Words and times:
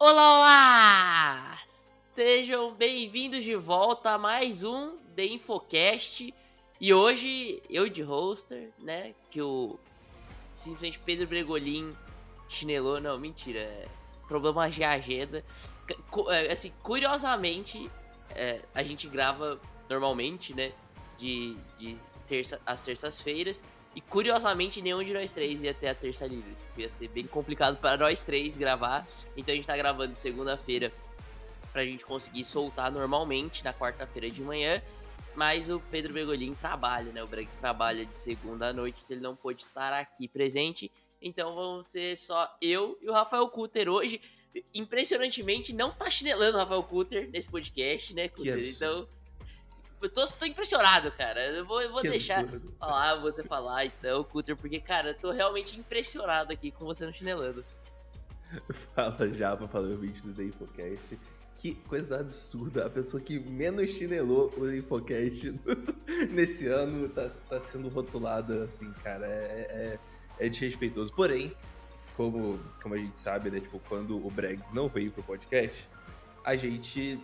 Olá, 0.00 0.36
olá! 0.38 1.58
Sejam 2.14 2.72
bem-vindos 2.72 3.42
de 3.42 3.56
volta 3.56 4.12
a 4.12 4.18
mais 4.18 4.62
um 4.62 4.96
The 5.16 5.24
Infocast. 5.24 6.32
E 6.80 6.94
hoje, 6.94 7.60
eu 7.68 7.88
de 7.88 8.00
hoster, 8.02 8.70
né? 8.78 9.12
Que 9.28 9.42
o 9.42 9.76
simplesmente 10.54 11.00
Pedro 11.00 11.26
Bregolin 11.26 11.96
chinelou. 12.48 13.00
Não, 13.00 13.18
mentira. 13.18 13.58
É 13.58 13.88
problema 14.28 14.70
de 14.70 14.84
agenda. 14.84 15.44
É, 16.28 16.52
Assim, 16.52 16.72
curiosamente, 16.80 17.90
é, 18.30 18.62
a 18.72 18.84
gente 18.84 19.08
grava 19.08 19.60
normalmente, 19.90 20.54
né? 20.54 20.70
De, 21.18 21.56
de 21.76 21.98
terça, 22.28 22.60
às 22.64 22.84
terças-feiras. 22.84 23.64
E 23.98 24.00
curiosamente, 24.00 24.80
nenhum 24.80 25.02
de 25.02 25.12
nós 25.12 25.32
três 25.32 25.60
ia 25.60 25.74
ter 25.74 25.88
a 25.88 25.94
terça 25.94 26.24
livre. 26.24 26.56
Ia 26.76 26.88
ser 26.88 27.08
bem 27.08 27.26
complicado 27.26 27.78
para 27.78 27.96
nós 27.96 28.22
três 28.22 28.56
gravar. 28.56 29.04
Então 29.36 29.52
a 29.52 29.56
gente 29.56 29.66
tá 29.66 29.76
gravando 29.76 30.14
segunda-feira 30.14 30.92
pra 31.72 31.84
gente 31.84 32.06
conseguir 32.06 32.44
soltar 32.44 32.92
normalmente 32.92 33.64
na 33.64 33.74
quarta-feira 33.74 34.30
de 34.30 34.40
manhã. 34.40 34.80
Mas 35.34 35.68
o 35.68 35.80
Pedro 35.90 36.12
Bergolin 36.12 36.54
trabalha, 36.54 37.10
né? 37.10 37.24
O 37.24 37.26
Bregs 37.26 37.56
trabalha 37.56 38.06
de 38.06 38.16
segunda 38.16 38.68
à 38.68 38.72
noite, 38.72 39.02
então 39.04 39.16
ele 39.16 39.20
não 39.20 39.34
pôde 39.34 39.64
estar 39.64 39.92
aqui 39.92 40.28
presente. 40.28 40.92
Então 41.20 41.56
vão 41.56 41.82
ser 41.82 42.16
só 42.16 42.56
eu 42.62 42.96
e 43.02 43.10
o 43.10 43.12
Rafael 43.12 43.48
Cutter 43.48 43.88
hoje. 43.88 44.20
Impressionantemente, 44.72 45.72
não 45.72 45.90
tá 45.90 46.08
chinelando 46.08 46.56
o 46.56 46.60
Rafael 46.60 46.84
Cutter 46.84 47.28
nesse 47.32 47.50
podcast, 47.50 48.14
né, 48.14 48.28
Cutter? 48.28 48.64
Então. 48.68 49.08
Eu 50.00 50.08
tô, 50.08 50.26
tô 50.26 50.44
impressionado, 50.46 51.10
cara. 51.12 51.46
Eu 51.48 51.64
vou, 51.64 51.82
eu 51.82 51.90
vou 51.90 52.02
deixar 52.02 52.40
absurdo. 52.40 52.72
falar, 52.78 53.16
você 53.16 53.42
falar, 53.42 53.86
então, 53.86 54.22
Cutter, 54.24 54.56
porque, 54.56 54.80
cara, 54.80 55.10
eu 55.10 55.14
tô 55.16 55.30
realmente 55.30 55.78
impressionado 55.78 56.52
aqui 56.52 56.70
com 56.70 56.84
você 56.84 57.04
no 57.04 57.12
chinelando. 57.12 57.64
Fala 58.94 59.28
já 59.34 59.56
pra 59.56 59.68
falar 59.68 59.88
o 59.88 59.96
vídeo 59.96 60.22
do 60.22 60.34
The 60.34 60.44
Infocast. 60.44 61.18
Que 61.56 61.74
coisa 61.74 62.20
absurda. 62.20 62.86
A 62.86 62.90
pessoa 62.90 63.20
que 63.20 63.38
menos 63.38 63.90
chinelou 63.90 64.52
o 64.56 64.66
The 64.66 64.76
Infocast 64.76 65.54
nesse 66.30 66.68
ano 66.68 67.08
tá, 67.08 67.28
tá 67.48 67.60
sendo 67.60 67.88
rotulada 67.88 68.64
assim, 68.64 68.92
cara. 69.02 69.26
É, 69.26 69.98
é, 70.38 70.46
é 70.46 70.48
desrespeitoso. 70.48 71.12
Porém, 71.12 71.52
como, 72.16 72.58
como 72.80 72.94
a 72.94 72.98
gente 72.98 73.18
sabe, 73.18 73.50
né? 73.50 73.60
Tipo, 73.60 73.80
quando 73.88 74.24
o 74.24 74.30
Bregs 74.30 74.72
não 74.72 74.88
veio 74.88 75.10
pro 75.10 75.22
podcast, 75.22 75.88
a 76.44 76.56
gente 76.56 77.20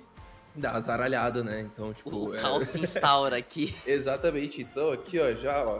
dá 0.54 0.70
uma 0.72 0.80
zaralhada, 0.80 1.42
né? 1.44 1.60
Então, 1.60 1.92
tipo. 1.92 2.28
O 2.28 2.34
é- 2.34 2.40
caos 2.40 2.68
se 2.68 2.80
instaura 2.80 3.36
aqui. 3.36 3.76
Exatamente. 3.86 4.62
Então, 4.62 4.90
aqui, 4.92 5.18
ó, 5.18 5.32
já, 5.32 5.64
ó. 5.64 5.76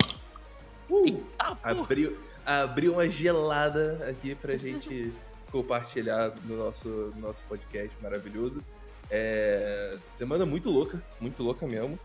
Uh! 0.91 1.07
Eita, 1.07 1.59
abriu, 1.63 2.19
abriu 2.45 2.93
uma 2.93 3.09
gelada 3.09 4.07
aqui 4.11 4.35
pra 4.35 4.57
gente 4.59 5.13
compartilhar 5.51 6.35
no 6.45 6.57
nosso, 6.57 6.89
no 6.89 7.21
nosso 7.21 7.43
podcast 7.45 7.91
maravilhoso. 8.03 8.63
É, 9.11 9.97
semana 10.09 10.45
muito 10.45 10.71
louca, 10.71 11.03
muito 11.21 11.43
louca 11.43 11.67
mesmo. 11.67 11.99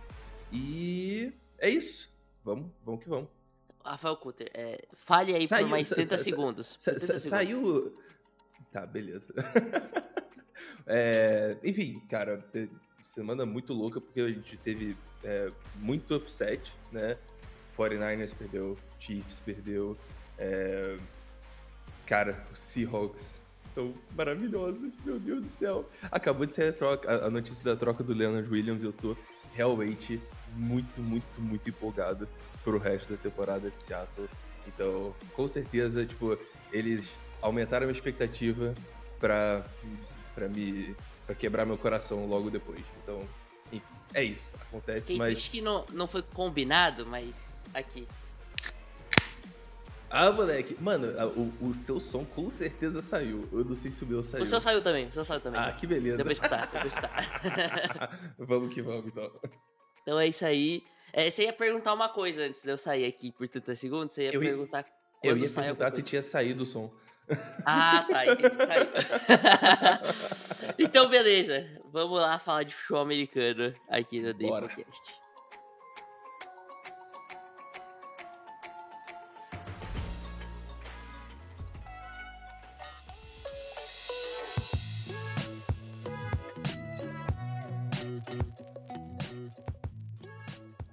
E 0.52 1.32
é 1.58 1.70
isso. 1.70 2.10
Vamos, 2.44 2.68
vamos 2.86 3.04
que 3.04 3.10
vamos. 3.10 3.28
Rafael 3.84 4.18
Cutter, 4.18 4.50
é, 4.54 4.86
fale 5.06 5.34
aí 5.34 5.48
Saiu- 5.48 5.66
por 5.66 5.72
mais 5.72 5.88
sa- 5.88 5.96
30 5.96 6.18
sa- 6.18 6.24
segundos. 6.24 6.76
Sa- 6.78 6.92
30 6.92 7.00
sa- 7.00 7.20
segundos. 7.20 7.30
saiu. 7.30 7.94
Tá, 8.72 8.86
beleza. 8.86 9.34
É, 10.92 11.56
enfim, 11.64 12.02
cara, 12.10 12.44
semana 13.00 13.46
muito 13.46 13.74
louca 13.74 14.02
porque 14.02 14.20
a 14.22 14.32
gente 14.32 14.58
teve 14.58 14.98
é, 15.24 15.52
muito 15.76 16.16
upset, 16.16 16.74
né? 16.92 17.16
49ers 17.78 18.36
perdeu, 18.36 18.76
Chiefs 19.00 19.40
perdeu, 19.40 19.96
é, 20.38 20.98
cara, 22.08 22.44
os 22.52 22.60
Seahawks 22.60 23.40
estão 23.68 23.94
maravilhosos, 24.16 24.92
meu 25.06 25.20
Deus 25.20 25.44
do 25.44 25.50
céu. 25.50 25.90
Acabou 26.12 26.46
de 26.46 26.54
sair 26.54 26.70
a, 26.70 26.74
troca, 26.74 27.26
a 27.26 27.30
notícia 27.30 27.64
da 27.64 27.76
troca 27.80 28.04
do 28.04 28.14
Leonard 28.14 28.50
Williams, 28.52 28.84
eu 28.84 28.92
tô 28.92 29.16
realmente 29.54 30.20
muito, 30.56 31.00
muito, 31.00 31.40
muito 31.40 31.70
empolgado 31.70 32.28
pro 32.64 32.80
resto 32.80 33.14
da 33.14 33.18
temporada 33.18 33.70
de 33.70 33.82
Seattle. 33.82 34.28
Então, 34.68 35.16
com 35.34 35.48
certeza, 35.48 36.06
tipo, 36.06 36.38
eles 36.72 37.12
aumentaram 37.42 37.84
a 37.84 37.88
minha 37.88 37.98
expectativa 37.98 38.74
pra, 39.20 39.66
pra 40.36 40.48
me. 40.48 40.96
pra 41.26 41.36
quebrar 41.36 41.66
meu 41.66 41.78
coração 41.78 42.26
logo 42.28 42.50
depois. 42.50 42.82
Então, 43.04 43.26
enfim, 43.72 43.84
é 44.14 44.24
isso. 44.24 44.54
Acontece, 44.62 45.08
Tem 45.10 45.18
mas. 45.18 45.34
gente 45.34 45.50
que 45.52 45.62
não, 45.62 45.86
não 45.92 46.08
foi 46.08 46.22
combinado, 46.22 47.06
mas 47.06 47.56
aqui. 47.74 48.08
Ah, 50.12 50.32
moleque, 50.32 50.76
mano, 50.82 51.08
o, 51.62 51.68
o 51.68 51.74
seu 51.74 52.00
som 52.00 52.26
com 52.26 52.50
certeza 52.50 53.00
saiu. 53.00 53.48
Eu 53.52 53.64
não 53.64 53.76
sei 53.76 53.92
se 53.92 54.04
o 54.04 54.08
meu 54.08 54.24
saiu. 54.24 54.44
O 54.44 54.48
seu 54.48 54.60
saiu 54.60 54.82
também, 54.82 55.08
o 55.08 55.12
seu 55.12 55.24
saiu 55.24 55.40
também. 55.40 55.62
Ah, 55.62 55.72
que 55.72 55.86
beleza. 55.86 56.24
Pra 56.24 56.34
escutar, 56.34 56.62
deu 56.68 56.80
pra 56.82 56.88
escutar. 56.88 58.34
vamos 58.40 58.74
que 58.74 58.82
vamos, 58.82 59.06
então. 59.06 59.32
então 60.02 60.20
é 60.20 60.28
isso 60.28 60.44
aí. 60.44 60.82
É, 61.14 61.30
você 61.30 61.44
ia 61.44 61.54
perguntar 61.54 61.94
uma 61.94 62.10
coisa 62.10 62.42
antes 62.42 62.62
de 62.64 62.70
eu 62.70 62.78
sair 62.78 63.06
aqui 63.06 63.32
por 63.32 63.48
30 63.48 63.76
segundos. 63.76 64.16
Você 64.16 64.24
ia 64.24 64.34
Eu 64.34 64.42
ia- 64.42 64.50
perguntar 64.50 64.84
quando 64.84 65.26
Eu 65.26 65.38
ia 65.38 65.50
perguntar 65.50 65.86
se 65.92 65.98
coisa. 65.98 66.02
tinha 66.02 66.24
saído 66.24 66.64
o 66.64 66.66
som. 66.66 66.92
Ah, 67.66 68.06
tá. 68.08 68.14
Saiu. 68.14 68.38
então, 70.80 71.10
beleza. 71.10 71.68
Vamos 71.92 72.20
lá 72.20 72.40
falar 72.40 72.64
de 72.64 72.74
futebol 72.74 73.02
americano 73.02 73.74
aqui 73.88 74.22
no 74.22 74.34
Bora. 74.34 74.68
Podcast. 74.68 75.20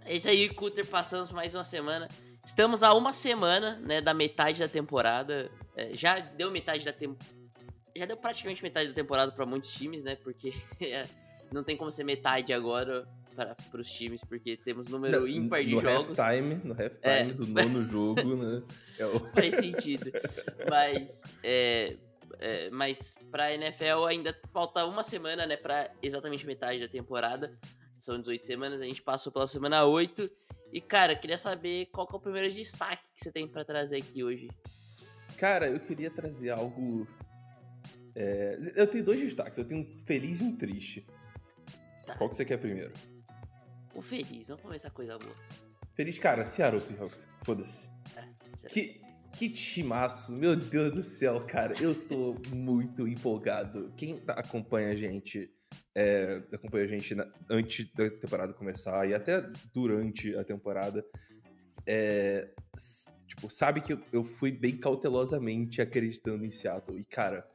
É 0.04 0.14
isso 0.14 0.28
aí, 0.28 0.48
Cutter. 0.48 0.86
Passamos 0.86 1.32
mais 1.32 1.54
uma 1.54 1.64
semana. 1.64 2.08
Estamos 2.56 2.82
a 2.82 2.94
uma 2.94 3.12
semana, 3.12 3.76
né, 3.82 4.00
da 4.00 4.14
metade 4.14 4.60
da 4.60 4.66
temporada. 4.66 5.50
É, 5.76 5.92
já 5.92 6.18
deu 6.20 6.50
metade 6.50 6.86
da 6.86 6.92
temporada. 6.92 7.30
Já 7.94 8.06
deu 8.06 8.16
praticamente 8.16 8.62
metade 8.62 8.88
da 8.88 8.94
temporada 8.94 9.30
para 9.30 9.44
muitos 9.44 9.70
times, 9.72 10.02
né? 10.02 10.16
Porque 10.16 10.54
é, 10.80 11.04
não 11.52 11.62
tem 11.62 11.76
como 11.76 11.90
ser 11.90 12.02
metade 12.04 12.54
agora 12.54 13.06
para 13.34 13.54
os 13.78 13.90
times, 13.92 14.22
porque 14.24 14.56
temos 14.56 14.88
número 14.88 15.20
No- 15.20 15.28
ímpar 15.28 15.62
de 15.66 15.74
no 15.74 15.82
jogos. 15.82 16.18
halftime, 16.18 16.54
no 16.64 16.72
halftime 16.72 16.98
É. 17.02 17.24
do 17.26 17.46
nono 17.46 17.82
jogo, 17.82 18.36
né? 18.36 18.62
É 18.98 19.04
o... 19.04 19.20
Faz 19.36 19.54
sentido. 19.56 20.10
Mas, 20.70 21.20
é, 21.42 21.98
é, 22.38 22.70
mas 22.70 23.16
pra 23.30 23.52
NFL 23.52 24.06
ainda 24.08 24.34
falta 24.50 24.82
uma 24.86 25.02
semana, 25.02 25.44
né? 25.44 25.58
Pra 25.58 25.90
exatamente 26.02 26.46
metade 26.46 26.80
da 26.80 26.88
temporada. 26.88 27.54
São 27.98 28.18
18 28.18 28.46
semanas, 28.46 28.80
a 28.80 28.84
gente 28.86 29.02
passou 29.02 29.30
pela 29.30 29.46
semana 29.46 29.84
8. 29.84 30.30
E, 30.76 30.80
cara, 30.82 31.14
eu 31.14 31.18
queria 31.18 31.38
saber 31.38 31.86
qual 31.86 32.06
que 32.06 32.14
é 32.14 32.18
o 32.18 32.20
primeiro 32.20 32.52
destaque 32.52 33.02
que 33.14 33.24
você 33.24 33.32
tem 33.32 33.48
pra 33.48 33.64
trazer 33.64 33.96
aqui 33.96 34.22
hoje. 34.22 34.50
Cara, 35.38 35.70
eu 35.70 35.80
queria 35.80 36.10
trazer 36.10 36.50
algo. 36.50 37.08
é, 38.14 38.58
Eu 38.74 38.86
tenho 38.86 39.02
dois 39.02 39.18
destaques. 39.18 39.56
Eu 39.56 39.64
tenho 39.64 39.80
um 39.80 39.98
feliz 40.04 40.42
e 40.42 40.44
um 40.44 40.54
triste. 40.54 41.06
Tá. 42.04 42.14
Qual 42.18 42.28
que 42.28 42.36
você 42.36 42.44
quer 42.44 42.58
primeiro? 42.58 42.92
O 43.94 44.02
feliz, 44.02 44.48
vamos 44.48 44.62
começar 44.62 44.90
coisa 44.90 45.16
boa. 45.16 45.34
Feliz, 45.94 46.18
cara, 46.18 46.44
Seattle 46.44 46.82
Seahawks. 46.82 47.26
Foda-se. 47.42 47.88
Será? 48.12 48.68
Que, 48.68 49.00
que 49.32 49.48
timaço. 49.48 50.34
Meu 50.34 50.54
Deus 50.54 50.92
do 50.92 51.02
céu, 51.02 51.40
cara. 51.46 51.72
Eu 51.80 51.94
tô 52.06 52.36
muito 52.54 53.08
empolgado. 53.08 53.94
Quem 53.96 54.22
acompanha 54.26 54.90
a 54.90 54.94
gente. 54.94 55.50
É, 55.94 56.42
a 56.72 56.86
gente 56.86 57.14
na- 57.14 57.30
antes 57.50 57.90
da 57.94 58.08
temporada 58.10 58.52
começar 58.52 59.08
e 59.08 59.14
até 59.14 59.40
durante 59.72 60.34
a 60.36 60.44
temporada. 60.44 61.04
é, 61.86 62.50
tipo, 63.26 63.48
sabe 63.48 63.80
que 63.80 63.92
eu, 63.92 64.00
eu 64.12 64.24
fui 64.24 64.50
bem 64.50 64.76
cautelosamente 64.76 65.80
acreditando 65.80 66.44
em 66.44 66.50
Seattle. 66.50 66.98
E, 66.98 67.04
cara, 67.04 67.48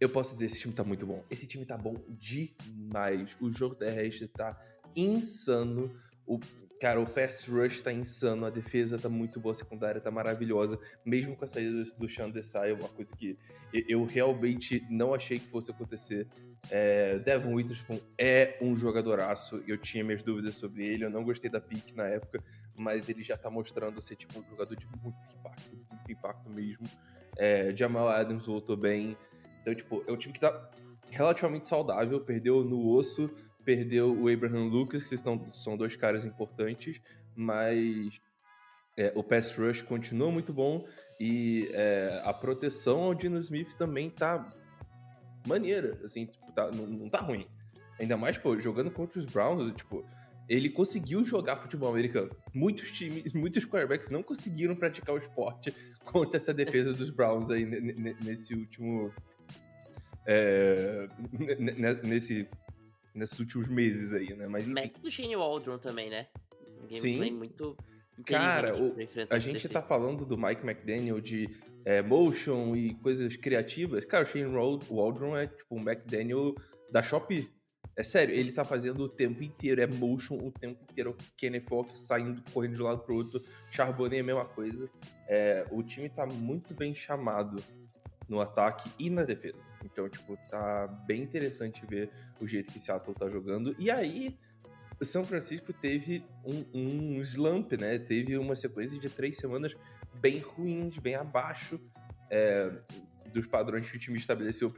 eu 0.00 0.08
posso 0.08 0.34
dizer, 0.34 0.46
esse 0.46 0.60
time 0.60 0.72
tá 0.74 0.84
muito 0.84 1.04
bom. 1.04 1.24
Esse 1.30 1.46
time 1.46 1.66
tá 1.66 1.76
bom 1.76 1.94
demais. 2.08 3.36
O 3.40 3.50
jogo 3.50 3.74
terrestre 3.74 4.28
tá 4.28 4.56
insano. 4.96 5.92
O, 6.26 6.38
Cara, 6.82 7.00
o 7.00 7.06
pass 7.06 7.46
rush 7.46 7.80
tá 7.80 7.92
insano, 7.92 8.44
a 8.44 8.50
defesa 8.50 8.98
tá 8.98 9.08
muito 9.08 9.38
boa, 9.38 9.52
a 9.52 9.54
secundária 9.54 10.00
tá 10.00 10.10
maravilhosa, 10.10 10.76
mesmo 11.06 11.36
com 11.36 11.44
a 11.44 11.46
saída 11.46 11.84
do 11.96 12.08
Sean 12.08 12.28
Desai, 12.28 12.72
uma 12.72 12.88
coisa 12.88 13.14
que 13.14 13.38
eu 13.72 14.04
realmente 14.04 14.84
não 14.90 15.14
achei 15.14 15.38
que 15.38 15.46
fosse 15.46 15.70
acontecer. 15.70 16.26
É, 16.70 17.18
Devon 17.18 17.54
Witherspoon 17.54 17.98
é 18.18 18.56
um 18.60 18.76
jogadoraço, 18.76 19.62
eu 19.66 19.76
tinha 19.76 20.04
minhas 20.04 20.22
dúvidas 20.22 20.56
sobre 20.56 20.86
ele, 20.86 21.04
eu 21.04 21.10
não 21.10 21.24
gostei 21.24 21.50
da 21.50 21.60
pick 21.60 21.92
na 21.94 22.06
época, 22.06 22.42
mas 22.74 23.08
ele 23.08 23.22
já 23.22 23.36
tá 23.36 23.50
mostrando 23.50 24.00
ser 24.00 24.16
tipo 24.16 24.38
um 24.38 24.48
jogador 24.48 24.76
de 24.76 24.86
muito 24.86 25.18
impacto, 25.38 25.70
muito 25.70 26.12
impacto 26.12 26.50
mesmo. 26.50 26.86
É, 27.36 27.74
Jamal 27.76 28.08
Adams 28.08 28.46
voltou 28.46 28.76
bem, 28.76 29.16
então 29.60 29.74
tipo, 29.74 30.04
é 30.06 30.12
um 30.12 30.16
time 30.16 30.32
que 30.32 30.40
tá 30.40 30.70
relativamente 31.10 31.68
saudável, 31.68 32.20
perdeu 32.20 32.64
no 32.64 32.88
osso, 32.90 33.30
perdeu 33.64 34.16
o 34.16 34.28
Abraham 34.28 34.64
Lucas, 34.64 35.02
que 35.08 35.16
são, 35.16 35.50
são 35.52 35.76
dois 35.76 35.96
caras 35.96 36.24
importantes, 36.24 37.00
mas 37.34 38.20
é, 38.96 39.12
o 39.14 39.22
pass 39.22 39.56
rush 39.56 39.82
continua 39.82 40.30
muito 40.30 40.52
bom 40.52 40.86
e 41.20 41.70
é, 41.72 42.20
a 42.24 42.32
proteção 42.32 43.02
ao 43.02 43.14
Dino 43.14 43.38
Smith 43.38 43.74
também 43.74 44.10
tá 44.10 44.50
maneira, 45.46 45.98
assim, 46.04 46.26
tipo, 46.26 46.52
tá, 46.52 46.70
não, 46.70 46.86
não 46.86 47.08
tá 47.08 47.20
ruim. 47.20 47.46
Ainda 47.98 48.16
mais, 48.16 48.36
pô, 48.38 48.58
jogando 48.58 48.90
contra 48.90 49.18
os 49.18 49.24
Browns, 49.24 49.72
tipo, 49.74 50.04
ele 50.48 50.68
conseguiu 50.68 51.22
jogar 51.24 51.56
futebol 51.56 51.90
americano. 51.90 52.34
Muitos 52.54 52.90
times, 52.90 53.32
muitos 53.34 53.64
quarterbacks 53.64 54.10
não 54.10 54.22
conseguiram 54.22 54.74
praticar 54.74 55.14
o 55.14 55.18
esporte 55.18 55.74
contra 56.04 56.36
essa 56.36 56.52
defesa 56.52 56.92
dos 56.92 57.10
Browns 57.10 57.50
aí 57.50 57.64
nesse 57.64 58.54
último. 58.54 59.12
É, 60.24 61.08
nesse 62.04 62.48
nesses 63.14 63.38
últimos 63.38 63.68
meses 63.68 64.14
aí, 64.14 64.34
né? 64.34 64.46
Mas 64.46 64.68
enfim. 64.68 64.92
do 65.02 65.10
Shane 65.10 65.36
Waldron 65.36 65.78
também, 65.78 66.08
né? 66.08 66.26
Um 66.82 66.92
Sim. 66.92 67.30
muito 67.32 67.76
Cara, 68.26 68.76
o, 68.80 68.94
a 69.30 69.38
gente 69.38 69.68
tá 69.68 69.82
falando 69.82 70.24
do 70.24 70.36
Mike 70.36 70.62
McDaniel 70.62 71.20
de 71.20 71.48
é, 71.84 72.02
motion 72.02 72.74
e 72.76 72.94
coisas 72.94 73.36
criativas. 73.36 74.04
Cara, 74.04 74.24
o 74.24 74.26
Shane 74.26 74.52
Waldron 74.90 75.36
é 75.36 75.46
tipo 75.46 75.76
um 75.76 75.80
McDaniel 75.80 76.54
da 76.90 77.02
Shopee. 77.02 77.50
É 77.94 78.02
sério, 78.02 78.34
ele 78.34 78.52
tá 78.52 78.64
fazendo 78.64 79.04
o 79.04 79.08
tempo 79.08 79.42
inteiro, 79.42 79.80
é 79.80 79.86
motion 79.86 80.36
o 80.36 80.50
tempo 80.50 80.82
inteiro. 80.82 81.10
O 81.10 81.16
Kenneth 81.36 81.66
Walker 81.70 81.96
saindo, 81.96 82.42
correndo 82.52 82.76
de 82.76 82.82
um 82.82 82.86
lado 82.86 83.02
pro 83.02 83.14
outro. 83.14 83.42
Charbonnet 83.70 84.16
é 84.16 84.20
a 84.20 84.24
mesma 84.24 84.44
coisa. 84.46 84.90
É, 85.28 85.66
o 85.70 85.82
time 85.82 86.08
tá 86.08 86.24
muito 86.26 86.72
bem 86.74 86.94
chamado 86.94 87.62
no 88.28 88.40
ataque 88.40 88.90
e 88.98 89.10
na 89.10 89.24
defesa. 89.24 89.68
Então, 89.84 90.08
tipo, 90.08 90.38
tá 90.48 90.86
bem 91.06 91.22
interessante 91.22 91.84
ver 91.86 92.10
o 92.40 92.46
jeito 92.46 92.72
que 92.72 92.80
Seattle 92.80 93.14
tá 93.14 93.28
jogando. 93.28 93.76
E 93.78 93.90
aí, 93.90 94.38
o 94.98 95.04
São 95.04 95.24
Francisco 95.24 95.72
teve 95.72 96.24
um, 96.44 96.64
um 96.72 97.20
slump, 97.20 97.72
né? 97.72 97.98
Teve 97.98 98.38
uma 98.38 98.56
sequência 98.56 98.98
de 98.98 99.10
três 99.10 99.36
semanas 99.36 99.76
bem 100.14 100.38
ruins, 100.38 100.98
bem 100.98 101.14
abaixo 101.14 101.80
é, 102.30 102.70
dos 103.32 103.46
padrões 103.46 103.90
que 103.90 103.96
o 103.96 104.00
time 104.00 104.18
estabeleceu 104.18 104.72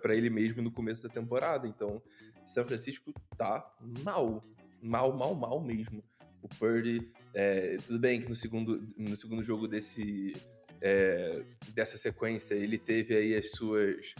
para 0.00 0.14
ele 0.14 0.30
mesmo 0.30 0.62
no 0.62 0.70
começo 0.70 1.06
da 1.06 1.12
temporada. 1.12 1.66
Então, 1.66 2.02
São 2.46 2.64
Francisco 2.64 3.12
tá 3.36 3.72
mal. 4.04 4.44
Mal, 4.82 5.12
mal, 5.16 5.34
mal 5.34 5.60
mesmo. 5.60 6.02
O 6.42 6.48
Purdy, 6.48 7.12
é, 7.34 7.76
tudo 7.86 7.98
bem 7.98 8.20
que 8.20 8.28
no 8.28 8.34
segundo, 8.34 8.82
no 8.96 9.14
segundo 9.14 9.42
jogo 9.42 9.68
desse 9.68 10.32
é, 10.80 11.42
dessa 11.74 11.98
sequência, 11.98 12.54
ele 12.54 12.78
teve 12.78 13.14
aí 13.14 13.34
as 13.34 13.50
suas. 13.50 14.14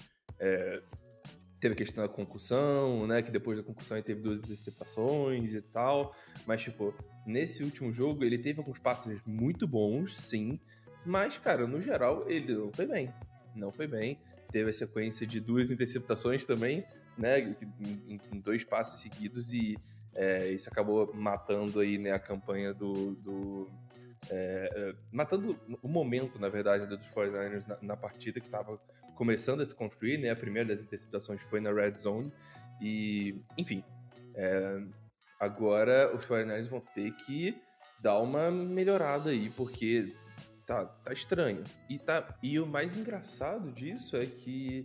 Teve 1.60 1.74
a 1.74 1.76
questão 1.76 2.02
da 2.02 2.08
concussão, 2.08 3.06
né? 3.06 3.22
Que 3.22 3.30
depois 3.30 3.58
da 3.58 3.64
concussão 3.64 3.96
ele 3.96 4.04
teve 4.04 4.20
duas 4.20 4.40
interceptações 4.40 5.54
e 5.54 5.60
tal. 5.60 6.14
Mas, 6.46 6.62
tipo, 6.62 6.94
nesse 7.26 7.62
último 7.62 7.92
jogo 7.92 8.24
ele 8.24 8.38
teve 8.38 8.58
alguns 8.58 8.78
passes 8.78 9.22
muito 9.26 9.68
bons, 9.68 10.16
sim. 10.16 10.58
Mas, 11.04 11.38
cara, 11.38 11.66
no 11.66 11.80
geral, 11.80 12.28
ele 12.28 12.54
não 12.54 12.72
foi 12.72 12.86
bem. 12.86 13.12
Não 13.54 13.70
foi 13.70 13.86
bem. 13.86 14.18
Teve 14.50 14.70
a 14.70 14.72
sequência 14.72 15.26
de 15.26 15.38
duas 15.38 15.70
interceptações 15.70 16.46
também, 16.46 16.84
né? 17.16 17.40
Em, 17.78 18.20
em 18.32 18.40
dois 18.40 18.64
passes 18.64 19.00
seguidos 19.00 19.52
e 19.52 19.76
é, 20.14 20.48
isso 20.48 20.68
acabou 20.68 21.12
matando 21.14 21.80
aí, 21.80 21.98
né, 21.98 22.10
a 22.12 22.18
campanha 22.18 22.74
do, 22.74 23.14
do 23.14 23.70
é, 24.28 24.70
é, 24.74 24.94
matando 25.10 25.58
o 25.82 25.88
momento, 25.88 26.38
na 26.38 26.48
verdade, 26.48 26.86
dos 26.86 27.08
49ers 27.08 27.66
na, 27.66 27.78
na 27.80 27.96
partida 27.96 28.40
que 28.40 28.46
estava 28.46 28.78
começando 29.20 29.60
a 29.60 29.66
se 29.66 29.74
construir, 29.74 30.16
né? 30.16 30.30
A 30.30 30.36
primeira 30.36 30.70
das 30.70 30.80
interceptações 30.80 31.42
foi 31.42 31.60
na 31.60 31.70
Red 31.70 31.94
Zone. 31.94 32.32
E, 32.80 33.38
enfim, 33.58 33.84
é, 34.34 34.82
agora 35.38 36.16
os 36.16 36.24
49ers 36.24 36.70
vão 36.70 36.80
ter 36.80 37.12
que 37.16 37.54
dar 38.00 38.18
uma 38.18 38.50
melhorada 38.50 39.28
aí, 39.28 39.50
porque 39.50 40.16
tá, 40.66 40.86
tá 40.86 41.12
estranho. 41.12 41.62
E, 41.86 41.98
tá, 41.98 42.34
e 42.42 42.58
o 42.58 42.64
mais 42.64 42.96
engraçado 42.96 43.70
disso 43.70 44.16
é 44.16 44.24
que 44.24 44.82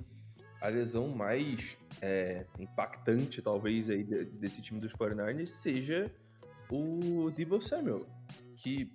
a 0.59 0.67
lesão 0.67 1.07
mais 1.07 1.77
é, 2.01 2.45
impactante, 2.59 3.41
talvez, 3.41 3.89
aí 3.89 4.03
desse 4.03 4.61
time 4.61 4.81
dos 4.81 4.91
49ers 4.97 5.47
seja 5.47 6.11
o 6.69 7.31
Debo 7.31 7.61
Samuel, 7.61 8.05
que 8.57 8.91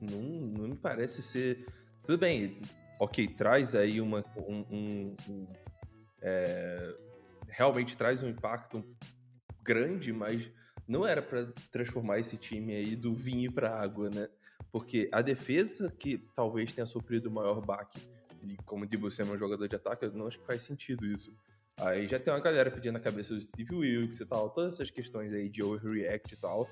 não, 0.00 0.22
não 0.22 0.68
me 0.68 0.76
parece 0.76 1.22
ser. 1.22 1.66
Tudo 2.04 2.18
bem, 2.18 2.60
ok, 2.98 3.28
traz 3.28 3.74
aí 3.74 4.00
uma. 4.00 4.24
Um, 4.36 4.64
um, 4.70 5.16
um 5.28 5.46
é, 6.20 6.96
realmente 7.48 7.96
traz 7.96 8.22
um 8.22 8.28
impacto 8.28 8.84
grande, 9.62 10.12
mas 10.12 10.50
não 10.86 11.06
era 11.06 11.22
para 11.22 11.46
transformar 11.70 12.18
esse 12.18 12.36
time 12.36 12.74
aí 12.74 12.94
do 12.94 13.14
vinho 13.14 13.52
para 13.52 13.80
água, 13.80 14.10
né? 14.10 14.28
Porque 14.70 15.08
a 15.12 15.22
defesa 15.22 15.90
que 15.90 16.18
talvez 16.34 16.72
tenha 16.72 16.86
sofrido 16.86 17.26
o 17.26 17.32
maior 17.32 17.60
baque, 17.60 18.00
e 18.42 18.56
como 18.64 18.84
o 18.84 19.10
Samuel 19.10 19.32
é 19.32 19.36
um 19.36 19.38
jogador 19.38 19.68
de 19.68 19.76
ataque, 19.76 20.04
eu 20.04 20.12
não 20.12 20.26
acho 20.26 20.38
que 20.38 20.46
faz 20.46 20.62
sentido 20.62 21.06
isso. 21.06 21.34
Aí 21.78 22.08
já 22.08 22.18
tem 22.18 22.32
uma 22.32 22.40
galera 22.40 22.70
pedindo 22.70 22.96
a 22.96 23.00
cabeça 23.00 23.34
do 23.34 23.40
Steve 23.40 23.74
Wilkes 23.74 24.20
e 24.20 24.26
tal, 24.26 24.48
todas 24.50 24.74
essas 24.74 24.90
questões 24.90 25.32
aí 25.32 25.48
de 25.48 25.62
overreact 25.62 26.32
e 26.32 26.36
tal. 26.36 26.70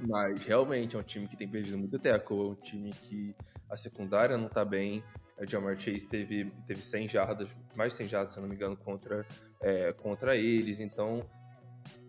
Mas 0.00 0.42
realmente 0.42 0.96
é 0.96 0.98
um 0.98 1.02
time 1.02 1.26
que 1.26 1.36
tem 1.36 1.48
perdido 1.48 1.78
muito 1.78 1.98
tackle, 1.98 2.38
é 2.38 2.44
um 2.44 2.54
time 2.54 2.92
que 2.92 3.34
a 3.68 3.76
secundária 3.76 4.36
não 4.36 4.48
tá 4.48 4.64
bem. 4.64 5.02
O 5.38 5.46
Jamar 5.46 5.78
Chase 5.78 6.08
teve, 6.08 6.50
teve 6.66 6.82
100 6.82 7.08
jardas, 7.08 7.48
mais 7.74 7.92
de 7.92 7.98
100 7.98 8.08
jardas, 8.08 8.32
se 8.32 8.40
não 8.40 8.48
me 8.48 8.54
engano, 8.54 8.76
contra, 8.76 9.26
é, 9.60 9.92
contra 9.92 10.36
eles. 10.36 10.80
Então, 10.80 11.28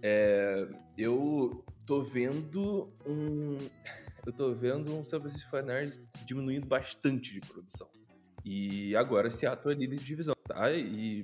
é, 0.02 0.68
eu 0.98 1.64
tô 1.86 2.04
vendo 2.04 2.94
um. 3.06 3.58
Eu 4.26 4.34
tô 4.34 4.54
vendo 4.54 4.94
um 4.94 5.04
San 5.04 5.22
Francisco 5.22 5.50
49 5.50 6.02
diminuindo 6.26 6.68
bastante 6.68 7.34
de 7.34 7.40
produção. 7.40 7.90
E 8.44 8.96
agora 8.96 9.32
Seattle 9.32 9.74
é 9.74 9.78
líder 9.78 9.98
de 9.98 10.06
divisão, 10.06 10.36
tá? 10.46 10.72
E 10.72 11.24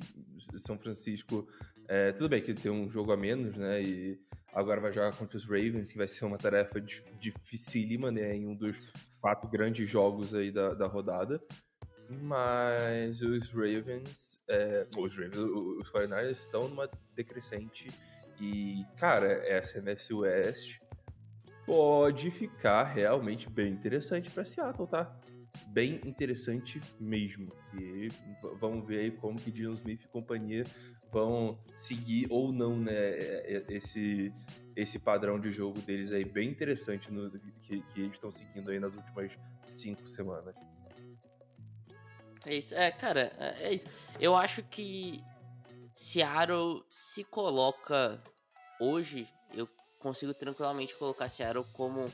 São 0.55 0.77
Francisco, 0.77 1.47
é, 1.87 2.11
tudo 2.13 2.29
bem 2.29 2.41
que 2.41 2.53
tem 2.53 2.71
um 2.71 2.89
jogo 2.89 3.11
a 3.11 3.17
menos, 3.17 3.55
né? 3.57 3.81
E 3.81 4.19
Agora 4.53 4.79
vai 4.79 4.91
jogar 4.91 5.15
contra 5.15 5.35
os 5.35 5.45
Ravens, 5.45 5.91
que 5.91 5.97
vai 5.97 6.07
ser 6.07 6.25
uma 6.25 6.37
tarefa 6.37 6.79
dificílima, 7.19 8.11
né? 8.11 8.35
Em 8.35 8.45
um 8.45 8.55
dos 8.55 8.81
quatro 9.19 9.49
grandes 9.49 9.89
jogos 9.89 10.35
aí 10.35 10.51
da, 10.51 10.73
da 10.73 10.85
rodada. 10.85 11.41
Mas 12.21 13.21
os 13.21 13.51
Ravens, 13.51 14.39
é, 14.47 14.85
os 14.95 15.15
Ravens, 15.17 15.37
os 15.37 15.91
49ers 15.91 16.31
estão 16.31 16.67
numa 16.67 16.89
decrescente. 17.15 17.89
E, 18.39 18.85
cara, 18.97 19.27
essa 19.47 19.79
NFC 19.79 20.13
West 20.13 20.79
pode 21.65 22.29
ficar 22.29 22.83
realmente 22.83 23.49
bem 23.49 23.71
interessante 23.71 24.29
para 24.29 24.43
Seattle, 24.43 24.87
tá? 24.87 25.19
Bem 25.67 26.01
interessante 26.05 26.81
mesmo. 26.99 27.51
E 27.73 28.09
vamos 28.55 28.85
ver 28.85 28.99
aí 28.99 29.11
como 29.11 29.39
que 29.39 29.51
Dino 29.51 29.73
Smith 29.73 30.03
e 30.03 30.07
companhia 30.07 30.65
vão 31.13 31.59
seguir 31.75 32.25
ou 32.31 32.51
não, 32.51 32.75
né, 32.75 32.91
é, 32.91 33.63
é, 33.69 33.73
esse, 33.73 34.33
esse 34.75 34.97
padrão 34.97 35.39
de 35.39 35.51
jogo 35.51 35.79
deles 35.81 36.11
aí 36.11 36.25
bem 36.25 36.49
interessante 36.49 37.11
no, 37.11 37.29
que, 37.61 37.81
que 37.81 38.01
eles 38.01 38.13
estão 38.13 38.31
seguindo 38.31 38.71
aí 38.71 38.79
nas 38.79 38.95
últimas 38.95 39.37
cinco 39.61 40.07
semanas. 40.07 40.55
É 42.45 42.55
isso, 42.55 42.73
é, 42.73 42.91
cara, 42.91 43.31
é, 43.37 43.67
é 43.67 43.73
isso. 43.75 43.85
Eu 44.19 44.35
acho 44.35 44.63
que 44.63 45.23
Seattle 45.93 46.83
se 46.91 47.23
coloca 47.23 48.21
hoje, 48.81 49.29
eu 49.53 49.69
consigo 49.99 50.33
tranquilamente 50.33 50.95
colocar 50.95 51.29
Seattle 51.29 51.65
como 51.73 52.05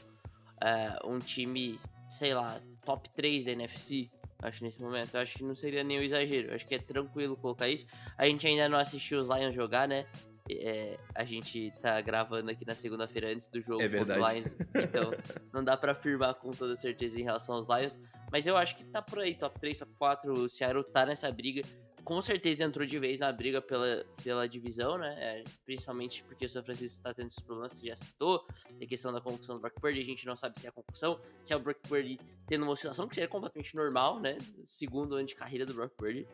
é, 0.61 0.99
um 1.05 1.19
time, 1.19 1.79
sei 2.09 2.33
lá, 2.33 2.61
top 2.83 3.09
3 3.11 3.45
da 3.45 3.51
NFC, 3.53 4.11
acho, 4.41 4.63
nesse 4.63 4.81
momento. 4.81 5.13
Eu 5.13 5.21
acho 5.21 5.37
que 5.37 5.43
não 5.43 5.55
seria 5.55 5.83
nenhum 5.83 6.01
exagero. 6.01 6.53
Acho 6.53 6.65
que 6.65 6.75
é 6.75 6.79
tranquilo 6.79 7.35
colocar 7.37 7.67
isso. 7.67 7.85
A 8.17 8.25
gente 8.25 8.45
ainda 8.47 8.67
não 8.69 8.77
assistiu 8.77 9.19
os 9.19 9.27
Lions 9.27 9.53
jogar, 9.53 9.87
né? 9.87 10.05
É, 10.51 10.97
a 11.13 11.23
gente 11.23 11.71
tá 11.79 12.01
gravando 12.01 12.49
aqui 12.49 12.65
na 12.65 12.73
segunda-feira 12.73 13.31
antes 13.31 13.47
do 13.47 13.61
jogo 13.61 13.83
é 13.83 13.87
verdade. 13.87 14.33
Lions, 14.33 14.47
então 14.73 15.11
não 15.53 15.63
dá 15.63 15.77
para 15.77 15.91
afirmar 15.91 16.33
com 16.35 16.49
toda 16.49 16.75
certeza 16.75 17.19
em 17.19 17.23
relação 17.23 17.55
aos 17.55 17.67
Lions, 17.69 17.99
mas 18.31 18.47
eu 18.47 18.57
acho 18.57 18.75
que 18.75 18.83
tá 18.85 18.99
por 18.99 19.19
aí, 19.19 19.35
top 19.35 19.59
3, 19.59 19.77
top 19.77 19.91
4, 19.99 20.33
o 20.33 20.49
Seattle 20.49 20.83
tá 20.85 21.05
nessa 21.05 21.31
briga 21.31 21.61
com 22.09 22.19
certeza 22.23 22.63
entrou 22.63 22.87
de 22.87 22.97
vez 22.97 23.19
na 23.19 23.31
briga 23.31 23.61
pela, 23.61 24.03
pela 24.23 24.49
divisão, 24.49 24.97
né? 24.97 25.15
É, 25.19 25.43
principalmente 25.63 26.23
porque 26.23 26.43
o 26.43 26.49
São 26.49 26.63
Francisco 26.63 26.97
está 26.97 27.13
tendo 27.13 27.27
esses 27.27 27.39
problemas, 27.39 27.73
você 27.73 27.85
já 27.85 27.95
citou, 27.95 28.47
a 28.81 28.85
questão 28.87 29.13
da 29.13 29.21
concussão 29.21 29.57
do 29.57 29.61
Brock 29.61 29.79
Purdy, 29.79 30.01
a 30.01 30.03
gente 30.03 30.25
não 30.25 30.35
sabe 30.35 30.59
se 30.59 30.65
é 30.65 30.69
a 30.69 30.71
concussão, 30.71 31.21
se 31.43 31.53
é 31.53 31.55
o 31.55 31.59
Brock 31.59 31.77
Purdy 31.87 32.19
tendo 32.47 32.63
uma 32.63 32.71
oscilação 32.71 33.07
que 33.07 33.13
seria 33.13 33.27
completamente 33.27 33.75
normal, 33.75 34.19
né? 34.19 34.39
Segundo 34.65 35.17
ano 35.17 35.27
de 35.27 35.35
carreira 35.35 35.67
do 35.67 35.73
Brock 35.75 35.93
Purdy. 35.95 36.27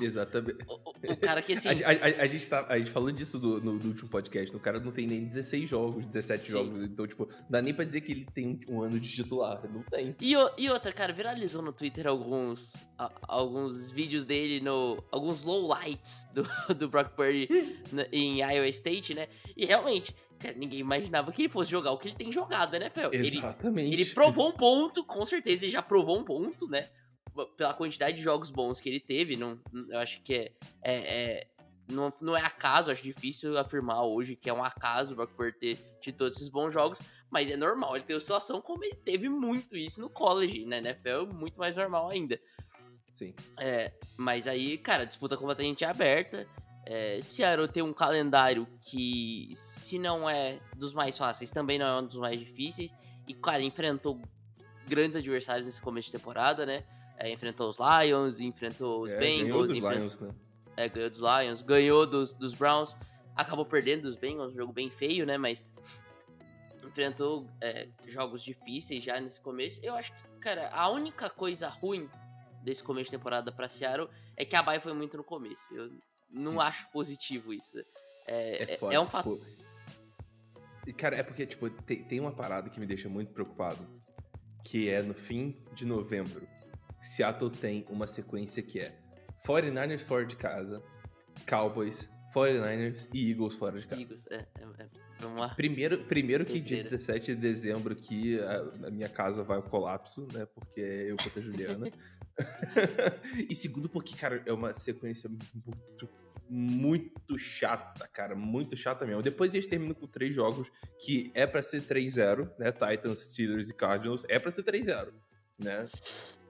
Exatamente. 0.00 0.58
O, 0.66 1.12
o- 1.12 1.16
cara 1.16 1.42
que 1.42 1.52
assim. 1.54 1.68
A, 1.68 1.72
a- 1.72 2.22
a- 2.22 2.26
gente 2.26 2.48
tá, 2.48 2.66
a 2.68 2.78
gente 2.78 2.90
falou 2.90 3.10
disso 3.10 3.38
do- 3.38 3.60
no, 3.60 3.74
no 3.74 3.88
último 3.88 4.08
podcast. 4.08 4.54
O 4.54 4.60
cara 4.60 4.78
não 4.80 4.92
tem 4.92 5.06
nem 5.06 5.24
16 5.24 5.68
jogos, 5.68 6.06
17 6.06 6.44
Sim. 6.44 6.52
jogos. 6.52 6.84
Então, 6.84 7.06
tipo, 7.06 7.26
não 7.26 7.50
dá 7.50 7.62
nem 7.62 7.72
pra 7.74 7.84
dizer 7.84 8.00
que 8.02 8.12
ele 8.12 8.26
tem 8.34 8.60
um, 8.68 8.76
um 8.76 8.82
ano 8.82 8.98
de 8.98 9.08
titular. 9.08 9.60
Não 9.72 9.82
tem. 9.82 10.14
E, 10.20 10.36
o- 10.36 10.50
e 10.58 10.68
outra, 10.70 10.92
cara, 10.92 11.12
viralizou 11.12 11.62
no 11.62 11.72
Twitter 11.72 12.06
alguns, 12.06 12.72
a- 12.98 13.10
alguns 13.28 13.90
vídeos 13.90 14.24
dele 14.24 14.60
no. 14.60 15.02
alguns 15.10 15.42
lowlights 15.42 16.26
do, 16.34 16.42
do 16.74 16.88
Brock 16.88 17.14
Purdy 17.14 17.48
em 18.12 18.40
Iowa 18.40 18.68
State, 18.68 19.14
né? 19.14 19.28
E 19.56 19.64
realmente, 19.66 20.14
cara, 20.38 20.54
ninguém 20.56 20.80
imaginava 20.80 21.30
que 21.32 21.42
ele 21.42 21.48
fosse 21.48 21.70
jogar 21.70 21.92
o 21.92 21.98
que 21.98 22.08
ele 22.08 22.16
tem 22.16 22.30
jogado, 22.32 22.72
né, 22.78 22.90
Fel? 22.90 23.10
Ele, 23.12 23.26
Exatamente. 23.28 23.92
ele 23.92 24.04
provou 24.06 24.48
um 24.48 24.52
ponto, 24.52 25.04
com 25.04 25.24
certeza, 25.24 25.64
ele 25.64 25.72
já 25.72 25.82
provou 25.82 26.18
um 26.18 26.24
ponto, 26.24 26.66
né? 26.68 26.88
Pela 27.56 27.72
quantidade 27.74 28.16
de 28.16 28.22
jogos 28.22 28.50
bons 28.50 28.80
que 28.80 28.88
ele 28.88 29.00
teve, 29.00 29.36
não, 29.36 29.58
eu 29.88 29.98
acho 29.98 30.20
que 30.22 30.34
é. 30.34 30.52
é- 30.82 31.40
é- 31.40 31.46
não, 31.90 32.12
não 32.20 32.36
é 32.36 32.40
acaso, 32.40 32.90
acho 32.90 33.02
difícil 33.02 33.58
afirmar 33.58 34.04
hoje 34.04 34.36
que 34.36 34.48
é 34.48 34.52
um 34.54 34.62
acaso 34.62 35.12
o 35.12 35.16
Brock 35.16 35.32
Purdy 35.32 35.58
ter 35.58 35.76
tido 36.00 36.16
todos 36.16 36.36
esses 36.36 36.48
bons 36.48 36.72
jogos, 36.72 36.98
mas 37.28 37.50
é 37.50 37.56
normal 37.56 37.96
ele 37.96 38.04
ter 38.04 38.14
oscilação, 38.14 38.62
como 38.62 38.84
ele 38.84 38.94
teve 38.94 39.28
muito 39.28 39.76
isso 39.76 40.00
no 40.00 40.08
college, 40.08 40.64
né? 40.64 40.78
NFL 40.78 41.08
é 41.08 41.26
muito 41.26 41.58
mais 41.58 41.76
normal 41.76 42.10
ainda. 42.10 42.40
Sim. 43.12 43.34
É, 43.58 43.92
mas 44.16 44.46
aí, 44.46 44.78
cara, 44.78 45.02
a 45.02 45.06
disputa 45.06 45.36
completamente 45.36 45.84
aberta. 45.84 46.46
É, 46.84 47.20
Seattle 47.22 47.68
tem 47.68 47.82
um 47.82 47.92
calendário 47.92 48.66
que, 48.80 49.52
se 49.54 49.98
não 49.98 50.28
é 50.28 50.58
dos 50.76 50.94
mais 50.94 51.16
fáceis, 51.16 51.50
também 51.50 51.78
não 51.78 51.86
é 51.86 52.00
um 52.00 52.06
dos 52.06 52.16
mais 52.16 52.38
difíceis. 52.38 52.94
E, 53.26 53.34
cara, 53.34 53.62
enfrentou 53.62 54.20
grandes 54.86 55.16
adversários 55.16 55.66
nesse 55.66 55.80
começo 55.80 56.06
de 56.10 56.18
temporada, 56.18 56.66
né? 56.66 56.84
É, 57.22 57.30
enfrentou 57.32 57.70
os 57.70 57.76
Lions, 57.78 58.40
enfrentou 58.40 59.02
os 59.04 59.10
É, 59.12 59.16
ganhou 59.18 59.44
Bengals, 59.46 59.68
dos 59.68 59.76
enfrentou- 59.78 59.98
Lions, 60.00 60.18
né? 60.20 60.34
é, 60.76 60.88
ganhou 60.88 61.10
dos 61.10 61.20
Lions, 61.20 61.62
ganhou 61.62 62.04
dos, 62.06 62.32
dos 62.34 62.52
Browns, 62.52 62.96
acabou 63.36 63.64
perdendo 63.64 64.02
dos 64.02 64.16
Bengals, 64.16 64.52
um 64.52 64.56
jogo 64.56 64.72
bem 64.72 64.90
feio, 64.90 65.24
né? 65.24 65.38
Mas 65.38 65.72
enfrentou 66.84 67.46
é, 67.60 67.88
jogos 68.06 68.42
difíceis 68.42 69.04
já 69.04 69.20
nesse 69.20 69.40
começo. 69.40 69.78
Eu 69.84 69.94
acho 69.94 70.12
que, 70.12 70.22
cara, 70.40 70.68
a 70.70 70.88
única 70.90 71.30
coisa 71.30 71.68
ruim 71.68 72.10
desse 72.64 72.82
começo 72.82 73.10
de 73.10 73.16
temporada 73.16 73.52
pra 73.52 73.68
Seattle 73.68 74.08
é 74.36 74.44
que 74.44 74.56
a 74.56 74.62
Bay 74.62 74.80
foi 74.80 74.92
muito 74.92 75.16
no 75.16 75.22
começo. 75.24 75.62
Eu 75.72 75.92
não 76.28 76.52
Isso. 76.52 76.60
acho 76.62 76.90
positivo 76.92 77.52
isso. 77.54 77.78
É, 78.26 78.64
É, 78.64 78.74
é, 78.74 78.78
foda, 78.78 78.94
é 78.94 79.00
um 79.00 79.06
fato. 79.06 79.36
tipo, 79.38 79.46
e, 80.86 80.92
Cara, 80.92 81.16
é 81.16 81.22
porque, 81.22 81.46
tipo, 81.46 81.70
tem, 81.70 82.02
tem 82.02 82.18
uma 82.18 82.32
parada 82.32 82.68
que 82.68 82.80
me 82.80 82.86
deixa 82.86 83.08
muito 83.08 83.32
preocupado. 83.32 83.86
Que 84.64 84.88
é 84.90 85.02
no 85.02 85.14
fim 85.14 85.56
de 85.72 85.84
novembro. 85.86 86.46
Seattle 87.02 87.50
tem 87.50 87.86
uma 87.90 88.06
sequência 88.06 88.62
que 88.62 88.78
é 88.80 88.96
49ers 89.46 90.00
fora 90.00 90.24
de 90.24 90.36
casa, 90.36 90.82
Cowboys, 91.48 92.08
49ers 92.34 93.06
e 93.12 93.30
Eagles 93.30 93.54
fora 93.54 93.78
de 93.78 93.86
casa. 93.86 94.00
Eagles, 94.00 94.24
é, 94.30 94.36
é, 94.36 94.86
é 95.22 95.26
uma... 95.26 95.54
Primeiro, 95.54 96.04
primeiro 96.04 96.44
que 96.44 96.60
dia 96.60 96.76
Doideira. 96.76 96.90
17 96.90 97.34
de 97.34 97.40
dezembro 97.40 97.94
que 97.94 98.40
a, 98.40 98.86
a 98.86 98.90
minha 98.90 99.08
casa 99.08 99.42
vai 99.42 99.56
ao 99.56 99.62
colapso, 99.62 100.26
né? 100.32 100.46
Porque 100.46 100.80
eu 100.80 101.16
contra 101.16 101.40
a 101.40 101.42
Juliana. 101.42 101.90
e 103.48 103.54
segundo 103.54 103.88
porque, 103.88 104.16
cara, 104.16 104.42
é 104.46 104.52
uma 104.52 104.72
sequência 104.72 105.28
muito, 105.28 106.08
muito 106.48 107.38
chata, 107.38 108.08
cara. 108.08 108.34
Muito 108.34 108.76
chata 108.76 109.04
mesmo. 109.04 109.22
Depois 109.22 109.54
eles 109.54 109.66
terminam 109.66 109.94
com 109.94 110.06
três 110.06 110.34
jogos 110.34 110.70
que 110.98 111.30
é 111.34 111.46
pra 111.46 111.62
ser 111.62 111.82
3-0, 111.82 112.50
né? 112.58 112.72
Titans, 112.72 113.30
Steelers 113.30 113.70
e 113.70 113.74
Cardinals. 113.74 114.24
É 114.28 114.38
pra 114.38 114.50
ser 114.50 114.62
3-0, 114.62 115.12
né? 115.58 115.86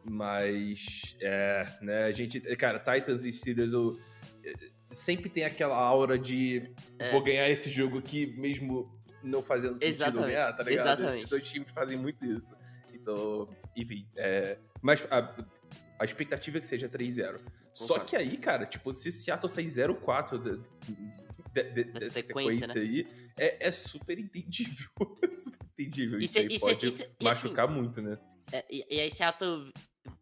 Mas, 0.04 1.16
é, 1.20 1.66
né? 1.80 2.04
A 2.04 2.12
gente... 2.12 2.40
Cara, 2.56 2.78
Titans 2.78 3.24
e 3.24 3.32
Steelers, 3.32 3.72
eu... 3.72 3.98
Sempre 4.90 5.30
tem 5.30 5.44
aquela 5.44 5.76
aura 5.76 6.18
de 6.18 6.70
É. 6.98 7.10
vou 7.10 7.22
ganhar 7.22 7.48
esse 7.48 7.70
jogo 7.70 7.98
aqui 7.98 8.26
mesmo 8.38 8.92
não 9.22 9.42
fazendo 9.42 9.74
sentido 9.78 9.94
Exatamente, 9.94 10.26
ganhar, 10.26 10.52
tá 10.52 10.62
ligado? 10.64 10.86
exatamente. 10.86 11.14
Esses 11.18 11.28
dois 11.30 11.48
times 11.48 11.72
fazem 11.72 11.96
muito 11.96 12.26
isso. 12.26 12.54
Então, 12.92 13.48
enfim, 13.76 14.06
é... 14.16 14.58
Mas 14.82 15.06
a, 15.10 15.34
a 15.98 16.04
expectativa 16.04 16.58
é 16.58 16.60
que 16.60 16.66
seja 16.66 16.88
3-0. 16.88 17.40
Só 17.72 18.00
que 18.00 18.14
aí, 18.16 18.36
cara, 18.36 18.66
tipo, 18.66 18.92
se 18.92 19.10
Seattle 19.10 19.48
sair 19.48 19.64
0-4 19.66 20.38
de- 20.42 20.60
de- 21.54 21.62
de- 21.72 21.84
Dessa 21.84 22.20
sequência, 22.20 22.66
sequência, 22.66 22.80
aí, 22.82 23.06
é, 23.38 23.68
é 23.68 23.72
super 23.72 24.18
entendível. 24.18 24.90
É 25.22 25.30
super 25.32 25.66
entendível. 25.78 26.18
Isso, 26.20 26.36
Isso 26.36 26.38
é- 26.38 26.40
aí 26.42 26.54
isso 26.54 26.68
é- 26.68 26.74
pode 26.74 26.86
isso 26.88 27.02
é- 27.02 27.10
e 27.18 27.24
machucar 27.24 27.66
muito, 27.68 28.02
né? 28.02 28.18
É, 28.52 28.64
e, 28.70 28.84
e 28.96 29.00
aí 29.00 29.10
Seattle 29.10 29.72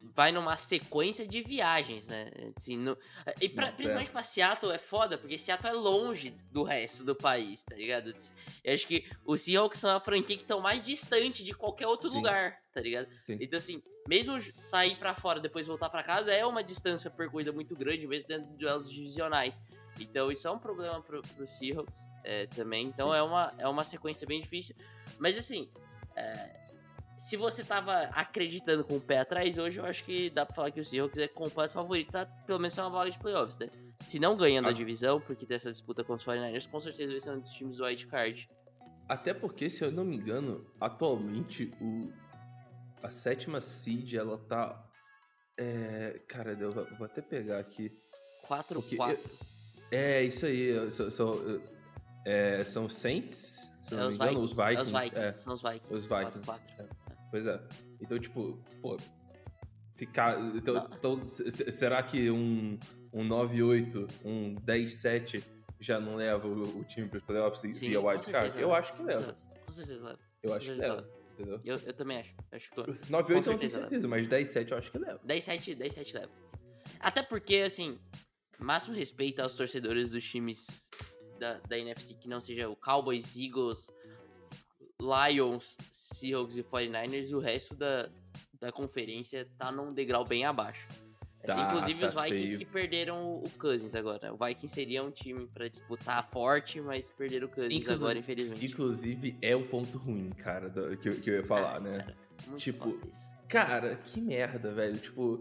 vai 0.00 0.32
numa 0.32 0.56
sequência 0.56 1.26
de 1.26 1.40
viagens, 1.42 2.06
né? 2.06 2.30
Assim, 2.56 2.76
no- 2.76 2.96
e 3.40 3.48
pra- 3.48 3.66
Nossa, 3.66 3.76
principalmente 3.76 4.10
pra 4.10 4.22
Seattle 4.22 4.72
é 4.72 4.78
foda, 4.78 5.16
porque 5.16 5.38
Seattle 5.38 5.70
é 5.70 5.72
longe 5.74 6.30
do 6.50 6.62
resto 6.62 7.04
do 7.04 7.14
país, 7.14 7.62
tá 7.64 7.74
ligado? 7.76 8.14
Eu 8.62 8.74
acho 8.74 8.86
que 8.86 9.08
os 9.24 9.42
Seahawks 9.42 9.80
são 9.80 9.90
a 9.96 10.00
franquia 10.00 10.36
que 10.36 10.42
estão 10.42 10.60
mais 10.60 10.84
distante 10.84 11.42
de 11.44 11.54
qualquer 11.54 11.86
outro 11.86 12.08
Sim. 12.08 12.16
lugar, 12.16 12.58
tá 12.74 12.80
ligado? 12.80 13.08
Sim. 13.24 13.38
Então 13.40 13.56
assim, 13.56 13.82
mesmo 14.06 14.38
sair 14.58 14.96
pra 14.96 15.14
fora 15.14 15.38
e 15.38 15.42
depois 15.42 15.66
voltar 15.66 15.88
pra 15.88 16.02
casa 16.02 16.32
é 16.32 16.44
uma 16.44 16.62
distância 16.62 17.10
percorrida 17.10 17.52
muito 17.52 17.74
grande, 17.74 18.06
mesmo 18.06 18.28
dentro 18.28 18.46
de 18.50 18.56
duelos 18.58 18.90
divisionais. 18.90 19.60
Então 19.98 20.30
isso 20.30 20.46
é 20.46 20.50
um 20.50 20.58
problema 20.58 21.00
pro, 21.02 21.22
pro 21.22 21.46
Seahawks 21.46 21.98
é, 22.24 22.46
também. 22.48 22.86
Então 22.86 23.14
é 23.14 23.22
uma, 23.22 23.54
é 23.58 23.66
uma 23.68 23.84
sequência 23.84 24.26
bem 24.26 24.40
difícil. 24.40 24.74
Mas 25.18 25.36
assim, 25.38 25.70
é, 26.16 26.59
se 27.20 27.36
você 27.36 27.62
tava 27.62 27.94
acreditando 28.12 28.82
com 28.82 28.96
o 28.96 29.00
pé 29.00 29.18
atrás, 29.18 29.58
hoje 29.58 29.78
eu 29.78 29.84
acho 29.84 30.02
que 30.04 30.30
dá 30.30 30.46
pra 30.46 30.54
falar 30.54 30.70
que 30.70 30.80
o 30.80 30.84
Seahawks 30.84 31.18
é 31.18 31.28
completo 31.28 31.74
favorito, 31.74 32.12
tá? 32.12 32.24
Pelo 32.46 32.58
menos 32.58 32.76
é 32.78 32.82
uma 32.82 32.90
vaga 32.90 33.10
de 33.10 33.18
playoffs, 33.18 33.58
né? 33.58 33.68
Se 34.08 34.18
não 34.18 34.36
ganhando 34.36 34.66
a 34.66 34.70
As- 34.70 34.76
divisão, 34.76 35.20
porque 35.20 35.44
tem 35.44 35.54
essa 35.56 35.70
disputa 35.70 36.02
contra 36.02 36.16
os 36.16 36.24
49ers, 36.24 36.66
com 36.70 36.80
certeza 36.80 37.12
vai 37.12 37.20
ser 37.20 37.30
um 37.32 37.40
dos 37.40 37.52
times 37.52 37.76
do 37.76 37.84
wild 37.84 38.06
card. 38.06 38.48
Até 39.08 39.34
porque, 39.34 39.68
se 39.68 39.84
eu 39.84 39.92
não 39.92 40.04
me 40.04 40.16
engano, 40.16 40.64
atualmente 40.80 41.70
o, 41.80 42.10
a 43.02 43.10
sétima 43.10 43.60
seed, 43.60 44.14
ela 44.14 44.38
tá. 44.38 44.82
É, 45.58 46.22
cara, 46.26 46.52
eu 46.58 46.70
vou 46.96 47.04
até 47.04 47.20
pegar 47.20 47.58
aqui. 47.58 47.92
4-4. 48.48 48.64
Porque 48.74 48.96
É, 49.90 50.22
isso 50.22 50.46
aí. 50.46 50.90
São, 50.90 51.10
são, 51.10 51.60
é, 52.24 52.64
são 52.64 52.88
Saints, 52.88 53.70
se 53.82 53.92
eu 53.92 53.98
É 53.98 54.02
não 54.04 54.08
me 54.10 54.14
engano, 54.16 54.40
os 54.40 54.52
Vikings. 54.52 54.90
Vikings. 54.90 54.94
É 54.94 54.98
os 54.98 55.02
Vikings. 55.02 55.20
é. 55.20 55.32
São 55.32 55.54
os 55.54 55.62
Vikings. 55.62 55.94
Os 55.94 56.06
Vikings. 56.06 56.46
4-4. 56.50 56.60
é. 56.78 56.99
Pois 57.30 57.46
é. 57.46 57.60
Então, 58.00 58.18
tipo, 58.18 58.58
pô, 58.82 58.96
ficar. 59.96 60.38
Então, 60.54 60.88
então, 60.96 61.24
se- 61.24 61.50
se- 61.50 61.70
será 61.72 62.02
que 62.02 62.30
um, 62.30 62.78
um 63.12 63.28
9-8, 63.28 64.08
um 64.24 64.54
10-7 64.56 65.42
já 65.78 66.00
não 66.00 66.16
leva 66.16 66.46
o, 66.46 66.78
o 66.80 66.84
time 66.84 67.08
para 67.08 67.18
os 67.18 67.24
playoffs 67.24 67.62
e 67.64 67.72
via 67.72 68.00
com 68.00 68.06
wildcard? 68.08 68.58
Eu 68.58 68.68
leva. 68.68 68.78
acho 68.78 68.94
que 68.94 69.02
leva. 69.02 69.36
Com 69.66 69.72
certeza 69.72 70.04
leva. 70.04 70.18
Eu 70.42 70.54
acho 70.54 70.66
que 70.72 70.78
leva. 70.78 71.08
Entendeu? 71.34 71.60
Eu, 71.64 71.76
eu 71.86 71.92
também 71.94 72.18
acho. 72.18 72.34
Acho 72.52 72.70
que 72.70 72.80
9-8 72.80 73.30
eu 73.46 73.52
não 73.52 73.58
tenho 73.58 73.70
certeza 73.70 74.08
mas 74.08 74.28
10-7 74.28 74.70
eu 74.72 74.78
acho 74.78 74.90
que 74.90 74.98
leva. 74.98 75.18
10-7 75.26 75.76
10-7 75.76 76.14
leva. 76.14 76.32
Até 76.98 77.22
porque, 77.22 77.56
assim, 77.56 77.98
máximo 78.58 78.94
respeito 78.94 79.40
aos 79.40 79.54
torcedores 79.54 80.10
dos 80.10 80.24
times 80.24 80.66
da, 81.38 81.58
da 81.60 81.78
NFC 81.78 82.14
que 82.14 82.28
não 82.28 82.40
seja 82.42 82.68
o 82.68 82.76
Cowboys, 82.76 83.34
Eagles, 83.36 83.86
Lions, 85.00 85.76
Seahawks 85.90 86.56
e 86.56 86.62
49ers, 86.62 87.30
e 87.30 87.34
o 87.34 87.38
resto 87.40 87.74
da, 87.74 88.08
da 88.60 88.70
conferência 88.72 89.48
tá 89.58 89.72
num 89.72 89.92
degrau 89.92 90.24
bem 90.24 90.44
abaixo. 90.44 90.86
Tá, 91.42 91.68
Inclusive 91.72 92.00
tá 92.00 92.06
os 92.08 92.14
Vikings 92.14 92.46
feio. 92.48 92.58
que 92.58 92.64
perderam 92.66 93.36
o, 93.36 93.50
Cousins 93.58 93.94
agora. 93.94 94.32
O 94.34 94.36
Vikings 94.36 94.68
seria 94.74 95.02
um 95.02 95.10
time 95.10 95.46
pra 95.46 95.68
disputar 95.68 96.28
forte, 96.30 96.80
mas 96.82 97.08
perderam 97.08 97.46
o 97.46 97.50
Cousins 97.50 97.72
Inclusive- 97.80 97.94
agora, 97.94 98.18
infelizmente. 98.18 98.66
Inclusive, 98.66 99.38
é 99.40 99.56
o 99.56 99.66
ponto 99.66 99.96
ruim, 99.96 100.28
cara, 100.30 100.68
do- 100.68 100.94
que, 100.98 101.08
eu- 101.08 101.18
que 101.18 101.30
eu 101.30 101.36
ia 101.36 101.44
falar, 101.44 101.76
É, 101.78 101.80
né? 101.80 101.98
cara, 102.00 102.16
muito 102.46 102.60
Tipo, 102.62 102.90
foda 102.90 103.06
isso. 103.08 103.30
Cara, 103.48 103.96
que 103.96 104.20
merda, 104.20 104.70
velho. 104.72 104.98
Tipo, 104.98 105.40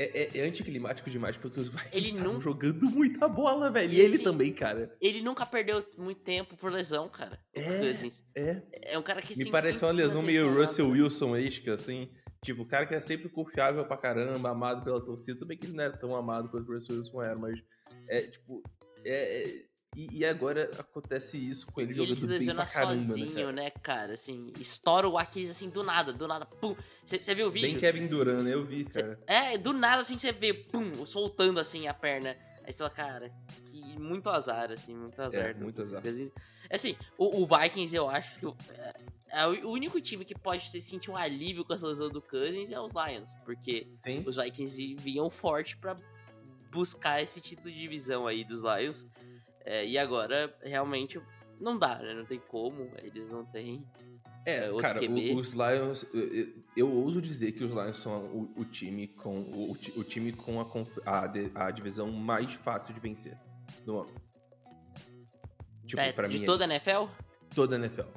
é, 0.00 0.22
é, 0.22 0.38
é 0.38 0.40
anticlimático 0.48 1.10
demais 1.10 1.36
porque 1.36 1.58
os 1.58 1.68
Vikings 1.68 1.96
Ele 1.96 2.06
estavam 2.08 2.34
não- 2.34 2.40
jogando 2.40 2.84
muita 2.86 3.26
bola, 3.26 3.70
velho. 3.70 3.92
E, 3.92 3.96
E 3.96 4.00
ele 4.00 4.14
assim, 4.14 4.24
também, 4.24 4.52
cara. 4.52 4.96
Ele 5.00 5.20
nunca 5.22 5.44
perdeu 5.44 5.84
muito 5.96 6.20
tempo 6.22 6.56
por 6.56 6.70
lesão, 6.70 7.08
cara. 7.08 7.38
É. 7.54 7.90
É. 8.34 8.62
É 8.92 8.98
um 8.98 9.02
cara 9.02 9.20
que 9.20 9.36
Me 9.36 9.44
sim, 9.44 9.50
parece 9.50 9.84
uma 9.84 9.92
lesão 9.92 10.22
meio. 10.22 10.48
Russell 10.54 10.88
Wilson-esca, 10.90 11.74
assim. 11.74 12.08
Tipo, 12.44 12.62
o 12.62 12.66
cara 12.66 12.86
que 12.86 12.94
é 12.94 13.00
sempre 13.00 13.28
confiável 13.28 13.84
pra 13.84 13.96
caramba, 13.96 14.50
amado 14.50 14.84
pela 14.84 15.04
torcida. 15.04 15.36
Tudo 15.38 15.48
bem 15.48 15.58
que 15.58 15.66
ele 15.66 15.74
não 15.74 15.82
era 15.84 15.96
tão 15.96 16.14
amado 16.14 16.48
quanto 16.48 16.70
o 16.70 16.74
Russell 16.74 16.94
Wilson 16.96 17.20
era, 17.22 17.36
mas 17.36 17.58
é, 18.08 18.20
tipo, 18.22 18.62
é, 19.04 19.42
é- 19.42 19.67
E, 19.94 20.18
e 20.18 20.24
agora 20.24 20.70
acontece 20.78 21.36
isso 21.38 21.66
com 21.72 21.80
ele 21.80 21.90
E 21.92 21.96
ele 22.02 22.14
jogando 22.14 22.16
se 22.20 22.26
bem 22.26 22.38
lesiona 22.38 22.62
pra 22.62 22.72
caramba, 22.72 23.00
sozinho, 23.04 23.26
né, 23.26 23.34
cara? 23.34 23.52
né, 23.52 23.70
cara? 23.70 24.12
Assim, 24.12 24.52
estoura 24.60 25.08
o 25.08 25.18
Aquiles 25.18 25.50
assim 25.50 25.68
do 25.68 25.82
nada, 25.82 26.12
do 26.12 26.28
nada, 26.28 26.46
pum. 26.46 26.76
Você 27.04 27.34
viu 27.34 27.48
o 27.48 27.50
vídeo? 27.50 27.70
Bem 27.70 27.78
Kevin 27.78 28.06
Durant, 28.06 28.42
né? 28.42 28.54
Eu 28.54 28.64
vi, 28.64 28.86
Cê- 28.90 29.02
cara. 29.02 29.18
É, 29.26 29.58
do 29.58 29.72
nada 29.72 30.02
assim 30.02 30.16
você 30.18 30.30
vê, 30.30 30.52
pum, 30.54 31.04
soltando 31.06 31.58
assim 31.58 31.88
a 31.88 31.94
perna. 31.94 32.36
Aí 32.64 32.72
você 32.72 32.78
fala, 32.78 32.90
cara, 32.90 33.32
que 33.64 33.80
muito 33.98 34.28
azar, 34.28 34.70
assim, 34.70 34.94
muito 34.94 35.20
azar. 35.20 35.46
É, 35.46 35.54
muito 35.54 35.80
azar. 35.80 36.02
Assim, 36.70 36.94
o, 37.16 37.42
o 37.42 37.46
Vikings 37.46 37.96
eu 37.96 38.08
acho 38.10 38.38
que 38.38 38.46
o- 38.46 38.56
é, 38.68 38.94
é 39.40 39.46
o 39.46 39.70
único 39.70 39.98
time 40.02 40.22
que 40.24 40.34
pode 40.34 40.70
ter 40.70 40.80
sentido 40.82 41.12
um 41.12 41.16
alívio 41.16 41.64
com 41.64 41.72
essa 41.72 41.86
lesão 41.86 42.10
do 42.10 42.20
Cousins 42.20 42.70
é 42.70 42.78
os 42.78 42.92
Lions, 42.92 43.30
porque 43.44 43.88
Sim. 43.96 44.22
os 44.26 44.36
Vikings 44.36 44.94
vinham 44.96 45.30
forte 45.30 45.78
pra 45.78 45.96
buscar 46.70 47.22
esse 47.22 47.40
título 47.40 47.70
de 47.70 47.78
divisão 47.80 48.26
aí 48.26 48.44
dos 48.44 48.60
Lions. 48.62 49.06
É, 49.70 49.86
e 49.86 49.98
agora, 49.98 50.56
realmente, 50.62 51.20
não 51.60 51.78
dá, 51.78 51.98
né? 51.98 52.14
Não 52.14 52.24
tem 52.24 52.40
como, 52.40 52.90
eles 53.02 53.28
não 53.30 53.44
têm. 53.44 53.84
É, 54.46 54.64
É, 54.64 54.70
outro 54.70 54.80
cara, 54.80 54.98
QB. 54.98 55.34
os 55.34 55.52
Lions, 55.52 56.06
eu, 56.14 56.48
eu- 56.74 56.90
ouso 56.90 57.20
dizer 57.20 57.52
que 57.52 57.62
os 57.62 57.70
Lions 57.70 57.96
são 57.96 58.24
o, 58.26 58.50
o 58.56 58.64
time 58.64 59.08
com 59.08 59.40
o, 59.42 59.72
o 59.72 59.76
ti- 59.76 59.92
o 59.94 60.02
time 60.02 60.32
com 60.32 60.58
a, 60.58 60.64
a, 61.04 61.66
a 61.66 61.70
divisão 61.70 62.10
mais 62.10 62.54
fácil 62.54 62.94
de 62.94 63.00
vencer 63.00 63.36
no 63.84 63.92
momento. 63.94 64.22
Tipo, 65.86 66.02
da- 66.02 66.12
pra 66.14 66.28
de 66.28 66.38
mim 66.38 66.42
é 66.44 66.46
toda 66.46 66.64
a 66.64 66.66
isso. 66.66 66.88
NFL? 66.90 67.12
toda 67.54 67.76
a 67.76 67.78
NFL. 67.78 68.08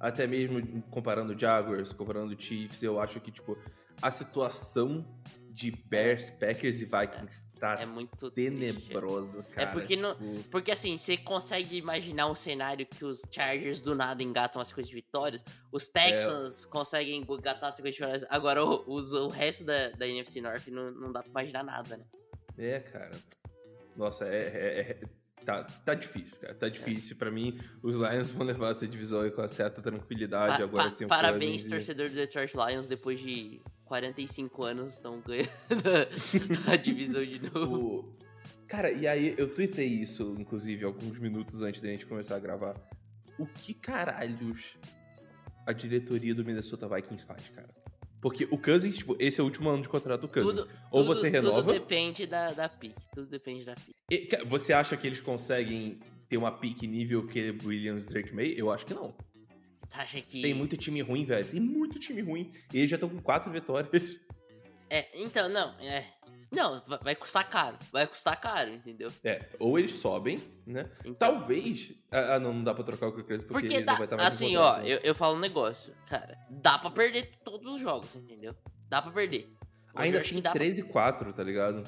Até 0.00 0.26
mesmo 0.26 0.82
comparando 0.90 1.38
Jaguars, 1.38 1.92
comparando 1.92 2.40
Chiefs, 2.40 2.82
eu 2.82 2.98
acho 3.00 3.20
que 3.20 3.30
tipo 3.30 3.58
a 4.00 4.10
situação 4.10 5.04
de 5.54 5.70
Bears, 5.70 6.30
Packers 6.30 6.82
e 6.82 6.84
Vikings 6.84 7.46
tá 7.60 7.80
É 7.80 7.86
muito 7.86 8.28
triste. 8.28 8.34
tenebrosa, 8.58 9.42
cara. 9.44 9.70
porque 9.70 9.94
não- 9.94 10.16
tipo, 10.16 10.48
Porque 10.50 10.72
assim, 10.72 10.98
você 10.98 11.16
consegue 11.16 11.76
imaginar 11.76 12.28
um 12.28 12.34
cenário 12.34 12.84
que 12.84 13.04
os 13.04 13.22
Chargers 13.30 13.80
do 13.80 13.94
nada 13.94 14.20
engatam 14.22 14.58
uma 14.58 14.64
sequência 14.64 14.88
de 14.90 14.96
vitórias, 14.96 15.44
os 15.70 15.88
É. 15.88 15.92
Texans 16.10 16.66
conseguem 16.66 17.20
engatar 17.22 17.64
uma 17.66 17.70
sequência 17.72 17.98
de 18.00 18.04
vitórias, 18.12 18.26
agora 18.28 18.64
o, 18.64 18.82
os- 18.92 19.12
o 19.12 19.28
resto 19.28 19.64
da, 19.64 19.90
da 19.90 20.08
NFC 20.08 20.40
North 20.40 20.66
não, 20.66 20.90
não 20.90 21.12
dá 21.12 21.20
pra 21.22 21.30
imaginar 21.30 21.62
nada, 21.62 21.96
né? 21.98 22.04
É, 22.58 22.80
cara. 22.80 23.12
Nossa, 23.96 24.26
é, 24.26 24.38
é- 24.38 24.80
é- 24.80 25.00
tá, 25.44 25.64
tá 25.64 25.94
difícil, 25.94 26.40
cara. 26.40 26.54
Tá 26.54 26.68
difícil 26.68 27.16
pra 27.16 27.30
mim. 27.30 27.58
Os 27.82 27.96
Lions 27.96 28.30
vão 28.30 28.46
levar 28.46 28.70
essa 28.70 28.86
divisão 28.86 29.20
aí 29.20 29.30
com 29.30 29.40
uma 29.42 29.48
certa 29.48 29.80
tranquilidade 29.82 30.58
Pa- 30.58 30.64
agora 30.64 30.84
pa- 30.84 30.90
sem 30.90 31.06
o 31.06 31.08
parabéns, 31.08 31.64
torcedor 31.66 32.08
do 32.08 32.14
Detroit 32.14 32.52
Lions, 32.54 32.88
depois 32.88 33.20
de 33.20 33.60
45 33.84 34.64
anos 34.64 34.94
estão 34.94 35.20
ganhando 35.20 35.50
a 36.70 36.76
divisão 36.76 37.24
de 37.24 37.50
novo. 37.50 38.16
Cara, 38.66 38.90
e 38.90 39.06
aí 39.06 39.34
eu 39.36 39.52
tuitei 39.52 39.86
isso, 39.86 40.34
inclusive, 40.38 40.84
alguns 40.84 41.18
minutos 41.18 41.62
antes 41.62 41.80
da 41.82 41.88
gente 41.88 42.06
começar 42.06 42.36
a 42.36 42.38
gravar. 42.38 42.74
O 43.38 43.46
que 43.46 43.74
caralhos 43.74 44.76
a 45.66 45.72
diretoria 45.72 46.34
do 46.34 46.44
Minnesota 46.44 46.88
Vikings 46.88 47.26
faz, 47.26 47.48
cara? 47.50 47.68
Porque 48.24 48.48
o 48.50 48.56
Cousins, 48.56 48.96
tipo, 48.96 49.14
esse 49.20 49.38
é 49.38 49.42
o 49.42 49.44
último 49.44 49.68
ano 49.68 49.82
de 49.82 49.88
contrato 49.90 50.22
do 50.22 50.28
Cousins. 50.28 50.62
Tudo, 50.62 50.70
Ou 50.90 51.02
tudo- 51.02 51.14
você 51.14 51.28
renova. 51.28 51.60
Tudo 51.60 51.72
depende 51.74 52.26
da, 52.26 52.52
da 52.52 52.70
pick. 52.70 52.96
Tudo 53.14 53.26
depende 53.26 53.66
da 53.66 53.74
pick. 53.74 53.94
E, 54.10 54.28
Você 54.46 54.72
acha 54.72 54.96
que 54.96 55.06
eles 55.06 55.20
conseguem 55.20 56.00
ter 56.26 56.38
uma 56.38 56.50
pique 56.50 56.86
nível 56.86 57.26
Caleb 57.26 57.66
Williams 57.66 58.06
Drake 58.06 58.34
May? 58.34 58.54
Eu 58.56 58.70
acho 58.72 58.86
que 58.86 58.94
não. 58.94 59.14
Você 59.86 60.00
acha 60.00 60.20
que. 60.22 60.40
Tem 60.40 60.54
muito 60.54 60.74
time 60.74 61.02
ruim, 61.02 61.26
velho. 61.26 61.46
Tem 61.46 61.60
muito 61.60 61.98
time 61.98 62.22
ruim. 62.22 62.50
E 62.72 62.78
eles 62.78 62.88
já 62.88 62.96
estão 62.96 63.10
com 63.10 63.20
quatro 63.20 63.52
vitórias. 63.52 64.16
É, 64.88 65.06
então, 65.22 65.46
não, 65.50 65.78
é. 65.78 66.06
Não, 66.54 66.82
va- 66.86 67.00
vai 67.02 67.14
custar 67.16 67.48
caro. 67.48 67.76
Vai 67.92 68.06
custar 68.06 68.40
caro, 68.40 68.70
entendeu? 68.70 69.10
É, 69.22 69.46
ou 69.58 69.78
eles 69.78 69.92
sobem, 69.92 70.40
né? 70.66 70.88
Então, 71.04 71.34
Talvez. 71.34 71.92
Ah, 72.10 72.34
ah, 72.34 72.38
não, 72.38 72.54
não 72.54 72.64
dá 72.64 72.74
pra 72.74 72.84
trocar 72.84 73.08
o 73.08 73.12
Kirk 73.12 73.26
Cousins 73.28 73.46
porque, 73.46 73.62
Porque 73.62 73.74
ele 73.76 73.84
dá, 73.84 73.92
não 73.92 73.98
vai 73.98 74.06
estar 74.06 74.16
mais 74.16 74.32
assim, 74.32 74.56
ó, 74.56 74.78
eu, 74.80 74.98
eu 74.98 75.14
falo 75.14 75.36
um 75.36 75.40
negócio, 75.40 75.92
cara, 76.08 76.38
dá 76.48 76.78
pra 76.78 76.90
perder 76.90 77.32
todos 77.44 77.66
os 77.74 77.80
jogos, 77.80 78.14
entendeu? 78.16 78.54
Dá 78.88 79.02
pra 79.02 79.10
perder. 79.12 79.52
Hoje 79.94 80.06
Ainda 80.06 80.18
assim, 80.18 80.36
que 80.36 80.42
dá 80.42 80.50
pra- 80.50 80.58
13 80.60 80.80
e 80.80 80.84
4, 80.84 81.32
tá 81.32 81.42
ligado? 81.42 81.84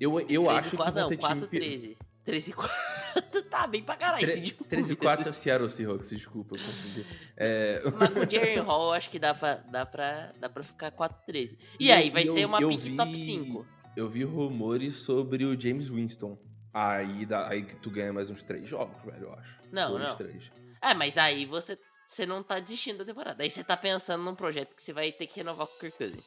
Eu, 0.00 0.18
eu 0.20 0.26
13 0.44 0.48
acho 0.48 0.70
que 0.70 0.76
4, 0.76 0.92
vão 0.94 1.02
não, 1.02 1.08
ter 1.08 1.16
4 1.16 1.36
time... 1.36 1.48
pi- 1.48 1.58
13. 1.58 1.98
13 2.24 2.50
e 2.50 2.52
4 2.54 2.72
tá 3.50 3.66
bem 3.66 3.82
pra 3.82 3.96
caralho. 3.96 4.24
Tre- 4.24 4.32
esse 4.38 4.44
jogo. 4.50 4.64
13 4.64 4.92
e 4.92 4.96
4 4.96 5.26
é 5.26 5.30
o 5.30 5.32
Seattle 5.32 5.68
Seahawks, 5.70 6.10
desculpa, 6.10 6.54
eu 6.56 6.60
confundi. 6.60 7.06
É, 7.36 7.82
Mas 7.98 8.12
com 8.12 8.20
o 8.20 8.30
Jerry 8.30 8.58
Hall, 8.60 8.88
eu 8.88 8.92
acho 8.92 9.10
que 9.10 9.18
dá 9.18 9.34
pra, 9.34 9.54
dá 9.56 9.84
pra, 9.86 10.32
dá 10.38 10.48
pra 10.48 10.62
ficar 10.62 10.92
4-13. 10.92 11.58
E, 11.80 11.86
E 11.86 11.92
aí, 11.92 12.10
vai 12.10 12.26
eu- 12.26 12.32
ser 12.34 12.44
uma 12.46 12.58
pick 12.58 12.80
vi- 12.80 12.96
top 12.96 13.18
5. 13.18 13.66
eu 13.96 14.08
vi 14.08 14.22
rumores 14.24 14.96
sobre 15.00 15.44
o 15.44 15.60
James 15.60 15.88
Winston. 15.88 16.38
Aí, 16.72 17.26
dá, 17.26 17.48
aí 17.48 17.64
tu 17.64 17.90
ganha 17.90 18.12
mais 18.12 18.30
uns 18.30 18.42
3 18.42 18.66
jogos, 18.68 18.96
velho, 19.04 19.24
eu 19.26 19.34
acho. 19.34 19.58
Não, 19.70 19.90
Dois, 19.90 20.08
não. 20.08 20.16
três. 20.16 20.50
É, 20.80 20.94
mas 20.94 21.18
aí 21.18 21.44
você, 21.44 21.78
você 22.06 22.24
não 22.24 22.42
tá 22.42 22.58
desistindo 22.60 22.98
da 22.98 23.04
temporada. 23.04 23.42
Aí 23.42 23.50
você 23.50 23.62
tá 23.62 23.76
pensando 23.76 24.22
num 24.24 24.34
projeto 24.34 24.74
que 24.74 24.82
você 24.82 24.92
vai 24.92 25.12
ter 25.12 25.26
que 25.26 25.36
renovar 25.36 25.66
com 25.66 25.74
o 25.74 25.78
Kirk 25.78 25.98
Cousins. 25.98 26.24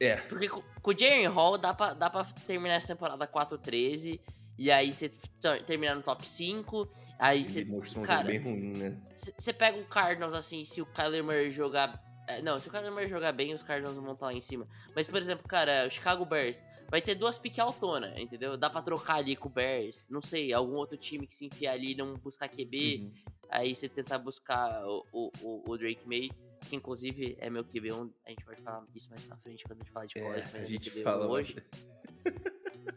É, 0.00 0.16
Porque 0.16 0.48
com, 0.48 0.62
com 0.80 0.90
o 0.92 0.98
Jaren 0.98 1.26
Hall 1.28 1.58
dá 1.58 1.74
pra, 1.74 1.92
dá 1.92 2.08
pra 2.08 2.24
terminar 2.46 2.76
essa 2.76 2.88
temporada 2.88 3.26
4-13. 3.28 4.18
E 4.60 4.70
aí 4.70 4.92
você 4.92 5.08
ter- 5.40 5.64
terminar 5.64 5.94
no 5.94 6.02
top 6.02 6.28
5. 6.28 6.86
Aí 7.18 7.42
você. 7.42 7.64
mostrou 7.64 8.04
um 8.04 8.06
cara, 8.06 8.18
jogo 8.20 8.30
bem 8.30 8.38
ruim, 8.60 8.76
né? 8.76 8.96
Você 9.38 9.54
pega 9.54 9.78
o 9.78 9.86
Cardinals 9.86 10.34
assim, 10.34 10.66
se 10.66 10.82
o 10.82 10.86
Kyler 10.86 11.24
Murray 11.24 11.50
jogar. 11.50 11.98
é, 12.28 12.42
Não, 12.42 12.58
se 12.58 12.68
o 12.68 12.70
Kyler 12.70 12.92
Murray 12.92 13.08
jogar 13.08 13.32
bem, 13.32 13.54
os 13.54 13.62
Cardinals 13.62 13.96
vão 13.96 14.12
estar 14.12 14.26
lá 14.26 14.34
em 14.34 14.40
cima. 14.42 14.68
Mas, 14.94 15.06
por 15.06 15.16
exemplo, 15.18 15.48
cara, 15.48 15.86
o 15.86 15.90
Chicago 15.90 16.26
Bears 16.26 16.62
vai 16.90 17.00
ter 17.00 17.14
duas 17.14 17.38
piques 17.38 17.58
autona, 17.58 18.12
entendeu? 18.20 18.54
Dá 18.58 18.68
pra 18.68 18.82
trocar 18.82 19.14
ali 19.14 19.34
com 19.34 19.48
o 19.48 19.50
Bears. 19.50 20.04
Não 20.10 20.20
sei, 20.20 20.52
algum 20.52 20.74
outro 20.74 20.98
time 20.98 21.26
que 21.26 21.34
se 21.34 21.46
enfiar 21.46 21.72
ali 21.72 21.92
e 21.92 21.96
não 21.96 22.12
buscar 22.18 22.46
QB. 22.48 22.98
Uhum. 23.04 23.12
Aí 23.48 23.74
você 23.74 23.88
tentar 23.88 24.18
buscar 24.18 24.84
o, 24.86 25.06
o, 25.40 25.70
o- 25.70 25.78
Drake 25.78 26.06
May, 26.06 26.30
que 26.68 26.76
inclusive 26.76 27.34
é 27.40 27.48
meu 27.48 27.64
QB1. 27.64 28.10
A 28.26 28.30
gente 28.30 28.44
pode 28.44 28.60
falar 28.60 28.84
disso 28.92 29.08
mais 29.08 29.24
pra 29.24 29.36
frente 29.38 29.64
quando 29.64 29.80
a 29.80 29.84
gente 29.84 29.92
falar 29.92 30.04
de 30.06 30.18
É, 30.18 30.22
college, 30.22 30.42
mas 30.52 30.54
a 30.54 30.58
é 30.58 30.68
gente 30.68 30.90
QB1 30.90 31.02
fala 31.02 31.26
hoje. 31.26 31.56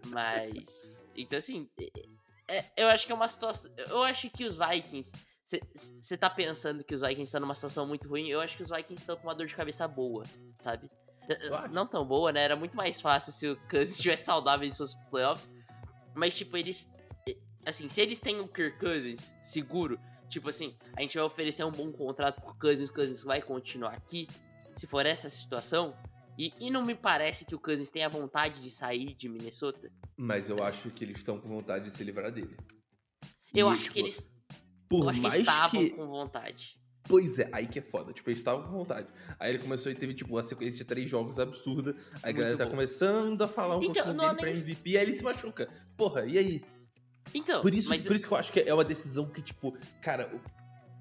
Mas. 0.08 0.93
Então, 1.16 1.40
assim, 1.40 1.70
é- 2.48 2.66
eu 2.78 2.88
acho 2.88 3.06
que 3.06 3.12
é 3.12 3.16
uma 3.16 3.28
situação. 3.28 3.72
Eu 3.78 4.04
acho 4.04 4.30
que 4.30 4.46
os 4.46 4.58
Vikings. 4.58 5.12
Você 6.02 6.18
tá 6.18 6.30
pensando 6.30 6.84
que 6.84 6.96
os 6.96 7.02
Vikings 7.02 7.24
estão 7.24 7.42
numa 7.42 7.54
situação 7.54 7.86
muito 7.86 8.08
ruim? 8.08 8.28
Eu 8.28 8.42
acho 8.42 8.58
que 8.58 8.64
os 8.64 8.70
Vikings 8.70 9.02
estão 9.02 9.16
com 9.16 9.24
uma 9.28 9.36
dor 9.36 9.46
de 9.46 9.56
cabeça 9.56 9.88
boa, 9.88 10.24
sabe? 10.62 10.90
Acha? 11.54 11.68
Não 11.68 11.86
tão 11.86 12.06
boa, 12.06 12.32
né? 12.32 12.44
Era 12.44 12.56
muito 12.56 12.76
mais 12.76 13.00
fácil 13.00 13.32
se 13.32 13.48
o 13.48 13.58
Cousins 13.70 13.96
estivesse 13.98 14.26
saudável 14.26 14.68
em 14.68 14.72
seus 14.72 14.96
playoffs. 15.10 15.50
Mas, 16.16 16.34
tipo, 16.36 16.58
eles. 16.58 16.90
Assim, 17.66 17.88
se 17.88 18.02
eles 18.02 18.20
têm 18.20 18.40
o 18.42 18.48
Kirk 18.48 18.78
Cousins 18.78 19.34
seguro, 19.42 19.98
tipo 20.28 20.50
assim, 20.50 20.76
a 20.98 21.02
gente 21.02 21.18
vai 21.18 21.26
oferecer 21.26 21.64
um 21.64 21.72
bom 21.72 21.92
contrato 21.94 22.42
pro 22.42 22.54
Cousins, 22.56 22.90
o 22.90 22.94
Cousins 22.94 23.24
vai 23.24 23.42
continuar 23.42 23.94
aqui. 23.94 24.28
Se 24.76 24.88
for 24.88 25.06
essa 25.06 25.30
situação. 25.30 25.96
E, 26.38 26.52
e 26.60 26.72
não 26.72 26.84
me 26.84 26.96
parece 26.96 27.46
que 27.46 27.54
o 27.56 27.60
Cousins 27.60 27.90
tenha 27.90 28.10
vontade 28.10 28.62
de 28.62 28.70
sair 28.72 29.14
de 29.14 29.30
Minnesota. 29.30 29.92
Mas 30.18 30.50
eu 30.50 30.64
acho 30.64 30.90
que 30.90 31.04
eles 31.04 31.18
estão 31.18 31.40
com 31.40 31.48
vontade 31.48 31.86
de 31.86 31.92
se 31.92 32.04
livrar 32.04 32.32
dele. 32.32 32.56
Eu 33.54 33.70
E, 33.70 33.74
acho 33.76 33.84
tipo, 33.84 33.94
que 33.94 34.00
eles. 34.00 34.28
Por 34.90 35.04
eu 35.04 35.10
acho 35.10 35.20
que 35.20 35.24
mais 35.24 35.34
eles 35.36 35.48
estavam 35.48 35.70
que. 35.82 35.90
com 35.92 36.08
vontade. 36.08 36.80
Pois 37.08 37.38
é, 37.38 37.50
aí 37.52 37.68
que 37.68 37.80
é 37.80 37.82
foda. 37.82 38.14
Tipo, 38.14 38.30
eles 38.30 38.40
estavam 38.40 38.64
com 38.66 38.72
vontade. 38.72 39.08
Aí 39.38 39.52
ele 39.52 39.60
começou 39.60 39.92
e 39.92 39.96
teve, 39.96 40.14
tipo, 40.14 40.34
uma 40.34 40.44
sequência 40.44 40.78
de 40.78 40.86
três 40.86 41.10
jogos 41.10 41.38
absurda. 41.38 41.96
Aí 42.24 42.30
a 42.30 42.32
galera 42.32 42.58
tá 42.58 42.64
bom. 42.66 42.72
começando 42.72 43.42
a 43.44 43.48
falar 43.48 43.78
um 43.78 43.84
Então, 43.84 43.94
pouquinho 44.06 44.18
dele 44.18 44.36
pra 44.36 44.46
nem- 44.46 44.54
MVP. 44.56 44.98
Aí 44.98 45.04
ele 45.04 45.14
se 45.14 45.24
machuca. 45.24 45.70
Porra, 45.98 46.26
e 46.26 46.38
aí? 46.38 46.64
Então, 47.34 47.62
Por 47.62 47.74
isso, 47.74 47.90
por 48.04 48.16
isso 48.16 48.28
que 48.28 48.34
eu 48.34 48.38
acho 48.38 48.52
que 48.54 48.60
é 48.62 48.74
uma 48.74 48.84
decisão 48.86 49.30
que, 49.30 49.42
tipo, 49.42 49.78
cara, 50.02 50.32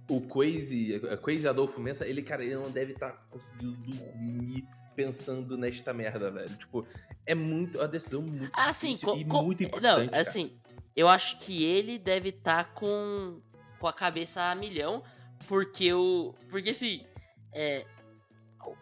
o, 0.08 0.16
o 0.16 0.20
Quazy, 0.28 0.96
a 1.10 1.16
Quazy 1.16 1.46
Adolfo 1.48 1.80
Mensa, 1.80 2.06
ele, 2.06 2.22
cara, 2.22 2.44
ele 2.44 2.54
não 2.56 2.70
deve 2.70 2.92
estar 2.94 3.12
conseguindo 3.30 3.76
dormir 3.76 4.64
pensando 4.94 5.56
nesta 5.56 5.92
merda, 5.92 6.30
velho. 6.30 6.56
Tipo, 6.56 6.86
é 7.26 7.34
muito, 7.34 7.78
uma 7.78 7.88
decisão 7.88 8.22
muito 8.22 8.50
Ah, 8.52 8.72
sim, 8.72 8.88
difícil 8.88 9.08
co- 9.10 9.16
e 9.16 9.24
muito 9.24 9.62
Não, 9.62 9.66
importante, 9.66 10.10
cara. 10.10 10.22
assim, 10.22 10.58
eu 10.94 11.08
acho 11.08 11.38
que 11.38 11.64
ele 11.64 11.98
deve 11.98 12.30
estar 12.30 12.72
com, 12.74 13.40
com 13.78 13.86
a 13.86 13.92
cabeça 13.92 14.42
a 14.42 14.54
milhão, 14.54 15.02
porque 15.48 15.92
o. 15.92 16.34
Porque 16.50 16.70
assim, 16.70 17.04
é, 17.52 17.86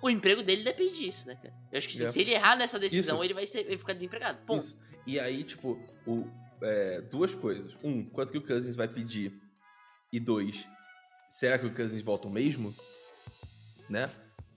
o, 0.03 0.11
emprego 0.11 0.43
dele 0.43 0.63
depende 0.65 0.99
disso, 0.99 1.27
né, 1.27 1.37
cara? 1.37 1.55
Eu 1.73 1.79
acho 1.79 1.89
que 1.89 1.97
se, 1.97 2.05
É. 2.05 2.11
se 2.13 2.21
ele 2.21 2.33
errar 2.33 2.57
nessa 2.57 2.79
decisão, 2.79 3.17
Isso. 3.17 3.25
ele 3.25 3.35
vai 3.35 3.47
ser, 3.47 3.61
ele 3.61 3.79
ficar 3.79 3.93
desempregado. 3.95 4.39
Ponto. 4.47 4.61
Isso. 4.61 4.79
E 5.07 5.19
aí, 5.19 5.43
tipo, 5.43 5.79
o, 6.07 6.27
é, 6.63 7.01
duas 7.03 7.35
coisas. 7.35 7.77
Um, 7.83 8.05
quanto 8.05 8.33
que 8.33 8.39
o 8.39 8.47
Cousins 8.47 8.77
vai 8.77 8.87
pedir? 8.89 9.33
E 10.13 10.19
dois, 10.21 10.67
será 11.29 11.59
que 11.59 11.67
o 11.67 11.75
Cousins 11.75 12.03
volta 12.03 12.27
o 12.27 12.31
mesmo? 12.31 12.75
Né? 13.89 14.09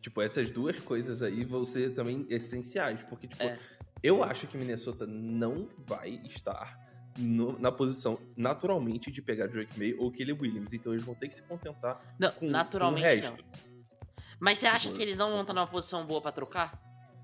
Tipo, 0.03 0.21
essas 0.21 0.51
duas 0.51 0.77
coisas 0.79 1.23
aí 1.23 1.45
vão 1.45 1.63
ser 1.63 1.93
também 1.93 2.25
essenciais. 2.29 3.01
Porque, 3.03 3.25
tipo, 3.25 3.41
É. 3.41 3.57
eu 4.03 4.21
acho 4.21 4.47
que 4.47 4.57
Minnesota 4.57 5.07
não 5.07 5.69
vai 5.77 6.21
estar 6.25 6.77
no- 7.17 7.57
na 7.57 7.71
posição 7.71 8.19
naturalmente 8.35 9.09
de 9.09 9.21
pegar 9.21 9.47
Drake 9.47 9.79
May 9.79 9.93
ou 9.93 10.11
Kelly 10.11 10.33
Williams. 10.33 10.73
Então 10.73 10.91
eles 10.91 11.05
vão 11.05 11.15
ter 11.15 11.29
que 11.29 11.35
se 11.35 11.41
contentar 11.43 12.01
Não, 12.19 12.29
com, 12.31 12.47
naturalmente 12.49 13.01
com 13.03 13.07
o 13.09 13.15
resto. 13.15 13.37
não. 13.37 13.73
Mas 14.41 14.59
você 14.59 14.65
acha 14.67 14.87
Tipo, 14.87 14.97
que 14.97 15.01
eles 15.03 15.17
não 15.17 15.31
vão 15.31 15.41
estar 15.41 15.53
numa 15.53 15.67
posição 15.67 16.05
boa 16.05 16.21
pra 16.21 16.33
trocar? 16.33 16.77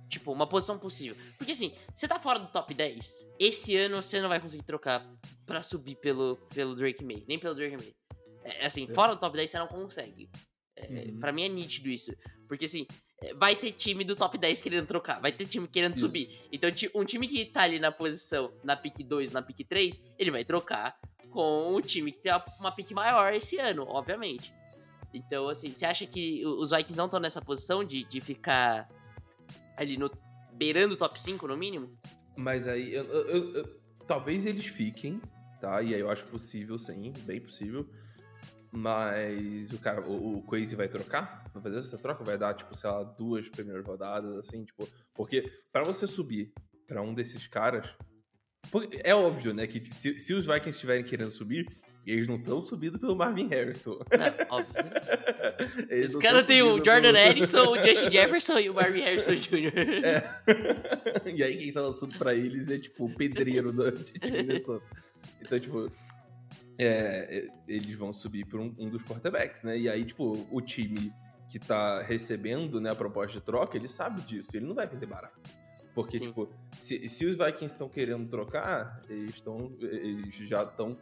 Tipo, 0.08 0.32
uma 0.32 0.48
posição 0.48 0.80
possível. 0.80 1.18
Porque 1.38 1.52
assim, 1.52 1.76
você 1.94 2.08
tá 2.08 2.18
fora 2.18 2.40
do 2.40 2.48
top 2.48 2.74
10, 2.74 3.28
esse 3.38 3.76
ano 3.76 4.02
você 4.02 4.22
não 4.22 4.30
vai 4.30 4.40
conseguir 4.40 4.64
trocar 4.64 5.06
pra 5.46 5.62
subir 5.62 5.96
pelo, 5.98 6.38
pelo 6.54 6.76
Drake 6.76 7.04
May, 7.04 7.26
nem 7.28 7.38
pelo 7.38 7.54
Drake 7.56 7.76
May. 7.76 7.94
É, 8.46 8.66
assim, 8.66 8.88
É. 8.90 8.94
fora 8.94 9.16
do 9.16 9.20
top 9.20 9.36
10 9.36 9.50
você 9.52 9.60
não 9.60 9.68
consegue. 9.68 10.30
É, 10.78 10.88
Uhum. 11.12 11.20
Pra 11.20 11.34
mim 11.34 11.44
é 11.44 11.50
nítido 11.50 11.90
isso. 11.90 12.16
Porque 12.50 12.66
assim, 12.66 12.88
é, 13.22 13.34
vai 13.36 13.56
ter 13.56 13.72
time 13.74 14.04
do 14.04 14.16
top 14.16 14.36
10 14.36 14.60
querendo 14.60 14.88
trocar, 14.88 15.22
vai 15.22 15.32
ter 15.32 15.46
time 15.46 15.68
querendo 15.68 15.96
Isso. 15.96 16.08
subir. 16.08 16.42
Então, 16.52 16.70
um 16.96 17.06
time 17.06 17.28
que 17.28 17.46
tá 17.46 17.62
ali 17.62 17.80
na 17.80 17.92
posição, 17.92 18.52
na 18.64 18.76
pick 18.76 19.04
2, 19.04 19.32
na 19.32 19.42
pick 19.42 19.66
3, 19.68 20.02
ele 20.18 20.32
vai 20.32 20.44
trocar 20.44 21.00
com 21.30 21.76
o 21.76 21.80
time 21.80 22.12
que 22.12 22.22
tem 22.22 22.34
uma- 22.60 22.72
pick 22.72 22.90
maior 22.92 23.32
esse 23.32 23.58
ano, 23.60 23.84
obviamente. 23.88 24.52
Então, 25.14 25.48
assim, 25.48 25.70
você 25.70 25.86
acha 25.86 26.08
que 26.08 26.44
os 26.46 26.72
Vikings 26.72 26.98
não 26.98 27.06
estão 27.06 27.20
nessa 27.20 27.40
posição 27.40 27.84
de, 27.84 28.04
de 28.04 28.20
ficar 28.20 28.90
ali 29.78 29.96
no. 29.96 30.10
beirando 30.54 30.96
o 30.96 30.98
top 30.98 31.22
5 31.22 31.48
no 31.48 31.56
mínimo? 31.56 31.98
Mas 32.36 32.68
aí, 32.68 32.94
eu- 32.94 33.06
eu- 33.06 33.56
eu- 33.56 33.80
talvez 34.06 34.46
eles 34.46 34.66
fiquem, 34.66 35.22
tá? 35.62 35.82
E 35.82 35.94
aí 35.94 36.02
eu 36.02 36.10
acho 36.10 36.26
possível, 36.28 36.78
sim, 36.78 37.14
bem 37.24 37.40
possível. 37.40 37.88
Mas 38.72 39.72
o 39.72 39.80
cara, 39.80 40.02
o, 40.02 40.38
o 40.38 40.42
Crazy 40.44 40.76
vai 40.76 40.88
trocar? 40.88 41.44
Vai 41.54 41.64
fazer 41.64 41.78
essa 41.80 41.98
troca? 41.98 42.24
Vai 42.24 42.38
dar, 42.38 42.54
tipo, 42.54 42.76
sei 42.76 42.90
lá, 42.90 43.04
duas 43.04 43.50
primeiras 43.50 43.86
rodadas, 43.86 44.38
assim, 44.38 44.64
tipo. 44.64 44.88
Porque 45.14 45.52
pra 45.72 45.84
você 45.84 46.06
subir 46.06 46.54
pra 46.88 47.02
um 47.02 47.14
desses 47.14 47.48
caras. 47.48 47.88
é 49.04 49.14
óbvio, 49.16 49.54
né? 49.54 49.66
Que 49.68 49.84
se, 49.94 50.20
se 50.20 50.34
os 50.34 50.46
Vikings 50.46 50.70
estiverem 50.70 51.04
querendo 51.04 51.32
subir, 51.32 51.66
eles 52.06 52.28
não 52.28 52.38
estão 52.38 52.62
subindo 52.62 52.98
pelo 53.00 53.16
Marvin 53.16 53.48
Harrison. 53.48 54.00
É, 54.12 54.48
óbvio. 54.50 54.76
Eles 55.90 56.16
Os 56.16 56.22
caras 56.22 56.48
têm 56.48 56.62
o 56.64 56.78
Jordan 56.78 57.12
pelo- 57.14 57.18
Edison, 57.18 57.72
o 57.72 57.84
Justin 57.84 58.10
Jefferson 58.12 58.58
e 58.60 58.70
o 58.70 58.74
Marvin 58.74 59.02
Harrison 59.02 59.36
Jr. 59.36 59.74
É. 60.06 60.42
e 61.36 61.44
aí 61.44 61.58
quem 61.58 61.74
tá 61.74 61.82
lançando 61.82 62.18
pra 62.18 62.34
eles 62.34 62.70
é, 62.70 62.80
tipo, 62.80 63.06
o 63.06 63.14
pedreiro 63.14 63.72
do, 63.74 63.92
de 63.92 64.14
Minnesota. 64.32 64.86
Então, 65.42 65.60
tipo, 65.60 65.92
é, 66.80 67.38
é, 67.40 67.48
eles 67.68 67.94
vão 67.96 68.14
subir 68.14 68.46
por 68.46 68.60
um, 68.60 68.74
um 68.80 68.90
dos 68.90 69.04
quarterbacks, 69.04 69.64
né? 69.64 69.78
E 69.78 69.90
aí, 69.90 70.06
tipo, 70.06 70.48
o 70.52 70.62
time 70.62 71.14
que 71.50 71.60
tá 71.60 72.02
recebendo 72.02 72.80
né, 72.80 72.90
a 72.92 72.96
proposta 72.96 73.40
de 73.40 73.46
troca, 73.46 73.76
ele 73.76 73.88
sabe 73.88 74.22
disso. 74.22 74.50
Ele 74.54 74.66
não 74.66 74.74
vai 74.76 74.88
vender 74.88 75.06
barato. 75.06 75.40
Porque, 75.94 76.20
Sim. 76.20 76.26
tipo, 76.28 76.48
se, 76.78 77.08
se 77.10 77.26
os 77.26 77.36
Vikings 77.36 77.74
estão 77.74 77.90
querendo 77.90 78.30
trocar, 78.30 79.02
eles, 79.10 79.36
estão 79.36 79.76
eles 79.82 80.34
já 80.36 80.64
estão 80.64 80.96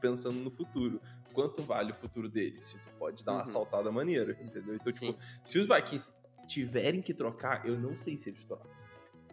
pensando 0.00 0.38
no 0.38 0.50
futuro. 0.50 1.00
Quanto 1.32 1.62
vale 1.62 1.92
o 1.92 1.94
futuro 1.94 2.28
deles? 2.28 2.64
Você 2.72 2.90
pode 2.98 3.24
dar 3.24 3.32
uma 3.32 3.40
Uhum. 3.40 3.46
saltada 3.46 3.90
maneira, 3.90 4.32
entendeu? 4.40 4.74
Então, 4.76 4.92
tipo, 4.92 5.06
Sim, 5.12 5.16
se 5.44 5.58
os 5.58 5.66
Vikings 5.66 6.14
tiverem 6.46 7.02
que 7.02 7.12
trocar, 7.12 7.66
eu 7.66 7.78
não 7.78 7.96
sei 7.96 8.16
se 8.16 8.28
eles 8.28 8.44
trocam. 8.44 8.70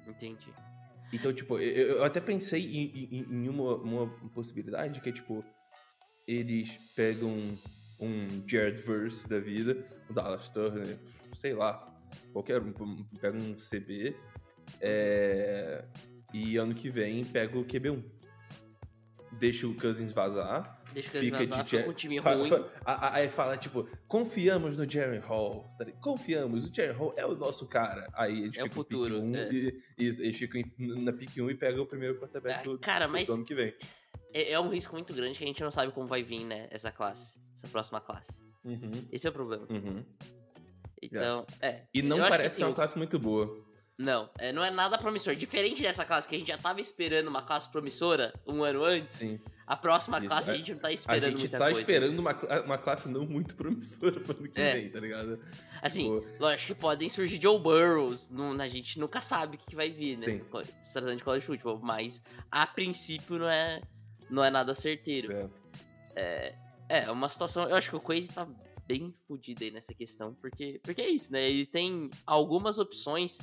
entendi. 0.07 0.51
Então, 1.11 1.31
tipo, 1.31 1.59
eu, 1.59 1.97
eu 1.97 2.03
até 2.03 2.19
pensei 2.19 2.61
em, 2.65 3.05
em- 3.11 3.25
em 3.29 3.49
uma, 3.49 3.75
uma 3.75 4.29
possibilidade 4.31 4.99
que 4.99 5.09
é, 5.09 5.11
tipo, 5.11 5.43
eles 6.27 6.77
pegam 6.95 7.57
um 7.99 8.47
Jared 8.47 8.81
Verse 8.81 9.27
da 9.27 9.39
vida, 9.39 9.85
um 10.09 10.13
Dallas 10.13 10.49
Turner, 10.49 10.97
sei 11.33 11.53
lá, 11.53 11.93
qualquer 12.31 12.61
um, 12.61 13.03
pega 13.19 13.37
um 13.37 13.55
CB, 13.55 14.15
é, 14.81 15.83
e 16.33 16.57
ano 16.57 16.73
que 16.73 16.89
vem 16.89 17.23
pega 17.23 17.57
o 17.57 17.65
QB1. 17.65 18.03
Deixa 19.39 19.67
o 19.67 19.73
Cousins 19.73 20.13
vazar, 20.13 20.82
Deixa 20.93 21.17
eu 21.17 21.21
fica 21.23 21.37
vazar, 21.37 21.63
de 21.63 21.71
Jer- 21.71 21.89
um 21.89 21.93
time 21.93 22.19
ruim. 22.19 22.49
Aí 22.85 23.27
fala, 23.29 23.57
tipo, 23.57 23.87
confiamos 24.07 24.77
no 24.77 24.89
Jerry 24.89 25.17
Hall. 25.19 25.65
tá? 25.77 25.85
Confiamos, 26.01 26.69
o 26.69 26.73
Jerry 26.73 26.93
Hall 26.93 27.13
é 27.17 27.25
o 27.25 27.35
nosso 27.35 27.67
cara. 27.67 28.07
Aí 28.13 28.43
eles 28.43 28.57
É 28.57 28.61
o 28.61 28.63
ficam 28.65 28.75
futuro, 28.75 29.15
pick 29.15 29.23
1 29.23 29.35
é. 29.35 29.49
e, 29.51 29.83
isso, 29.97 30.21
eles 30.23 30.37
ficam 30.37 30.61
na 30.77 31.11
pick 31.13 31.37
1 31.37 31.49
e 31.49 31.55
pegam 31.55 31.83
o 31.83 31.87
primeiro 31.87 32.19
quarterback 32.19 32.59
Ah, 32.59 32.63
do, 32.63 32.79
cara, 32.79 33.05
do 33.07 33.11
mas- 33.13 33.29
ano 33.29 33.43
que 33.45 33.55
vem. 33.55 33.73
É, 34.33 34.53
é 34.53 34.59
um 34.59 34.69
risco 34.69 34.93
muito 34.93 35.13
grande 35.13 35.37
que 35.37 35.43
a 35.43 35.47
gente 35.47 35.61
não 35.63 35.71
sabe 35.71 35.91
como 35.91 36.07
vai 36.07 36.23
vir, 36.23 36.45
né? 36.45 36.67
Essa 36.71 36.91
classe. 36.91 37.37
Essa 37.57 37.67
próxima 37.67 37.99
classe. 38.01 38.31
Uhum, 38.65 38.91
Esse 39.11 39.27
é 39.27 39.29
o 39.29 39.33
problema. 39.33 39.65
uhum. 39.69 40.03
Então, 41.01 41.45
é. 41.61 41.83
E 41.93 42.01
não 42.01 42.17
parece 42.17 42.47
assim, 42.47 42.57
ser 42.59 42.63
uma 42.63 42.71
o- 42.71 42.75
classe 42.75 42.97
muito 42.97 43.19
boa. 43.19 43.63
Não, 43.97 44.29
é, 44.39 44.51
não 44.51 44.63
é 44.63 44.71
nada 44.71 44.97
promissor. 44.97 45.35
Diferente 45.35 45.81
dessa 45.81 46.03
classe 46.03 46.27
que 46.27 46.35
a 46.35 46.37
gente 46.39 46.47
já 46.47 46.57
tava 46.57 46.81
esperando 46.81 47.27
uma 47.27 47.43
classe 47.43 47.69
promissora 47.69 48.33
um 48.47 48.63
ano 48.63 48.83
antes, 48.83 49.17
Sim. 49.17 49.39
a 49.67 49.77
próxima 49.77 50.17
Isso, 50.17 50.27
classe 50.27 50.49
a 50.49 50.53
a- 50.53 50.57
gente 50.57 50.71
não 50.73 50.79
tá 50.79 50.87
A 50.87 50.93
esperando 50.93 51.23
gente 51.29 51.39
muita 51.41 51.57
tá 51.59 51.65
coisa. 51.65 51.79
esperando 51.79 52.19
uma, 52.19 52.61
uma 52.65 52.77
classe 52.79 53.07
não 53.07 53.23
muito 53.25 53.55
promissora 53.55 54.19
pro 54.19 54.35
ano 54.35 54.49
que 54.49 54.59
É. 54.59 54.73
vem, 54.73 54.89
tá 54.89 54.99
ligado? 54.99 55.39
Assim, 55.79 56.19
Tipo, 56.19 56.37
lógico 56.39 56.73
que 56.73 56.81
podem 56.81 57.07
surgir 57.07 57.39
Joe 57.39 57.59
Burrows, 57.59 58.31
não, 58.31 58.51
a 58.59 58.67
gente 58.67 58.97
nunca 58.99 59.21
sabe 59.21 59.57
o 59.57 59.59
que, 59.59 59.75
vai 59.75 59.91
vir, 59.91 60.17
né? 60.17 60.25
Sim. 60.25 60.41
Se 60.81 60.91
tratando 60.91 61.15
de 61.17 61.23
college 61.23 61.45
football, 61.45 61.79
mas 61.79 62.19
a 62.49 62.65
princípio 62.65 63.37
não 63.37 63.47
é, 63.49 63.79
não 64.27 64.43
é 64.43 64.49
nada 64.49 64.73
certeiro. 64.73 65.49
é. 66.15 66.55
É, 66.89 67.09
uma 67.09 67.29
situação. 67.29 67.67
Eu 67.69 67.75
acho 67.75 67.89
que 67.89 67.95
o 67.95 67.99
Quazy 68.01 68.27
tá 68.27 68.47
bem 68.85 69.13
fudido 69.27 69.63
aí 69.63 69.71
nessa 69.71 69.93
questão, 69.93 70.33
porque, 70.35 70.79
porque 70.83 71.01
é 71.01 71.09
isso, 71.09 71.31
né? 71.31 71.49
Ele 71.49 71.65
tem 71.65 72.09
algumas 72.25 72.77
opções 72.77 73.37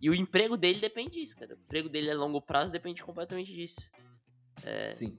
e 0.00 0.10
o 0.10 0.14
emprego 0.14 0.56
dele 0.56 0.78
depende 0.80 1.20
disso, 1.20 1.36
cara. 1.36 1.54
O 1.54 1.58
emprego 1.58 1.88
dele 1.88 2.10
a 2.10 2.14
longo 2.14 2.40
prazo 2.40 2.70
depende 2.72 3.02
completamente 3.02 3.52
disso. 3.52 3.90
Sim. 4.92 5.18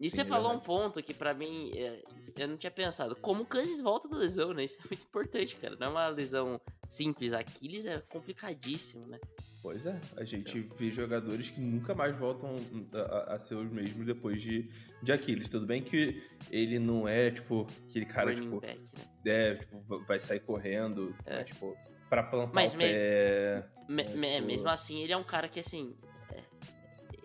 E 0.00 0.08
Sim, 0.08 0.16
você 0.16 0.22
é 0.22 0.24
falou 0.24 0.52
um 0.52 0.60
ponto 0.60 1.02
que 1.02 1.14
pra 1.14 1.32
mim 1.34 1.70
é, 1.74 2.02
eu 2.38 2.48
não 2.48 2.56
tinha 2.56 2.70
pensado. 2.70 3.14
Como 3.16 3.42
o 3.42 3.46
Cousins 3.46 3.80
volta 3.80 4.08
da 4.08 4.16
lesão, 4.16 4.52
né? 4.52 4.64
Isso 4.64 4.78
é 4.82 4.88
muito 4.88 5.04
importante, 5.04 5.56
cara. 5.56 5.76
Não 5.76 5.86
é 5.86 5.90
uma 5.90 6.08
lesão 6.08 6.60
simples. 6.88 7.32
Aquiles 7.32 7.86
é 7.86 7.98
complicadíssimo, 8.00 9.06
né? 9.06 9.18
Pois 9.62 9.84
é, 9.86 9.98
a 10.16 10.22
gente 10.24 10.60
vê 10.78 10.90
jogadores 10.92 11.50
que 11.50 11.60
nunca 11.60 11.94
mais 11.94 12.16
voltam 12.16 12.54
a, 12.92 12.98
a- 12.98 13.34
a 13.34 13.38
ser 13.38 13.56
os 13.56 13.70
mesmos 13.70 14.06
depois 14.06 14.40
de, 14.40 14.70
de 15.02 15.12
Aquiles. 15.12 15.48
Tudo 15.48 15.66
bem 15.66 15.82
que 15.82 16.22
ele 16.50 16.78
não 16.78 17.08
é, 17.08 17.30
tipo, 17.30 17.66
aquele 17.88 18.06
cara, 18.06 18.30
Running 18.30 18.42
tipo, 18.42 18.60
back, 18.60 18.78
né? 18.78 18.88
é, 19.26 19.54
tipo, 19.56 20.04
vai 20.06 20.20
sair 20.20 20.40
correndo, 20.40 21.16
É. 21.24 21.38
mas, 21.38 21.46
tipo, 21.48 21.76
pra 22.08 22.22
plantar 22.22 22.54
Mas 22.54 22.72
o 22.72 22.76
mesmo- 22.76 22.94
pé... 22.98 23.68
Me- 23.88 24.02
É, 24.02 24.06
me- 24.14 24.28
tipo- 24.36 24.46
Mesmo 24.46 24.68
assim, 24.68 25.00
ele 25.02 25.12
é 25.12 25.16
um 25.16 25.22
cara 25.24 25.48
que, 25.48 25.60
assim. 25.60 25.94
é, 26.32 26.42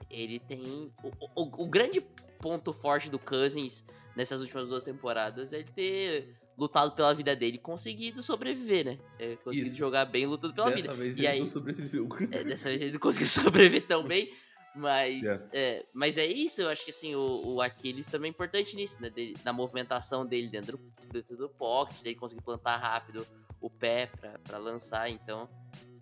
ele 0.09 0.39
tem. 0.39 0.91
O, 1.03 1.41
o- 1.43 1.63
o 1.63 1.67
grande 1.67 2.01
ponto 2.39 2.71
forte 2.73 3.09
do 3.09 3.17
Cousins 3.17 3.83
nessas 4.15 4.41
últimas 4.41 4.67
duas 4.67 4.83
temporadas 4.83 5.53
é 5.53 5.59
ele 5.59 5.69
ter 5.73 6.35
lutado 6.57 6.91
pela 6.95 7.13
vida 7.15 7.35
dele 7.35 7.55
e 7.55 7.59
conseguido 7.59 8.21
sobreviver, 8.21 8.85
né? 8.85 8.99
É, 9.17 9.35
conseguido 9.37 9.67
Isso. 9.69 9.77
jogar 9.77 10.05
bem 10.05 10.27
lutando 10.27 10.53
pela 10.53 10.69
Dessa 10.69 10.81
vida. 10.81 10.93
vez 10.93 11.17
E 11.17 11.21
ele 11.21 11.27
aí- 11.29 11.39
não 11.39 11.45
sobreviveu. 11.47 12.07
É, 12.31 12.43
dessa 12.43 12.69
vez 12.69 12.81
ele 12.81 12.91
não 12.91 12.99
conseguiu 12.99 13.27
sobreviver 13.81 13.87
tão 13.87 14.03
bem. 14.03 14.31
Mas, 14.75 15.21
Yeah. 15.23 15.49
é, 15.51 15.85
mas 15.93 16.17
é 16.17 16.25
isso, 16.25 16.61
eu 16.61 16.69
acho 16.69 16.85
que 16.85 16.91
assim, 16.91 17.13
o, 17.15 17.55
o 17.55 17.61
Aquiles 17.61 18.05
também 18.05 18.29
é 18.29 18.31
importante 18.31 18.73
nisso, 18.75 19.01
né? 19.01 19.09
dele- 19.09 19.35
na 19.43 19.51
movimentação 19.51 20.25
dele 20.25 20.47
dentro, 20.49 20.77
do- 20.77 21.11
dentro 21.11 21.35
do 21.35 21.49
pocket, 21.49 22.01
dele 22.01 22.15
conseguir 22.15 22.41
plantar 22.41 22.77
rápido 22.77 23.27
o 23.61 23.69
pé 23.69 24.09
pra 24.43 24.57
lançar, 24.57 25.09
então 25.09 25.47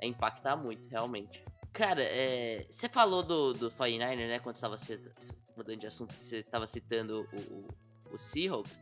é 0.02 0.08
impactar 0.08 0.56
muito, 0.56 0.88
realmente. 0.88 1.44
Cara, 1.74 2.02
é, 2.02 2.66
você 2.70 2.90
falou 2.90 3.22
do, 3.22 3.54
do 3.54 3.72
49er, 3.72 4.28
né? 4.28 4.40
Quando 4.40 4.56
você 4.56 4.62
tava 4.62 4.78
citando, 4.78 5.14
mudando 5.56 5.80
de 5.80 5.88
assunto, 5.88 6.14
você 6.14 6.42
tava 6.42 6.66
citando 6.66 7.28
o, 7.32 7.38
o, 7.38 7.68
o 8.14 8.18
Seahawks. 8.18 8.80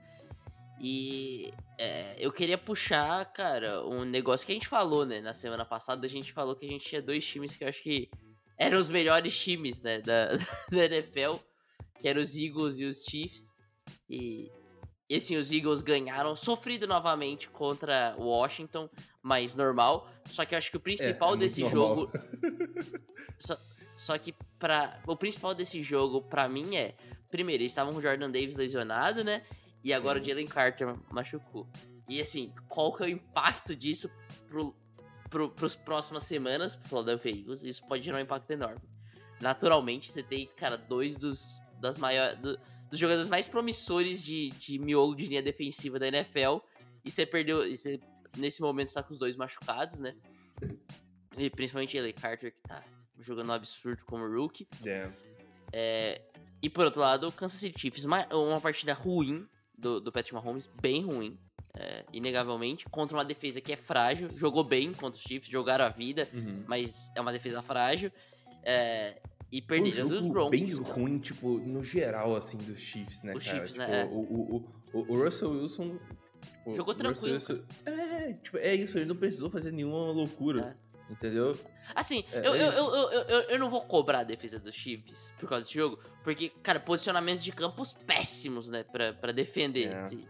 E 0.79 1.51
é, 1.77 2.15
eu 2.19 2.31
queria 2.31 2.57
puxar, 2.57 3.25
cara, 3.33 3.83
um 3.85 4.05
negócio 4.05 4.45
que 4.45 4.51
a 4.51 4.55
gente 4.55 4.67
falou, 4.67 5.05
né? 5.05 5.19
Na 5.19 5.33
semana 5.33 5.65
passada, 5.65 6.05
a 6.05 6.09
gente 6.09 6.31
falou 6.31 6.55
que 6.55 6.65
a 6.65 6.69
gente 6.69 6.85
tinha 6.85 7.01
dois 7.01 7.25
times 7.25 7.57
que 7.57 7.63
eu 7.63 7.67
acho 7.67 7.81
que 7.81 8.09
eram 8.57 8.79
os 8.79 8.87
melhores 8.87 9.37
times, 9.37 9.81
né? 9.81 10.01
Da, 10.01 10.37
da 10.69 10.85
NFL, 10.85 11.35
que 11.99 12.07
eram 12.07 12.21
os 12.21 12.35
Eagles 12.35 12.77
e 12.77 12.85
os 12.85 13.03
Chiefs. 13.03 13.53
E, 14.09 14.51
e 15.09 15.15
assim, 15.15 15.37
os 15.37 15.51
Eagles 15.51 15.81
ganharam, 15.81 16.35
sofrido 16.35 16.85
novamente 16.87 17.49
contra 17.49 18.13
o 18.17 18.23
Washington, 18.25 18.89
mas 19.21 19.55
normal. 19.55 20.09
Só 20.25 20.43
que 20.45 20.53
eu 20.53 20.57
acho 20.57 20.69
que 20.69 20.77
o 20.77 20.79
principal 20.81 21.31
É, 21.31 21.33
é 21.33 21.37
desse 21.37 21.65
jogo. 21.69 22.11
Só, 23.37 23.55
só 23.95 24.17
que 24.17 24.33
pra, 24.57 24.99
o 25.05 25.15
principal 25.15 25.53
desse 25.53 25.81
jogo, 25.83 26.21
pra 26.23 26.49
mim, 26.49 26.75
é. 26.75 26.95
Primeiro, 27.29 27.61
eles 27.61 27.71
estavam 27.71 27.93
com 27.93 27.99
o 27.99 28.01
Jordan 28.01 28.31
Davis 28.31 28.55
lesionado, 28.55 29.23
né? 29.23 29.43
E 29.83 29.93
agora 29.93 30.17
Sim. 30.19 30.25
o 30.25 30.27
Jalen 30.29 30.47
Carter 30.47 30.95
machucou. 31.11 31.67
E 32.09 32.19
assim, 32.19 32.51
qual 32.67 32.91
que 32.95 33.03
é 33.03 33.05
o 33.05 33.09
impacto 33.09 33.75
disso 33.75 34.09
pro, 34.47 34.75
pro, 35.29 35.49
pros 35.51 35.75
próximas 35.75 36.23
semanas 36.23 36.75
pro 36.75 36.89
Philadelphia 36.89 37.31
Eagles? 37.31 37.63
Isso 37.63 37.85
pode 37.87 38.03
gerar 38.03 38.17
um 38.17 38.21
impacto 38.21 38.49
enorme. 38.49 38.81
Naturalmente, 39.39 40.11
você 40.11 40.23
tem, 40.23 40.47
cara, 40.57 40.77
dois 40.77 41.15
dos, 41.17 41.59
das 41.79 41.95
maiores, 41.97 42.39
do- 42.39 42.59
dos 42.89 42.99
jogadores 42.99 43.29
mais 43.29 43.47
promissores 43.47 44.23
de, 44.23 44.49
de 44.51 44.77
miolo 44.79 45.15
de 45.15 45.25
linha 45.27 45.41
defensiva 45.41 45.97
da 45.99 46.07
NFL. 46.07 46.57
E 47.05 47.11
você 47.11 47.25
perdeu. 47.25 47.65
E 47.65 47.75
você, 47.77 47.99
nesse 48.37 48.61
momento, 48.61 48.87
está 48.89 49.01
com 49.03 49.13
os 49.13 49.19
dois 49.19 49.35
machucados, 49.35 49.99
né? 49.99 50.15
E 51.37 51.49
principalmente 51.49 51.95
Jalen 51.97 52.13
Carter, 52.13 52.51
que 52.51 52.61
tá 52.67 52.83
jogando 53.19 53.49
um 53.49 53.53
absurdo 53.53 54.03
como 54.05 54.25
rookie. 54.27 54.67
É. 54.85 55.09
É, 55.73 56.21
e 56.61 56.69
por 56.69 56.85
outro 56.85 57.01
lado, 57.01 57.27
o 57.27 57.31
Kansas 57.31 57.59
City 57.59 57.79
Chiefs, 57.79 58.05
uma, 58.05 58.25
uma 58.33 58.59
partida 58.61 58.93
ruim 58.93 59.47
do, 59.77 59.99
do 59.99 60.11
Patrick 60.11 60.33
Mahomes, 60.33 60.67
bem 60.81 61.03
ruim. 61.03 61.37
é, 61.75 62.03
inegavelmente, 62.11 62.85
contra 62.89 63.15
uma 63.15 63.23
defesa 63.25 63.61
que 63.61 63.71
é 63.71 63.75
frágil, 63.75 64.29
jogou 64.35 64.63
bem 64.63 64.91
contra 64.93 65.19
os 65.19 65.21
Chiefs, 65.21 65.47
jogaram 65.51 65.85
a 65.85 65.89
vida, 65.89 66.27
Uhum. 66.33 66.63
mas 66.67 67.11
é 67.15 67.21
uma 67.21 67.31
defesa 67.31 67.61
frágil. 67.61 68.11
é, 68.63 69.21
e 69.51 69.61
perderam 69.61 70.07
dos 70.07 70.19
jogo 70.19 70.29
Broncos. 70.33 70.51
bem 70.59 70.71
ruim, 70.73 71.19
tipo, 71.19 71.59
no 71.59 71.83
geral, 71.83 72.35
assim, 72.35 72.57
dos 72.57 72.79
Chiefs, 72.79 73.23
né, 73.23 73.33
Os 73.35 73.45
cara? 73.45 73.57
Chiefs, 73.67 73.73
Tipo, 73.73 73.91
né, 73.91 74.01
é. 74.01 74.05
o, 74.05 74.17
o, 74.19 74.65
o, 74.93 75.13
o 75.13 75.23
Russell 75.23 75.51
Wilson... 75.51 75.97
o- 76.65 76.75
Jogou 76.75 76.93
o 76.93 76.97
tranquilo, 76.97 77.33
Wilson- 77.33 77.63
É, 77.85 78.33
tipo, 78.33 78.57
é 78.57 78.75
isso, 78.75 78.97
ele 78.97 79.05
não 79.05 79.15
precisou 79.15 79.49
fazer 79.49 79.71
nenhuma 79.71 80.11
loucura, 80.11 80.77
entendeu? 81.09 81.57
Assim, 81.95 82.23
É, 82.33 82.39
eu, 82.45 82.53
é 82.53 82.61
eu, 82.67 82.71
eu, 82.71 82.91
eu, 82.93 83.21
eu, 83.21 83.39
eu 83.51 83.59
não 83.59 83.69
vou 83.69 83.81
cobrar 83.81 84.19
a 84.19 84.23
defesa 84.23 84.59
dos 84.59 84.75
Chiefs 84.75 85.31
por 85.39 85.47
causa 85.47 85.63
desse 85.65 85.75
jogo, 85.77 85.97
porque, 86.23 86.49
cara, 86.61 86.79
posicionamentos 86.79 87.43
de 87.43 87.51
campos 87.53 87.93
péssimos, 87.93 88.69
né, 88.69 88.83
pra, 88.83 89.13
pra 89.13 89.31
defender. 89.31 89.87
É. 89.93 89.99
assim. 90.01 90.25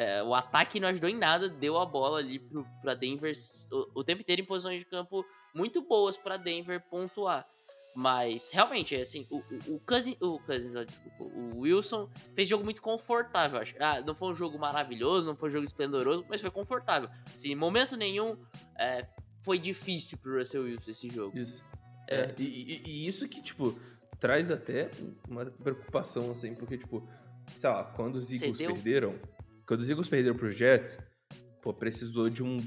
É, 0.00 0.22
o 0.22 0.32
ataque 0.32 0.78
não 0.78 0.86
ajudou 0.90 1.10
em 1.10 1.16
nada, 1.18 1.48
deu 1.48 1.76
a 1.76 1.84
bola 1.84 2.18
ali 2.18 2.38
pro, 2.38 2.64
pra 2.80 2.94
Denver 2.94 3.34
o, 3.72 4.00
o 4.00 4.04
tempo 4.04 4.20
inteiro 4.22 4.42
em 4.42 4.44
posições 4.44 4.78
de 4.78 4.84
campo 4.84 5.24
muito 5.52 5.82
boas 5.82 6.16
pra 6.16 6.36
Denver 6.36 6.80
pontuar. 6.88 7.44
Mas, 8.00 8.48
realmente, 8.52 8.94
assim, 8.94 9.26
o, 9.28 9.38
o, 9.38 9.74
o 9.74 9.80
Cousins, 9.80 10.16
o 10.20 10.38
Cousins, 10.38 10.76
ó, 10.76 10.84
desculpa, 10.84 11.24
o 11.24 11.58
Wilson 11.58 12.08
fez 12.32 12.48
jogo 12.48 12.62
muito 12.62 12.80
confortável, 12.80 13.58
acho. 13.58 13.74
Ah, 13.80 14.00
não 14.02 14.14
foi 14.14 14.30
um 14.30 14.36
jogo 14.36 14.56
maravilhoso, 14.56 15.26
não 15.26 15.34
foi 15.34 15.48
um 15.48 15.52
jogo 15.52 15.64
esplendoroso, 15.64 16.24
mas 16.28 16.40
foi 16.40 16.48
confortável. 16.52 17.10
Assim, 17.34 17.50
em 17.50 17.56
momento 17.56 17.96
nenhum 17.96 18.36
é, 18.78 19.04
foi 19.42 19.58
difícil 19.58 20.16
pro 20.18 20.38
Russell 20.38 20.62
Wilson 20.62 20.90
esse 20.92 21.08
jogo. 21.08 21.36
Isso. 21.36 21.64
É. 22.08 22.20
É, 22.20 22.34
e, 22.38 22.44
e- 22.44 22.82
e 22.86 23.08
isso 23.08 23.28
que, 23.28 23.42
tipo, 23.42 23.76
traz 24.20 24.48
até 24.52 24.92
uma 25.28 25.46
preocupação, 25.46 26.30
assim, 26.30 26.54
porque, 26.54 26.78
tipo, 26.78 27.04
sei 27.56 27.68
lá, 27.68 27.82
quando 27.82 28.14
os 28.14 28.30
Eagles 28.30 28.58
Cedeu? 28.58 28.74
perderam, 28.74 29.18
quando 29.66 29.80
os 29.80 29.90
Eagles 29.90 30.08
perderam 30.08 30.36
pro 30.36 30.52
Jets, 30.52 31.00
pô, 31.60 31.74
precisou 31.74 32.30
de 32.30 32.44
um, 32.44 32.58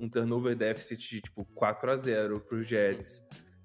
um 0.00 0.08
turnover 0.08 0.56
deficit 0.56 1.10
de, 1.10 1.20
tipo, 1.20 1.44
4 1.54 1.90
a 1.90 1.96
0 1.96 2.40
pros 2.40 2.66
Jets. 2.66 3.20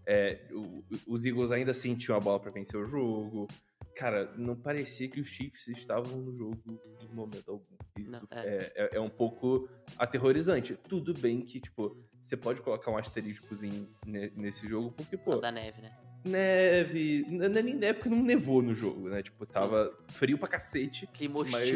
É, 0.06 0.48
o- 0.52 0.84
os 1.08 1.26
Eagles 1.26 1.52
ainda 1.52 1.72
tinham 1.74 2.18
a 2.18 2.20
bola 2.20 2.39
pra 2.39 2.52
vencer 2.52 2.80
o 2.80 2.86
jogo. 2.86 3.48
Cara, 3.96 4.34
não 4.38 4.56
parecia 4.56 5.08
que 5.08 5.22
os 5.22 5.28
Chiefs 5.28 5.68
estavam 5.68 6.18
no 6.18 6.36
jogo 6.36 6.62
em 7.02 7.13
momento 7.16 7.52
algum. 7.52 7.76
Isso 7.98 8.10
Não, 8.12 8.28
é. 8.32 8.72
É, 8.76 8.89
é 8.98 9.00
um 9.00 9.10
pouco 9.10 9.70
aterrorizante. 9.98 10.76
Tudo 10.89 11.13
bem 11.13 11.42
que, 11.42 11.60
tipo, 11.60 11.96
você 12.20 12.36
pode 12.36 12.62
colocar 12.62 12.89
um 12.92 12.98
asteriscozinho 12.98 13.88
ne- 14.06 14.32
nesse 14.36 14.68
jogo, 14.68 14.92
porque, 14.92 15.16
pô, 15.16 15.36
da 15.38 15.52
neve, 15.52 15.82
né? 15.82 15.96
neve. 16.26 17.26
Não 17.30 17.46
é 17.46 17.62
nem 17.62 17.76
neve 17.76 17.96
porque 18.00 18.10
não 18.10 18.24
nevou 18.24 18.62
no 18.62 18.74
jogo, 18.74 19.10
né? 19.10 19.22
Tipo, 19.22 19.46
tava 19.46 19.96
frio 20.10 20.38
pra 20.38 20.48
cacete. 20.48 21.06
Clima 21.08 21.44
Mas. 21.46 21.72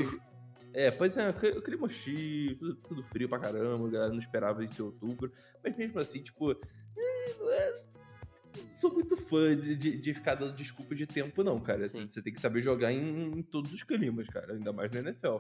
É, 0.74 0.92
pois 0.92 1.18
é, 1.18 1.30
o 1.30 1.62
clima 1.62 1.86
hostil, 1.88 2.56
tudo, 2.58 2.76
tudo 2.76 3.04
frio 3.04 3.28
pra 3.28 3.40
caramba, 3.40 3.88
a 3.88 3.92
galera 3.92 4.12
não 4.12 4.20
esperava 4.20 4.63
isso 4.63 4.82
em 4.82 4.86
outubro. 4.86 5.32
Mas 5.63 5.76
mesmo 5.76 6.00
assim, 6.00 6.22
tipo, 6.22 6.52
é, 6.52 6.56
é- 7.52 7.84
sou 8.67 8.93
muito 8.93 9.15
fã 9.17 9.56
de, 9.56 9.75
de, 9.75 9.97
de 9.97 10.13
ficar 10.13 10.36
dando 10.36 10.53
desculpa 10.53 10.93
de 10.95 11.06
tempo, 11.08 11.43
não, 11.43 11.60
cara. 11.60 11.88
Sim. 11.89 12.08
Você 12.08 12.21
tem 12.21 12.34
que 12.34 12.39
saber 12.39 12.62
jogar 12.62 12.91
em, 12.91 13.32
em 13.38 13.41
todos 13.41 13.73
os 13.73 13.84
climas, 13.84 14.27
cara. 14.27 14.53
Ainda 14.53 14.71
mais 14.73 14.91
na 14.91 14.99
NFL. 14.99 15.38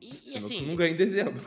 E, 0.00 0.10
e 0.32 0.36
assim, 0.36 0.58
tu 0.60 0.66
não 0.66 0.76
ganha 0.76 0.92
em 0.92 0.96
dezembro. 0.96 1.42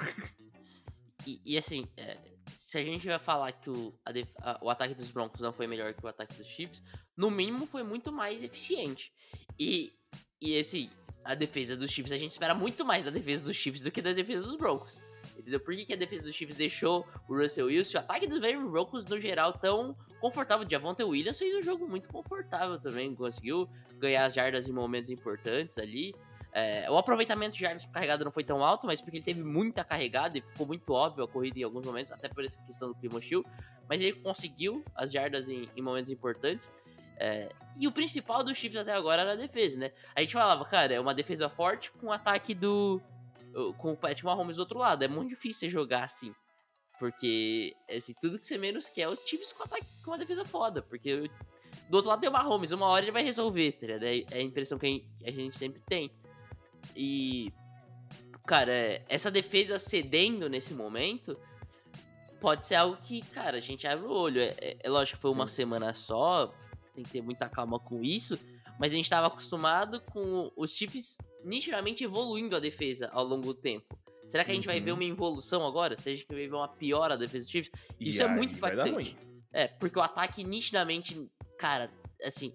e, 1.25 1.39
e 1.45 1.57
assim, 1.57 1.87
é, 1.95 2.17
se 2.55 2.77
a 2.77 2.83
gente 2.83 3.05
vai 3.05 3.19
falar 3.19 3.51
que 3.51 3.69
o, 3.69 3.93
a- 4.41 4.59
o 4.61 4.69
ataque 4.69 4.95
dos 4.95 5.11
Broncos 5.11 5.41
não 5.41 5.53
foi 5.53 5.67
melhor 5.67 5.93
que 5.93 6.03
o 6.03 6.07
ataque 6.07 6.35
dos 6.37 6.47
Chiefs, 6.47 6.81
no 7.15 7.29
mínimo 7.29 7.65
foi 7.65 7.83
muito 7.83 8.11
mais 8.11 8.41
eficiente. 8.43 9.11
E, 9.59 9.91
e 10.41 10.57
assim, 10.57 10.89
a 11.23 11.35
defesa 11.35 11.75
dos 11.77 11.91
Chiefs, 11.91 12.11
a 12.11 12.17
gente 12.17 12.31
espera 12.31 12.55
muito 12.55 12.83
mais 12.83 13.05
da 13.05 13.11
defesa 13.11 13.43
dos 13.43 13.55
Chiefs 13.55 13.81
do 13.83 13.91
que 13.91 14.01
da 14.01 14.13
defesa 14.13 14.43
dos 14.43 14.55
Broncos. 14.55 14.99
Entendeu? 15.41 15.59
Por 15.59 15.75
que, 15.75 15.85
que 15.85 15.93
a 15.93 15.97
defesa 15.97 16.23
dos 16.23 16.35
Chiefs 16.35 16.55
deixou 16.55 17.05
o 17.27 17.35
Russell 17.35 17.67
Wilson? 17.67 17.97
O 17.97 18.01
ataque 18.01 18.27
dos 18.27 18.39
Denver 18.39 18.67
Broncos, 18.69 19.05
no 19.07 19.19
geral, 19.19 19.53
tão 19.53 19.95
confortável. 20.19 20.67
Javonte 20.69 21.03
Williams 21.03 21.37
fez 21.37 21.55
um 21.55 21.61
jogo 21.61 21.87
muito 21.87 22.07
confortável 22.09 22.79
também. 22.79 23.13
Conseguiu 23.15 23.67
ganhar 23.97 24.25
as 24.25 24.33
jardas 24.33 24.69
em 24.69 24.71
momentos 24.71 25.09
importantes 25.09 25.77
ali. 25.77 26.13
É, 26.53 26.89
o 26.91 26.97
aproveitamento 26.97 27.53
de 27.53 27.61
jardas 27.61 27.85
carregada 27.85 28.25
não 28.25 28.31
foi 28.31 28.43
tão 28.43 28.63
alto, 28.63 28.85
mas 28.85 28.99
porque 28.99 29.17
ele 29.17 29.23
teve 29.23 29.41
muita 29.41 29.85
carregada 29.85 30.37
e 30.37 30.41
ficou 30.41 30.67
muito 30.67 30.91
óbvio 30.91 31.23
a 31.23 31.27
corrida 31.27 31.59
em 31.59 31.63
alguns 31.63 31.85
momentos, 31.85 32.11
até 32.11 32.27
por 32.27 32.43
essa 32.43 32.61
questão 32.63 32.89
do 32.89 32.95
clima 32.95 33.17
hostil. 33.17 33.45
Mas 33.87 34.01
ele 34.01 34.13
conseguiu 34.13 34.83
as 34.93 35.11
jardas 35.11 35.47
em, 35.49 35.69
em 35.75 35.81
momentos 35.81 36.11
importantes. 36.11 36.69
É, 37.17 37.49
e 37.77 37.87
o 37.87 37.91
principal 37.91 38.43
dos 38.43 38.57
Chiefs 38.57 38.81
até 38.81 38.93
agora 38.93 39.21
era 39.21 39.33
a 39.33 39.35
defesa, 39.35 39.77
né? 39.77 39.91
A 40.15 40.21
gente 40.21 40.33
falava, 40.33 40.65
cara, 40.65 40.93
é 40.93 40.99
uma 40.99 41.13
defesa 41.13 41.47
forte 41.49 41.91
com 41.91 42.07
o 42.07 42.11
ataque 42.11 42.53
do. 42.53 43.01
Com 43.77 43.93
o 43.93 43.97
Patrick 43.97 44.25
Mahomes 44.25 44.55
do 44.55 44.59
outro 44.59 44.79
lado. 44.79 45.03
É 45.03 45.07
muito 45.07 45.29
difícil 45.29 45.61
você 45.61 45.69
jogar 45.69 46.03
assim. 46.03 46.33
Porque, 46.99 47.75
assim, 47.89 48.13
tudo 48.21 48.37
que 48.37 48.45
você 48.45 48.57
menos 48.57 48.89
quer 48.89 49.01
é 49.01 49.09
os 49.09 49.19
Chiefs 49.25 49.53
com, 49.53 49.63
ataque, 49.63 49.87
com 50.03 50.11
uma 50.11 50.17
defesa 50.19 50.45
foda. 50.45 50.81
Porque 50.83 51.29
do 51.89 51.95
outro 51.95 52.09
lado 52.09 52.19
tem 52.19 52.29
o 52.29 52.33
Mahomes, 52.33 52.71
uma 52.71 52.85
hora 52.87 53.03
ele 53.03 53.11
vai 53.11 53.23
resolver, 53.23 53.71
tá 53.73 53.87
ligado? 53.87 54.03
É 54.03 54.19
é 54.31 54.37
a 54.37 54.41
impressão 54.41 54.77
que 54.77 55.03
a 55.25 55.31
gente, 55.31 55.57
sempre 55.57 55.81
tem. 55.87 56.11
E, 56.95 57.51
cara, 58.45 59.03
essa 59.09 59.31
defesa 59.31 59.79
cedendo 59.79 60.47
nesse 60.49 60.73
momento 60.73 61.37
pode 62.39 62.67
ser 62.67 62.75
algo 62.75 62.97
que, 62.97 63.21
cara, 63.21 63.57
a 63.57 63.61
gente 63.61 63.87
abre 63.87 64.05
o 64.05 64.11
olho. 64.11 64.41
É, 64.41 64.53
é- 64.59 64.77
é 64.83 64.89
lógico 64.89 65.17
que 65.17 65.21
foi 65.21 65.31
uma 65.31 65.47
Sim. 65.47 65.55
semana 65.55 65.93
só, 65.93 66.53
tem 66.93 67.03
que 67.03 67.11
ter 67.11 67.21
muita 67.21 67.47
calma 67.49 67.79
com 67.79 68.03
isso, 68.03 68.39
mas 68.79 68.91
a 68.91 68.95
gente 68.95 69.05
estava 69.05 69.27
acostumado 69.27 70.01
com 70.01 70.51
os 70.55 70.71
Chiefs 70.71 71.17
nitidamente 71.43 72.03
evoluindo 72.03 72.55
a 72.55 72.59
defesa 72.59 73.09
ao 73.11 73.23
longo 73.25 73.47
do 73.47 73.53
tempo. 73.53 73.97
Será 74.27 74.45
que 74.45 74.51
a 74.51 74.55
gente 74.55 74.65
vai 74.67 74.79
Uhum. 74.79 74.85
ver 74.85 74.91
uma 74.93 75.03
evolução 75.03 75.65
agora? 75.67 75.97
Se 75.97 76.09
a 76.09 76.15
gente 76.15 76.25
vai 76.29 76.47
ver 76.47 76.53
uma 76.53 76.67
piora 76.67 77.15
da 77.17 77.25
defesa 77.25 77.43
dos 77.45 77.51
Chiefs? 77.51 77.71
E 77.99 78.09
Isso 78.09 78.23
é 78.23 78.27
muito 78.27 78.55
vai 78.55 78.71
impactante. 78.73 79.17
É, 79.51 79.67
porque 79.67 79.99
o 79.99 80.01
ataque 80.01 80.43
nitidamente, 80.43 81.29
cara, 81.57 81.91
assim, 82.23 82.53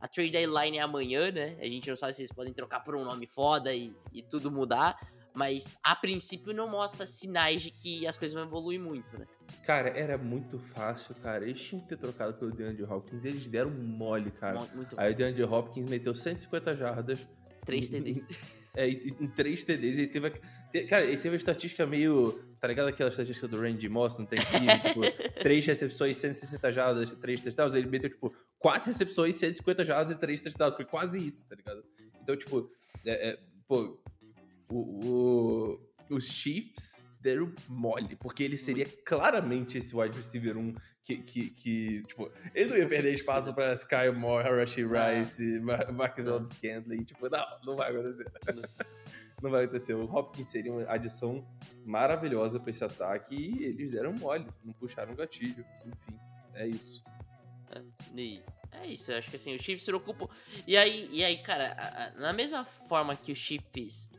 a 0.00 0.08
trade 0.08 0.30
deadline 0.32 0.78
é 0.78 0.80
amanhã, 0.80 1.30
né? 1.30 1.56
A 1.60 1.64
gente 1.66 1.88
não 1.88 1.96
sabe 1.96 2.12
se 2.14 2.22
eles 2.22 2.32
podem 2.32 2.52
trocar 2.52 2.80
por 2.80 2.96
um 2.96 3.04
nome 3.04 3.26
foda 3.28 3.72
e, 3.72 3.94
e 4.12 4.20
tudo 4.22 4.50
mudar, 4.50 4.98
mas 5.32 5.76
a 5.84 5.94
princípio 5.94 6.52
não 6.52 6.68
mostra 6.68 7.06
sinais 7.06 7.62
de 7.62 7.70
que 7.70 8.04
as 8.04 8.16
coisas 8.18 8.34
vão 8.34 8.42
evoluir 8.44 8.80
muito, 8.80 9.16
né? 9.16 9.26
Cara, 9.64 9.90
era 9.90 10.18
muito 10.18 10.58
fácil, 10.58 11.14
cara. 11.22 11.44
Eles 11.48 11.62
tinham 11.62 11.80
que 11.82 11.90
ter 11.90 11.98
trocado 11.98 12.34
pelo 12.34 12.50
DeAndre 12.50 12.82
Hopkins. 12.82 13.24
Eles 13.24 13.48
deram 13.48 13.70
mole, 13.70 14.32
cara. 14.32 14.58
Mo- 14.58 14.68
Muito 14.74 14.98
Aí 14.98 15.12
o 15.12 15.14
DeAndre 15.14 15.44
Hopkins 15.44 15.88
meteu 15.88 16.12
150 16.16 16.74
jardas. 16.74 17.24
Três 17.64 17.88
TDs. 17.88 18.22
É, 18.74 18.88
em 18.88 19.26
três 19.28 19.62
TDs. 19.64 19.98
Ele 19.98 20.06
teve. 20.06 20.28
a- 20.28 20.86
Cara, 20.88 21.04
ele 21.04 21.18
teve 21.18 21.28
uma 21.28 21.36
estatística 21.36 21.86
meio. 21.86 22.42
Tá 22.58 22.66
ligado 22.66 22.88
aquela 22.88 23.10
estatística 23.10 23.46
do 23.46 23.60
Randy 23.60 23.86
Moss 23.86 24.16
no 24.18 24.24
Thanksgiving? 24.26 24.66
tipo, 24.80 25.00
três 25.42 25.66
recepções, 25.66 26.16
160 26.16 26.72
jardas, 26.72 27.10
três 27.20 27.42
touchdowns. 27.42 27.74
Ele 27.74 27.86
meteu, 27.86 28.08
tipo, 28.08 28.34
quatro 28.58 28.88
recepções, 28.88 29.34
150 29.34 29.84
jardas 29.84 30.14
e 30.14 30.18
três 30.18 30.40
touchdowns. 30.40 30.74
Foi 30.74 30.86
quase 30.86 31.22
isso, 31.22 31.46
tá 31.46 31.54
ligado? 31.54 31.84
Então, 32.22 32.34
tipo, 32.34 32.70
é, 33.04 33.32
é, 33.32 33.38
pô, 33.68 34.00
o, 34.70 34.78
o- 35.06 35.80
os 36.08 36.24
Chiefs 36.28 37.04
deram 37.22 37.52
mole, 37.68 38.16
porque 38.16 38.42
ele 38.42 38.58
seria 38.58 38.84
claramente 39.04 39.78
esse 39.78 39.94
wide 39.96 40.16
receiver 40.16 40.56
1 40.56 40.74
que, 41.04 41.16
que, 41.18 41.50
que, 41.50 42.02
tipo, 42.02 42.30
ele 42.54 42.70
não 42.70 42.76
ia 42.76 42.86
perder 42.86 43.14
espaço 43.14 43.54
pra 43.54 43.72
Sky 43.72 44.10
Moore, 44.14 44.48
Rashi 44.48 44.84
Rice, 44.84 45.60
Mar 45.60 45.92
Marcus. 45.92 46.28
Aldis 46.28 46.50
Scantling, 46.50 47.04
tipo, 47.04 47.28
não, 47.28 47.44
não 47.64 47.76
vai 47.76 47.90
acontecer. 47.90 48.30
não 49.42 49.50
vai 49.50 49.64
acontecer. 49.64 49.94
O 49.94 50.04
Hopkins 50.04 50.46
seria 50.46 50.72
uma 50.72 50.90
adição 50.90 51.46
maravilhosa 51.84 52.60
pra 52.60 52.70
esse 52.70 52.84
ataque 52.84 53.34
e 53.34 53.64
eles 53.64 53.90
deram 53.90 54.12
mole, 54.12 54.46
não 54.64 54.72
puxaram 54.72 55.12
o 55.12 55.16
gatilho, 55.16 55.64
enfim, 55.84 56.18
é 56.54 56.66
isso. 56.68 57.02
E 58.14 58.42
é 58.70 58.86
isso, 58.86 59.10
eu 59.10 59.18
acho 59.18 59.30
que 59.30 59.36
assim, 59.36 59.54
os 59.54 59.62
Chiefs 59.62 59.84
se 59.84 59.90
preocupam. 59.90 60.28
E 60.66 60.76
aí, 60.76 61.08
e 61.10 61.24
aí 61.24 61.38
cara, 61.38 62.14
na 62.16 62.32
mesma 62.32 62.64
forma 62.88 63.16
que 63.16 63.32
os 63.32 63.38
Chiefs. 63.38 64.10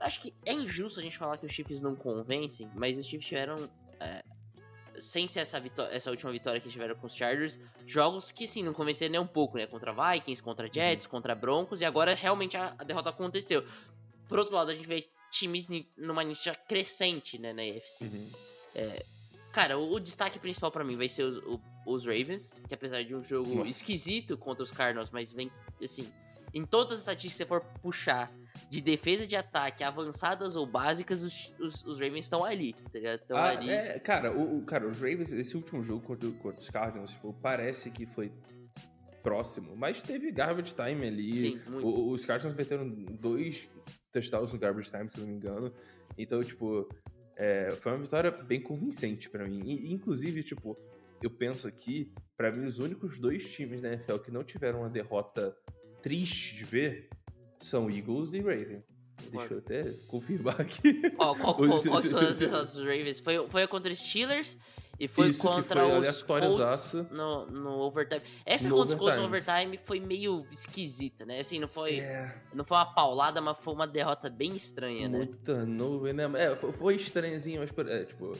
Acho 0.00 0.20
que 0.20 0.32
é 0.44 0.52
injusto 0.52 1.00
a 1.00 1.02
gente 1.02 1.18
falar 1.18 1.36
que 1.38 1.46
os 1.46 1.52
Chiefs 1.52 1.82
não 1.82 1.94
convencem, 1.96 2.70
mas 2.74 2.96
os 2.98 3.06
Chiefs 3.06 3.26
tiveram. 3.28 3.68
é, 4.00 4.22
sem 5.00 5.28
ser 5.28 5.40
essa, 5.40 5.62
essa 5.92 6.10
última 6.10 6.32
vitória 6.32 6.60
que 6.60 6.68
tiveram 6.68 6.94
com 6.96 7.06
os 7.06 7.14
Chargers, 7.14 7.56
jogos 7.86 8.32
que 8.32 8.48
sim, 8.48 8.64
não 8.64 8.72
convenceram 8.74 9.12
nem 9.12 9.20
um 9.20 9.26
pouco, 9.26 9.56
né? 9.56 9.64
Contra 9.66 9.92
Vikings, 9.92 10.42
contra 10.42 10.68
Jets, 10.72 11.06
contra 11.06 11.34
Broncos, 11.36 11.80
e 11.80 11.84
agora 11.84 12.14
realmente 12.14 12.56
a, 12.56 12.74
a 12.76 12.82
derrota 12.84 13.10
aconteceu. 13.10 13.64
Por 14.28 14.38
outro 14.40 14.54
lado, 14.56 14.70
a 14.70 14.74
gente 14.74 14.88
vê 14.88 15.08
times 15.30 15.68
numa 15.96 16.24
nicha 16.24 16.52
crescente, 16.54 17.38
né, 17.38 17.52
na 17.52 17.62
AFC. 17.62 18.10
Cara, 19.52 19.78
o, 19.78 19.94
o 19.94 20.00
destaque 20.00 20.38
principal 20.38 20.70
pra 20.70 20.84
mim 20.84 20.96
vai 20.96 21.08
ser 21.08 21.22
os, 21.24 21.38
o- 21.44 21.60
os 21.86 22.04
Ravens, 22.06 22.60
que 22.68 22.74
apesar 22.74 23.02
de 23.02 23.14
um 23.14 23.22
jogo 23.22 23.54
Nossa. 23.54 23.68
esquisito 23.70 24.36
contra 24.36 24.62
os 24.62 24.70
Cardinals, 24.70 25.10
mas 25.10 25.32
vem, 25.32 25.50
assim, 25.82 26.12
em 26.52 26.64
todas 26.64 26.94
as 26.94 26.98
estatísticas 27.00 27.32
que 27.32 27.44
você 27.44 27.46
for 27.46 27.60
puxar, 27.80 28.30
de 28.70 28.80
defesa 28.80 29.26
de 29.26 29.34
ataque, 29.36 29.82
avançadas 29.84 30.54
ou 30.56 30.66
básicas, 30.66 31.22
os, 31.22 31.54
os, 31.58 31.84
os 31.84 31.98
Ravens 32.00 32.26
estão 32.26 32.44
ali, 32.44 32.72
tá 32.74 32.90
ligado? 32.94 33.20
Estão 33.20 33.36
Ah, 33.36 33.48
ali. 33.50 33.70
é, 33.70 33.98
cara, 33.98 34.32
o, 34.32 34.58
o- 34.58 34.62
cara, 34.64 34.86
os 34.86 34.98
Ravens, 34.98 35.32
esse 35.32 35.56
último 35.56 35.82
jogo 35.82 36.04
contra, 36.06 36.30
contra 36.32 36.60
os 36.60 36.70
Cardinals, 36.70 37.12
tipo, 37.12 37.32
parece 37.42 37.90
que 37.90 38.04
foi 38.06 38.32
próximo, 39.22 39.76
mas 39.76 40.00
teve 40.02 40.30
garbage 40.30 40.74
time 40.74 41.06
ali. 41.06 41.40
Sim. 41.40 41.60
O- 41.82 42.10
os 42.12 42.24
Cardinals 42.24 42.56
meteram 42.56 42.88
dois 42.88 43.70
touchdowns 44.12 44.52
no 44.52 44.58
garbage 44.58 44.90
time, 44.90 45.08
se 45.10 45.18
não 45.18 45.26
me 45.26 45.34
engano. 45.34 45.72
Então, 46.16 46.42
tipo, 46.42 46.88
é, 47.36 47.70
foi 47.80 47.92
uma 47.92 48.02
vitória 48.02 48.30
bem 48.30 48.60
convincente 48.60 49.28
pra 49.28 49.46
mim. 49.46 49.60
E, 49.64 49.92
inclusive, 49.92 50.42
tipo, 50.42 50.76
eu 51.22 51.30
penso 51.30 51.66
aqui, 51.68 52.12
pra 52.36 52.50
mim, 52.52 52.64
os 52.64 52.78
únicos 52.78 53.18
dois 53.18 53.52
times 53.52 53.82
da 53.82 53.92
NFL 53.92 54.18
que 54.18 54.30
não 54.30 54.44
tiveram 54.44 54.80
uma 54.80 54.88
derrota 54.90 55.56
triste 56.00 56.54
de 56.56 56.64
ver 56.64 57.08
são 57.60 57.90
Eagles 57.90 58.32
e 58.34 58.40
Ravens. 58.40 58.82
Deixa 59.32 59.54
eu 59.54 59.58
até 59.58 59.82
confirmar 60.06 60.60
aqui. 60.60 61.02
Ó, 61.18 61.34
qual, 61.34 61.54
qual, 61.56 61.56
qual 61.56 61.78
derrotas 62.38 62.74
dos 62.74 62.84
Ravens? 62.84 63.18
Foi, 63.20 63.48
foi 63.48 63.66
contra 63.66 63.92
os 63.92 63.98
Steelers 63.98 64.56
e 64.98 65.06
foi 65.08 65.28
Isso 65.28 65.42
contra 65.42 65.62
foi 65.62 65.98
os. 65.98 66.22
Colts 66.22 66.92
no, 67.10 67.46
no 67.46 67.70
overtime. 67.80 68.22
Essa 68.46 68.68
No 68.68 68.76
contra 68.76 68.94
os 68.94 68.98
Colts 69.00 69.16
no 69.18 69.24
overtime. 69.24 69.78
foi 69.84 69.98
meio 70.00 70.46
esquisita, 70.52 71.26
né? 71.26 71.40
Assim, 71.40 71.58
não 71.58 71.68
foi, 71.68 71.98
É, 71.98 72.32
não 72.54 72.64
foi 72.64 72.76
uma 72.76 72.86
paulada, 72.94 73.40
mas 73.40 73.58
foi 73.58 73.74
uma 73.74 73.86
derrota 73.88 74.30
bem 74.30 74.54
estranha, 74.56 75.08
né? 75.08 75.18
muito 75.18 75.36
turnover, 75.38 76.14
né? 76.14 76.24
É, 76.36 76.56
foi- 76.56 76.94
estranhozinho, 76.94 77.60
mas, 77.60 77.88
é, 77.88 78.04
tipo, 78.04 78.32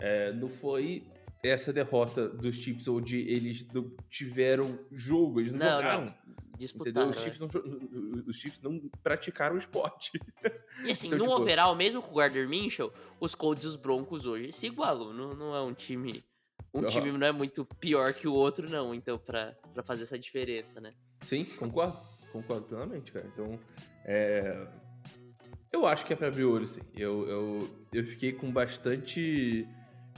é, 0.00 0.32
não 0.32 0.48
foi 0.50 1.06
essa 1.42 1.72
derrota 1.72 2.28
dos 2.28 2.56
Chiefs 2.56 2.88
onde 2.88 3.18
eles 3.18 3.66
não 3.72 3.90
tiveram 4.10 4.78
jogo, 4.92 5.40
eles 5.40 5.52
não, 5.52 5.58
Não, 5.66 5.76
jogaram. 5.76 6.04
não. 6.06 6.14
Disputaram. 6.56 7.08
Os? 7.10 7.20
Chiefs, 7.20 7.40
não, 7.40 7.48
jo- 7.48 8.24
os 8.26 8.36
Chiefs 8.36 8.60
não 8.62 8.80
praticaram 9.02 9.54
o 9.54 9.58
esporte. 9.58 10.12
E 10.84 10.90
assim, 10.90 11.06
Então, 11.12 11.18
no 11.18 11.24
tipo- 11.26 11.40
overall, 11.42 11.74
mesmo 11.76 12.00
com 12.02 12.12
o 12.12 12.16
Gardner 12.16 12.48
Minshew, 12.48 12.92
os 13.20 13.34
Colts 13.34 13.64
e 13.64 13.66
os 13.66 13.76
Broncos 13.76 14.26
hoje 14.26 14.52
se 14.52 14.66
igualam. 14.66 15.12
Não, 15.12 15.34
não 15.34 15.54
é 15.54 15.62
um 15.62 15.74
time. 15.74 16.24
Um 16.72 16.80
Aham. 16.80 16.88
time 16.88 17.12
não 17.12 17.26
é 17.26 17.32
muito 17.32 17.64
pior 17.78 18.12
que 18.14 18.26
o 18.28 18.32
outro, 18.34 18.68
não. 18.68 18.94
Então, 18.94 19.18
pra, 19.18 19.52
pra 19.74 19.82
fazer 19.82 20.02
essa 20.04 20.18
diferença, 20.18 20.80
né? 20.80 20.92
Sim, 21.22 21.44
concordo. 21.44 21.98
Concordo 22.32 22.66
plenamente, 22.66 23.12
cara. 23.12 23.26
Então, 23.32 23.58
é... 24.04 24.66
Eu 25.72 25.86
acho 25.86 26.06
que 26.06 26.12
é 26.12 26.16
pra 26.16 26.28
abrir 26.28 26.44
o 26.44 26.52
olho, 26.52 26.66
sim. 26.66 26.82
Eu, 26.94 27.28
eu, 27.28 27.70
eu 27.92 28.04
fiquei 28.06 28.32
com 28.32 28.50
bastante... 28.50 29.66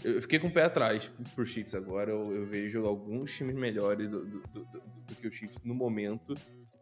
Eu 0.05 0.23
fiquei 0.23 0.39
com 0.39 0.47
o 0.49 0.53
pé 0.53 0.65
atrás 0.65 1.11
pro 1.35 1.45
Chiefs 1.45 1.75
agora. 1.75 2.11
Eu, 2.11 2.33
eu 2.33 2.47
vejo 2.47 2.85
alguns 2.87 3.35
times 3.35 3.55
melhores 3.57 4.09
do, 4.11 4.25
do, 4.25 4.41
do- 4.41 4.65
do- 4.65 5.17
que 5.17 5.27
o 5.27 5.31
Chiefs 5.31 5.59
no 5.65 5.75
momento. 5.75 6.35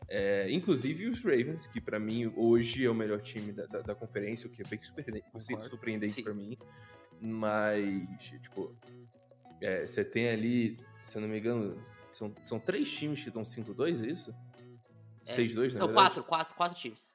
É, 0.09 0.49
inclusive 0.53 1.07
os 1.09 1.25
Ravens, 1.25 1.67
que 1.67 1.81
pra 1.81 1.99
mim 1.99 2.33
hoje 2.37 2.85
é 2.85 2.91
o 2.91 2.95
melhor 2.95 3.21
time 3.21 3.53
da, 3.53 3.67
da, 3.67 3.81
da 3.81 3.95
conferência, 3.95 4.47
o 4.47 4.51
que 4.51 4.63
é 4.63 4.65
bem 4.65 4.79
surpreendente, 4.83 6.23
pra 6.23 6.33
mim. 6.35 6.57
Mas, 7.21 8.23
tipo, 8.41 8.77
é, 9.61 9.87
você 9.87 10.05
tem 10.05 10.29
ali, 10.29 10.79
se 11.01 11.17
eu 11.17 11.23
não 11.23 11.29
me 11.29 11.39
engano, 11.39 11.83
são, 12.13 12.33
são 12.45 12.61
três 12.61 12.89
times 12.93 13.23
que 13.23 13.29
estão 13.29 13.43
5-2, 13.43 14.05
é 14.05 14.11
isso? 14.11 14.35
É. 15.27 15.33
6-2, 15.33 15.73
na 15.75 15.81
Não, 15.81 15.87
verdade? 15.89 15.93
quatro, 15.95 16.23
quatro, 16.25 16.55
quatro 16.55 16.79
times. 16.79 17.13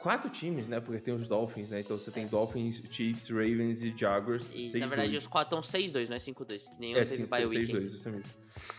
Quatro 0.00 0.30
times, 0.30 0.66
né? 0.66 0.80
Porque 0.80 1.00
tem 1.00 1.12
os 1.12 1.28
Dolphins, 1.28 1.68
né? 1.70 1.80
Então 1.80 1.98
você 1.98 2.10
tem 2.10 2.26
Dolphins, 2.26 2.82
Chiefs, 2.90 3.28
Ravens 3.28 3.82
e 3.84 3.94
Jaguars. 3.96 4.50
E, 4.54 4.68
6-2. 4.70 4.78
na 4.80 4.86
verdade, 4.86 5.16
os 5.18 5.26
quatro 5.26 5.58
estão 5.58 5.80
6-2, 5.80 6.08
não 6.08 6.16
é 6.16 6.18
5-2. 6.18 6.68
Que 6.70 6.80
nem 6.80 6.94
É, 6.96 7.02
um 7.02 7.06
sim, 7.06 7.16
teve 7.18 7.28
bye 7.30 7.44
week. 7.46 7.72
6-2, 7.72 7.82
isso 7.84 8.10
mesmo. 8.10 8.24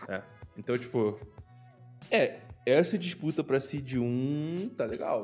É. 0.08 0.22
Então, 0.58 0.76
tipo... 0.76 1.20
É, 2.10 2.40
essa 2.66 2.98
disputa 2.98 3.44
pra 3.44 3.60
Seed 3.60 3.94
1 3.94 4.70
tá 4.76 4.84
legal. 4.84 5.22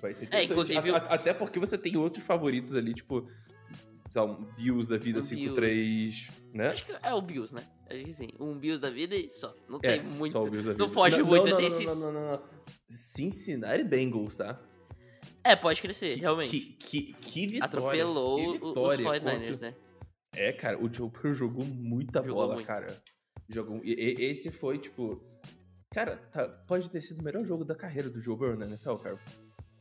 Vai 0.00 0.12
ser 0.14 0.24
É, 0.24 0.28
interessante. 0.28 0.50
inclusive, 0.50 0.90
A- 0.90 0.96
a- 0.96 1.14
até 1.14 1.34
porque 1.34 1.58
você 1.58 1.76
tem 1.76 1.96
outros 1.96 2.24
favoritos 2.24 2.74
ali, 2.74 2.94
tipo... 2.94 3.28
sei 4.10 4.22
lá, 4.22 4.26
um 4.32 4.44
Bills 4.56 4.88
da 4.88 4.96
vida 4.96 5.18
Um 5.18 5.22
5-3, 5.22 6.30
né? 6.54 6.68
Acho 6.68 6.86
que 6.86 6.92
é 7.02 7.12
o 7.14 7.20
Bills, 7.20 7.54
né? 7.54 7.62
Acho 7.90 8.04
que 8.04 8.12
sim. 8.14 8.28
Um 8.40 8.58
Bills 8.58 8.80
da 8.80 8.90
vida 8.90 9.14
e 9.14 9.28
só. 9.30 9.54
Não 9.68 9.78
É, 9.82 9.98
tem 9.98 10.04
muito. 10.04 10.32
só 10.32 10.42
o 10.42 10.50
Bills 10.50 10.66
da 10.66 10.72
vida. 10.72 10.86
não 10.86 10.92
foge 10.92 11.22
muito, 11.22 11.46
Não, 11.48 11.56
tem 11.58 11.68
não, 11.68 11.76
esses- 11.76 11.86
não, 11.86 11.94
não, 11.96 12.12
não, 12.12 12.32
não. 12.32 12.42
Cincinnati 12.88 13.84
Bengals, 13.84 14.36
tá? 14.36 14.58
É, 15.48 15.56
pode 15.56 15.80
crescer, 15.80 16.14
Que- 16.14 16.20
realmente. 16.20 16.50
Que, 16.50 16.60
que, 16.74 17.12
que 17.14 17.46
vitória. 17.46 17.64
Atropelou 17.78 18.36
que 18.36 18.52
vitória 18.66 19.06
os 19.08 19.16
49ers, 19.16 19.50
contra- 19.52 19.70
né? 19.70 19.74
É, 20.34 20.52
cara, 20.52 20.78
o 20.82 20.92
Joe 20.92 21.08
Burrow 21.08 21.34
jogou 21.34 21.64
muita 21.64 22.20
Jogou 22.20 22.34
bola, 22.34 22.54
muito. 22.54 22.66
cara. 22.66 22.86
Jogou. 23.48 23.80
E, 23.82 23.92
e- 23.94 24.24
esse 24.24 24.50
foi, 24.50 24.78
tipo. 24.78 25.22
Cara, 25.94 26.16
tá- 26.30 26.46
pode 26.66 26.90
ter 26.90 27.00
sido 27.00 27.20
o 27.20 27.24
melhor 27.24 27.44
jogo 27.46 27.64
da 27.64 27.74
carreira 27.74 28.10
do 28.10 28.20
Joe 28.20 28.36
Burrow 28.36 28.56
na 28.56 28.66
NFL, 28.66 28.96
cara. 28.96 29.18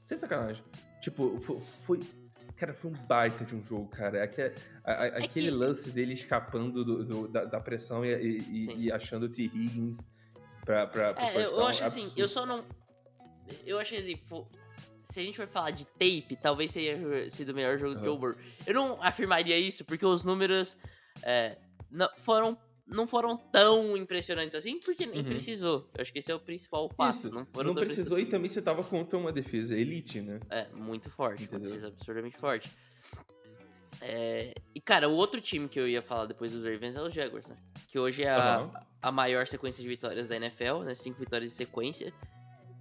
Sem 0.06 0.18
sacanagem. 0.18 0.64
Tipo, 1.02 1.38
fo- 1.40 1.60
foi. 1.60 2.00
Cara, 2.56 2.74
foi 2.74 2.90
um 2.92 2.94
baita 3.06 3.44
de 3.44 3.54
um 3.56 3.62
jogo, 3.62 3.88
cara. 3.90 4.24
Aque- 4.24 4.54
a- 4.86 4.92
a- 4.94 5.06
aquele 5.18 5.50
que- 5.52 5.56
lance 5.58 5.92
dele 5.92 6.14
escapando 6.14 6.84
do- 6.86 7.04
do- 7.04 7.28
da, 7.28 7.44
da 7.44 7.60
pressão 7.60 8.06
e, 8.06 8.14
e- 8.40 8.86
e- 8.86 8.92
achando 8.92 9.24
o 9.24 9.30
T. 9.30 9.44
Higgins 9.44 9.98
pra, 10.66 10.88
pra, 10.88 11.14
pro 11.14 11.24
É, 11.24 11.46
eu, 11.46 11.66
acho 11.66 11.84
assim, 11.84 12.00
absurdo. 12.04 12.20
eu 12.22 12.28
só 12.30 12.46
não. 12.46 12.64
Eu 13.66 13.78
achei 13.80 14.00
assim, 14.00 14.18
se 15.10 15.20
a 15.20 15.24
gente 15.24 15.38
for 15.38 15.48
falar 15.48 15.72
de 15.72 15.86
tape, 15.86 16.38
talvez 16.42 16.72
tenha 16.74 17.30
sido 17.30 17.50
o 17.50 17.56
melhor 17.56 17.78
jogo 17.78 17.94
do 17.94 18.00
Aham. 18.00 18.06
Joe 18.06 18.18
Burrow. 18.18 18.36
Eu 18.66 18.74
não 18.74 19.02
afirmaria 19.02 19.58
isso, 19.58 19.86
porque 19.86 20.06
os 20.06 20.24
números 20.24 20.78
é, 21.24 21.58
não, 21.90 22.10
foram, 22.20 22.58
não 22.86 23.08
foram 23.08 23.38
tão 23.38 23.96
impressionantes 23.96 24.56
assim, 24.56 24.80
porque 24.80 25.06
nem 25.06 25.20
Uhum. 25.22 25.26
precisou. 25.26 25.90
Eu 25.96 26.02
acho 26.02 26.12
que 26.12 26.20
esse 26.20 26.32
é 26.32 26.36
o 26.36 26.40
principal 26.40 26.90
fato. 26.90 27.14
Isso, 27.14 27.30
não 27.32 27.48
não, 27.64 27.74
precisou 27.76 28.20
e 28.20 28.26
também 28.26 28.50
você 28.50 28.62
tava 28.62 28.84
contra 28.84 29.18
uma 29.18 29.32
defesa 29.32 29.76
elite, 29.78 30.22
né? 30.22 30.40
É, 30.50 30.68
muito 30.74 31.10
forte. 31.10 31.42
Uma 31.44 31.46
Entendeu? 31.48 31.70
defesa 31.72 31.88
absurdamente 31.88 32.38
forte. 32.38 32.70
É, 34.02 34.54
e, 34.76 34.82
cara, 34.82 35.10
o 35.10 35.14
outro 35.14 35.42
time 35.42 35.68
que 35.68 35.80
eu 35.80 35.88
ia 35.88 36.02
falar 36.02 36.26
depois 36.26 36.52
dos 36.52 36.64
Ravens 36.64 36.96
é 36.96 37.02
os 37.02 37.14
Jaguars, 37.14 37.48
né? 37.48 37.56
Que 37.88 37.98
hoje 37.98 38.24
é 38.24 38.30
a, 38.30 38.58
Aham. 38.58 38.72
a 39.02 39.12
maior 39.12 39.48
sequência 39.48 39.82
de 39.82 39.88
vitórias 39.88 40.28
da 40.28 40.36
NFL, 40.36 40.84
né? 40.84 40.94
Cinco 40.94 41.20
vitórias 41.20 41.52
em 41.52 41.56
sequência. 41.56 42.14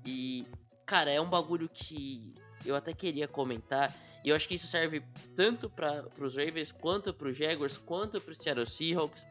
E, 0.04 0.46
cara, 0.86 1.10
é 1.10 1.20
um 1.20 1.28
bagulho 1.28 1.68
que 1.68 2.32
eu 2.64 2.74
até 2.76 2.92
queria 2.92 3.28
comentar. 3.28 3.92
E 4.24 4.28
eu 4.30 4.36
acho 4.36 4.48
que 4.48 4.54
isso 4.54 4.66
serve 4.66 5.02
tanto 5.34 5.68
para 5.68 6.04
os 6.18 6.36
Ravens, 6.36 6.72
quanto 6.72 7.12
para 7.12 7.28
os 7.28 7.36
Jaguars, 7.36 7.76
quanto 7.76 8.20
para 8.20 8.32
os 8.32 8.38
Seattle 8.38 8.68
Seahawks 8.68 9.26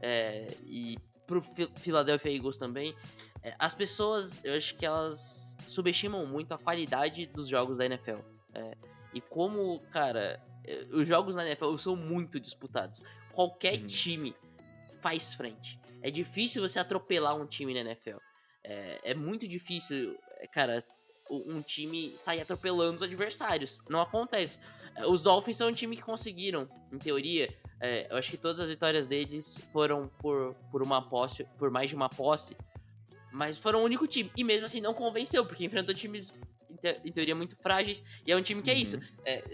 é, 0.00 0.46
e 0.64 0.98
para 1.26 1.38
o 1.38 1.42
Philadelphia 1.42 2.34
Eagles 2.34 2.56
também. 2.56 2.94
É, 3.42 3.54
as 3.58 3.74
pessoas, 3.74 4.42
eu 4.44 4.54
acho 4.56 4.74
que 4.76 4.86
elas 4.86 5.56
subestimam 5.66 6.24
muito 6.26 6.52
a 6.52 6.58
qualidade 6.58 7.26
dos 7.26 7.46
jogos 7.46 7.76
da 7.78 7.84
NFL. 7.84 8.20
É, 8.54 8.76
e 9.12 9.20
como, 9.20 9.80
cara, 9.90 10.40
é, 10.66 10.86
os 10.92 11.06
jogos 11.06 11.36
na 11.36 11.46
NFL 11.46 11.76
são 11.76 11.94
muito 11.94 12.40
disputados. 12.40 13.02
Qualquer 13.32 13.78
Uhum. 13.80 13.86
time 13.86 14.36
faz 15.00 15.34
frente. 15.34 15.78
É 16.00 16.10
difícil 16.10 16.66
você 16.66 16.78
atropelar 16.78 17.36
um 17.36 17.46
time 17.46 17.74
na 17.74 17.80
NFL. 17.80 18.16
É, 18.64 19.00
é 19.10 19.14
muito 19.14 19.46
difícil, 19.46 20.18
cara, 20.46 20.82
um 21.30 21.60
time 21.60 22.16
sair 22.16 22.40
atropelando 22.40 22.96
os 22.96 23.02
adversários. 23.02 23.82
Não 23.88 24.00
acontece. 24.00 24.58
É, 24.96 25.06
Os 25.06 25.22
Dolphins 25.22 25.56
são 25.58 25.68
um 25.68 25.72
time 25.72 25.96
que 25.96 26.02
conseguiram, 26.02 26.68
em 26.92 26.98
teoria. 26.98 27.52
é, 27.80 28.06
eu 28.10 28.16
acho 28.16 28.30
que 28.30 28.36
todas 28.38 28.60
as 28.60 28.68
vitórias 28.68 29.06
deles 29.06 29.56
foram 29.72 30.08
por, 30.18 30.54
por 30.70 30.82
uma 30.82 31.02
posse, 31.08 31.44
por 31.58 31.70
mais 31.70 31.90
de 31.90 31.96
uma 31.96 32.08
posse. 32.08 32.56
Mas 33.30 33.58
foram 33.58 33.80
o 33.80 33.84
único 33.84 34.06
time. 34.06 34.32
E 34.36 34.42
mesmo 34.42 34.66
assim 34.66 34.80
não 34.80 34.94
convenceu, 34.94 35.44
porque 35.44 35.64
enfrentou 35.64 35.94
times, 35.94 36.32
em, 36.70 36.76
te- 36.76 37.00
em 37.04 37.12
teoria, 37.12 37.34
muito 37.34 37.56
frágeis. 37.56 38.02
E 38.26 38.32
é 38.32 38.36
um 38.36 38.42
time 38.42 38.62
que 38.62 38.70
é 38.70 38.74
Uhum. 38.74 38.80
isso. 38.80 38.98
é, 39.24 39.44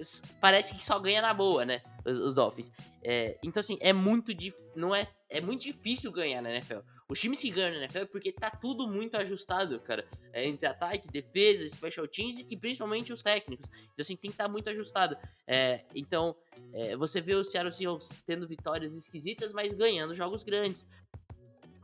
parece 0.40 0.74
que 0.76 0.84
só 0.84 0.98
ganha 1.00 1.20
na 1.20 1.34
boa, 1.34 1.64
né? 1.64 1.82
Os, 2.04 2.18
os 2.18 2.34
Dolphins. 2.36 2.70
É, 3.02 3.36
então, 3.42 3.60
assim, 3.60 3.76
é 3.80 3.92
muito 3.92 4.32
dif- 4.32 4.56
não 4.76 4.94
é, 4.94 5.08
é 5.34 5.40
muito 5.40 5.62
difícil 5.62 6.12
ganhar 6.12 6.40
na 6.40 6.50
NFL. 6.50 6.78
Os 7.08 7.18
times 7.18 7.40
que 7.40 7.50
ganham 7.50 7.72
na 7.72 7.78
NFL 7.80 7.98
é 7.98 8.04
porque 8.04 8.30
tá 8.32 8.50
tudo 8.50 8.86
muito 8.86 9.16
ajustado, 9.16 9.80
cara. 9.80 10.06
É, 10.32 10.46
entre 10.46 10.64
ataque, 10.66 11.08
defesa, 11.08 11.68
special 11.68 12.06
teams 12.06 12.46
e 12.48 12.56
principalmente 12.56 13.12
os 13.12 13.22
técnicos. 13.22 13.68
Então, 13.68 14.02
assim, 14.02 14.16
tem 14.16 14.30
que 14.30 14.34
estar 14.34 14.48
muito 14.48 14.70
ajustado. 14.70 15.16
É, 15.46 15.84
então, 15.94 16.36
é, 16.72 16.96
você 16.96 17.20
vê 17.20 17.34
o 17.34 17.42
Seattle 17.42 17.74
Seahawks 17.74 18.10
tendo 18.24 18.46
vitórias 18.46 18.94
esquisitas, 18.94 19.52
mas 19.52 19.74
ganhando 19.74 20.14
jogos 20.14 20.44
grandes. 20.44 20.86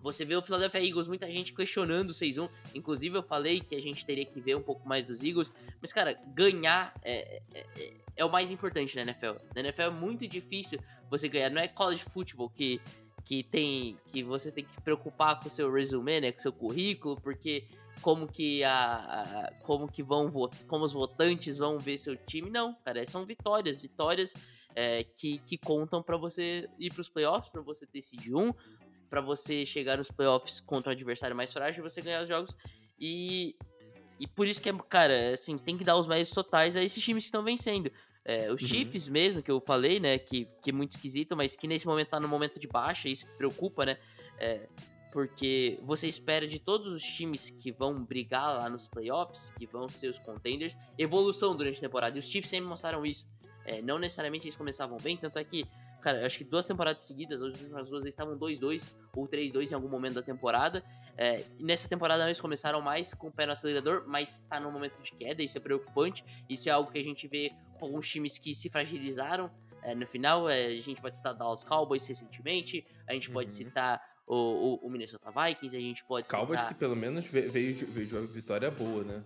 Você 0.00 0.24
vê 0.24 0.36
o 0.36 0.42
Philadelphia 0.42 0.86
Eagles, 0.86 1.08
muita 1.08 1.30
gente 1.30 1.52
questionando 1.52 2.10
o 2.10 2.14
6-1. 2.14 2.48
Inclusive, 2.74 3.18
eu 3.18 3.22
falei 3.22 3.60
que 3.60 3.74
a 3.74 3.82
gente 3.82 4.06
teria 4.06 4.24
que 4.24 4.40
ver 4.40 4.56
um 4.56 4.62
pouco 4.62 4.88
mais 4.88 5.04
dos 5.04 5.22
Eagles. 5.22 5.52
Mas, 5.80 5.92
cara, 5.92 6.14
ganhar 6.34 6.94
é, 7.02 7.42
é, 7.52 7.66
é- 7.76 8.00
é 8.16 8.24
o 8.24 8.30
mais 8.30 8.50
importante 8.50 8.96
na 8.96 9.02
NFL. 9.02 9.42
Na 9.54 9.60
NFL 9.60 9.82
é 9.82 9.90
muito 9.90 10.26
difícil 10.26 10.78
você 11.10 11.28
ganhar. 11.28 11.50
Não 11.50 11.60
é 11.60 11.68
college 11.68 12.04
football 12.04 12.48
que, 12.50 12.80
que 13.30 13.44
tem 13.44 13.96
que 14.12 14.24
você 14.24 14.50
tem 14.50 14.64
que 14.64 14.80
preocupar 14.82 15.38
com 15.38 15.46
o 15.46 15.50
seu 15.52 15.72
resume, 15.72 16.20
né, 16.20 16.32
com 16.32 16.40
o 16.40 16.42
seu 16.42 16.52
currículo, 16.52 17.14
porque 17.20 17.64
como 18.02 18.26
que 18.26 18.64
a, 18.64 18.72
a- 18.96 19.52
como 19.62 19.86
que 19.86 20.02
vão 20.02 20.28
como 20.66 20.84
os 20.84 20.92
votantes 20.92 21.56
vão 21.56 21.78
ver 21.78 21.96
seu 21.96 22.16
time? 22.16 22.50
Não, 22.50 22.74
cara, 22.84 23.06
são 23.06 23.24
vitórias, 23.24 23.80
vitórias 23.80 24.34
é, 24.74 25.04
que, 25.04 25.38
que 25.46 25.56
contam 25.56 26.02
pra 26.02 26.16
você 26.16 26.68
ir 26.76 26.92
pros 26.92 27.08
playoffs, 27.08 27.52
pra 27.52 27.62
você 27.62 27.86
ter 27.86 28.02
seed 28.02 28.26
1, 28.32 28.52
pra 29.08 29.20
você 29.20 29.64
chegar 29.64 29.98
nos 29.98 30.10
playoffs 30.10 30.58
contra 30.58 30.90
um 30.90 30.92
adversário 30.92 31.36
mais 31.36 31.52
frágil, 31.52 31.84
você 31.84 32.02
ganhar 32.02 32.22
os 32.22 32.28
jogos 32.28 32.56
e 32.98 33.54
e 34.18 34.26
por 34.26 34.46
isso 34.48 34.60
que 34.60 34.68
é, 34.68 34.72
cara, 34.88 35.32
assim, 35.34 35.56
tem 35.56 35.78
que 35.78 35.84
dar 35.84 35.96
os 35.96 36.08
méritos 36.08 36.32
totais 36.34 36.76
a 36.76 36.82
esses 36.82 37.02
times 37.02 37.22
que 37.22 37.28
estão 37.28 37.44
vencendo. 37.44 37.92
É, 38.30 38.52
os 38.52 38.62
Uhum. 38.62 38.68
Chiefs 38.68 39.08
mesmo, 39.08 39.42
que 39.42 39.50
eu 39.50 39.60
falei, 39.60 39.98
né, 39.98 40.16
que, 40.16 40.46
que 40.62 40.70
é 40.70 40.72
muito 40.72 40.92
esquisito, 40.92 41.36
mas 41.36 41.56
que 41.56 41.66
nesse 41.66 41.84
momento 41.84 42.10
tá 42.10 42.20
no 42.20 42.28
momento 42.28 42.60
de 42.60 42.68
baixa, 42.68 43.08
isso 43.08 43.26
que 43.26 43.32
preocupa, 43.32 43.84
né? 43.84 43.98
É, 44.38 44.68
porque 45.10 45.80
você 45.82 46.06
espera 46.06 46.46
de 46.46 46.60
todos 46.60 46.92
os 46.92 47.02
times 47.02 47.50
que 47.50 47.72
vão 47.72 48.04
brigar 48.04 48.56
lá 48.56 48.68
nos 48.68 48.86
playoffs, 48.86 49.50
que 49.58 49.66
vão 49.66 49.88
ser 49.88 50.06
os 50.06 50.20
contenders, 50.20 50.76
evolução 50.96 51.56
durante 51.56 51.78
a 51.78 51.80
temporada. 51.80 52.16
E 52.16 52.20
os 52.20 52.28
Chiefs 52.28 52.48
sempre 52.48 52.68
mostraram 52.68 53.04
isso. 53.04 53.26
É, 53.64 53.82
não 53.82 53.98
necessariamente 53.98 54.46
eles 54.46 54.54
começavam 54.54 54.96
bem, 54.98 55.16
tanto 55.16 55.36
é 55.36 55.42
que, 55.42 55.66
cara, 56.00 56.20
eu 56.20 56.26
acho 56.26 56.38
que 56.38 56.44
duas 56.44 56.64
temporadas 56.64 57.02
seguidas, 57.02 57.42
as 57.42 57.48
últimas 57.60 57.90
duas 57.90 58.04
eles 58.04 58.14
estavam 58.14 58.38
2-2 58.38 58.94
ou 59.16 59.26
3-2 59.26 59.72
em 59.72 59.74
algum 59.74 59.88
momento 59.88 60.14
da 60.14 60.22
temporada. 60.22 60.84
É, 61.16 61.44
e 61.58 61.64
nessa 61.64 61.88
temporada 61.88 62.24
eles 62.24 62.40
começaram 62.40 62.80
mais 62.80 63.12
com 63.12 63.26
o 63.26 63.32
pé 63.32 63.44
no 63.44 63.52
acelerador, 63.52 64.04
mas 64.06 64.38
tá 64.48 64.60
no 64.60 64.70
momento 64.70 65.02
de 65.02 65.10
queda, 65.10 65.42
isso 65.42 65.58
é 65.58 65.60
preocupante. 65.60 66.24
Isso 66.48 66.68
é 66.68 66.72
algo 66.72 66.92
que 66.92 66.98
a 67.00 67.02
gente 67.02 67.26
vê 67.26 67.52
alguns 67.86 68.08
times 68.08 68.38
que 68.38 68.54
se 68.54 68.68
fragilizaram. 68.68 69.50
É, 69.82 69.94
no 69.94 70.06
final, 70.06 70.48
é, 70.48 70.66
a 70.66 70.80
gente 70.82 71.00
pode 71.00 71.16
citar 71.16 71.32
Dallas 71.34 71.64
Cowboys 71.64 72.06
recentemente, 72.06 72.84
a 73.08 73.14
gente 73.14 73.30
pode 73.30 73.50
Uhum. 73.50 73.56
citar 73.56 74.02
o, 74.26 74.34
o, 74.82 74.86
o 74.86 74.90
Minnesota 74.90 75.30
Vikings, 75.30 75.74
a 75.76 75.80
gente 75.80 76.04
pode 76.04 76.28
Cowboys 76.28 76.60
que 76.60 76.66
citar 76.68 76.78
pelo 76.78 76.94
menos 76.94 77.26
ve- 77.26 77.48
veio 77.48 77.74
de, 77.74 77.84
veio 77.86 78.06
de 78.06 78.14
uma 78.14 78.26
vitória 78.26 78.70
boa, 78.70 79.02
né? 79.04 79.22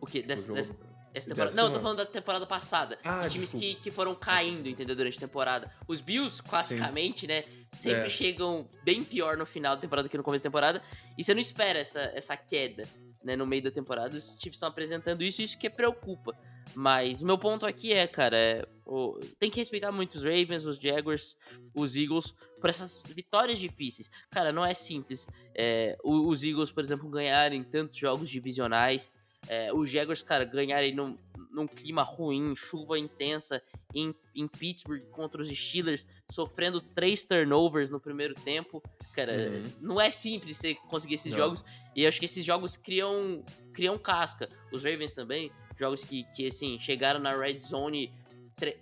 o 0.00 0.06
que 0.06 0.18
Tipo, 0.18 0.28
dessa, 0.28 0.52
dessa, 0.52 0.76
essa 1.14 1.28
temporada. 1.28 1.54
Não, 1.56 1.64
eu 1.64 1.68
tô 1.70 1.76
semana. 1.76 1.82
falando 1.82 1.96
da 1.98 2.06
temporada 2.06 2.46
passada. 2.46 2.98
Ah, 3.04 3.28
times 3.28 3.50
que, 3.50 3.58
desculpa. 3.58 3.82
que 3.82 3.90
foram 3.90 4.14
caindo, 4.14 4.68
entendeu? 4.68 4.94
Durante 4.96 5.16
a 5.18 5.20
temporada. 5.20 5.72
Os 5.86 6.00
Bills, 6.00 6.42
classicamente, 6.42 7.26
né? 7.26 7.44
Sempre 7.72 8.06
É. 8.06 8.10
chegam 8.10 8.68
bem 8.84 9.04
pior 9.04 9.36
no 9.36 9.44
final 9.46 9.74
da 9.76 9.80
temporada 9.82 10.08
que 10.08 10.16
no 10.16 10.22
começo 10.24 10.42
da 10.44 10.48
temporada. 10.48 10.82
E 11.18 11.22
você 11.24 11.34
não 11.34 11.40
espera 11.40 11.78
essa, 11.80 12.00
essa 12.14 12.36
queda, 12.36 12.88
né? 13.22 13.36
No 13.36 13.46
meio 13.46 13.62
da 13.64 13.70
temporada. 13.70 14.16
Os 14.16 14.32
Chiefs 14.40 14.54
estão 14.56 14.68
apresentando 14.68 15.22
isso, 15.22 15.40
isso 15.42 15.56
que 15.58 15.68
preocupa. 15.70 16.36
Mas 16.74 17.20
o 17.20 17.26
meu 17.26 17.36
ponto 17.38 17.66
aqui 17.66 17.92
é, 17.92 18.06
cara, 18.06 18.36
é, 18.36 18.66
o- 18.86 19.18
tem 19.38 19.50
que 19.50 19.58
respeitar 19.58 19.92
muito 19.92 20.14
os 20.14 20.22
Ravens, 20.24 20.64
os 20.64 20.78
Jaguars, 20.78 21.36
os 21.74 21.94
Eagles, 21.96 22.34
por 22.60 22.70
essas 22.70 23.02
vitórias 23.14 23.58
difíceis. 23.58 24.10
Cara, 24.30 24.52
não 24.52 24.64
é 24.64 24.72
simples. 24.74 25.26
É, 25.54 25.98
os 26.02 26.42
Eagles, 26.42 26.70
por 26.70 26.82
exemplo, 26.82 27.08
ganharem 27.10 27.62
tantos 27.62 27.98
jogos 27.98 28.30
divisionais. 28.30 29.12
É, 29.48 29.72
os 29.72 29.90
Jaguars, 29.90 30.22
cara, 30.22 30.44
ganharem 30.44 30.94
num, 30.94 31.18
num 31.50 31.66
clima 31.66 32.02
ruim, 32.02 32.54
chuva 32.54 32.96
intensa 32.98 33.60
em, 33.92 34.14
em 34.34 34.46
Pittsburgh 34.46 35.02
contra 35.10 35.42
os 35.42 35.48
Steelers, 35.48 36.06
sofrendo 36.30 36.80
três 36.80 37.24
turnovers 37.24 37.90
no 37.90 37.98
primeiro 38.00 38.34
tempo. 38.34 38.80
Cara, 39.12 39.32
Uhum. 39.32 39.62
não 39.80 40.00
é 40.00 40.10
simples 40.10 40.56
você 40.56 40.74
conseguir 40.88 41.14
esses 41.16 41.32
Não. 41.32 41.38
jogos. 41.38 41.64
E 41.94 42.04
eu 42.04 42.08
acho 42.08 42.18
que 42.20 42.24
esses 42.24 42.42
jogos 42.44 42.76
criam, 42.78 43.44
criam 43.74 43.98
casca. 43.98 44.48
Os 44.72 44.84
Ravens 44.84 45.12
também, 45.14 45.50
jogos 45.78 46.04
que, 46.04 46.24
que 46.34 46.46
assim, 46.46 46.78
chegaram 46.78 47.20
na 47.20 47.36
red 47.36 47.60
zone 47.60 48.12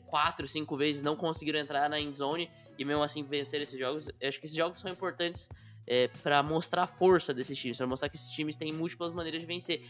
quatro, 0.06 0.46
cinco 0.46 0.76
vezes, 0.76 1.02
não 1.02 1.16
conseguiram 1.16 1.58
entrar 1.58 1.88
na 1.88 1.98
end 1.98 2.16
zone 2.16 2.50
e 2.78 2.84
mesmo 2.84 3.02
assim 3.02 3.22
vencer 3.22 3.62
esses 3.62 3.78
jogos. 3.78 4.08
Eu 4.20 4.28
acho 4.28 4.38
que 4.38 4.46
esses 4.46 4.56
jogos 4.56 4.78
são 4.78 4.90
importantes 4.90 5.48
é, 5.86 6.08
para 6.22 6.42
mostrar 6.42 6.82
a 6.82 6.86
força 6.86 7.32
desses 7.32 7.58
times, 7.58 7.76
para 7.78 7.86
mostrar 7.86 8.08
que 8.08 8.16
esses 8.16 8.30
times 8.30 8.56
têm 8.56 8.72
múltiplas 8.72 9.12
maneiras 9.12 9.40
de 9.40 9.46
vencer. 9.46 9.82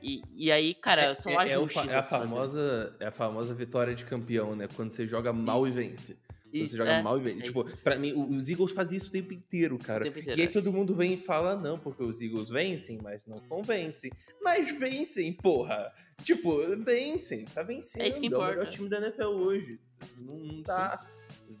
E, 0.00 0.22
e 0.32 0.50
aí, 0.50 0.74
cara, 0.74 1.14
são 1.14 1.30
é, 1.32 1.52
é 1.52 1.58
o 1.58 1.62
ajustes. 1.62 1.90
é 1.90 1.94
a 1.94 1.98
a 2.00 2.02
se 2.02 2.10
fazer. 2.10 2.28
famosa 2.28 2.96
é 2.98 3.06
a 3.06 3.12
famosa 3.12 3.54
vitória 3.54 3.94
de 3.94 4.04
campeão, 4.04 4.56
né? 4.56 4.66
Quando 4.74 4.90
você 4.90 5.06
joga 5.06 5.32
mal 5.32 5.66
Isso. 5.66 5.78
e 5.78 5.82
vence. 5.82 6.16
Isso, 6.52 6.72
você 6.72 6.76
joga 6.76 6.90
é, 6.92 7.02
mal 7.02 7.18
e 7.18 7.22
vence. 7.22 7.38
é 7.40 7.42
tipo, 7.42 7.64
pra 7.78 7.96
mim, 7.96 8.12
o- 8.12 8.30
os 8.34 8.48
Eagles 8.48 8.72
fazem 8.72 8.96
isso 8.96 9.08
o 9.08 9.12
tempo 9.12 9.32
inteiro, 9.32 9.76
o 9.76 9.78
cara. 9.78 10.04
tempo 10.04 10.18
inteiro, 10.18 10.38
E 10.38 10.42
aí 10.42 10.48
é. 10.48 10.50
todo 10.50 10.72
mundo 10.72 10.94
vem 10.94 11.14
e 11.14 11.16
fala, 11.16 11.56
não, 11.56 11.78
porque 11.78 12.02
os 12.02 12.20
Eagles 12.20 12.50
vencem, 12.50 12.98
mas 13.02 13.26
não 13.26 13.38
convencem. 13.40 14.10
Mas 14.42 14.78
vencem, 14.78 15.32
porra! 15.32 15.92
Tipo, 16.22 16.52
vencem, 16.76 17.44
tá 17.46 17.62
vencendo. 17.62 18.02
É 18.02 18.08
isso 18.08 18.20
que 18.20 18.26
o 18.28 18.30
melhor 18.30 18.52
importa. 18.52 18.70
time 18.70 18.88
da 18.88 18.98
NFL 18.98 19.22
hoje. 19.24 19.80
Não, 20.18 20.36
não 20.38 20.62
dá. 20.62 21.04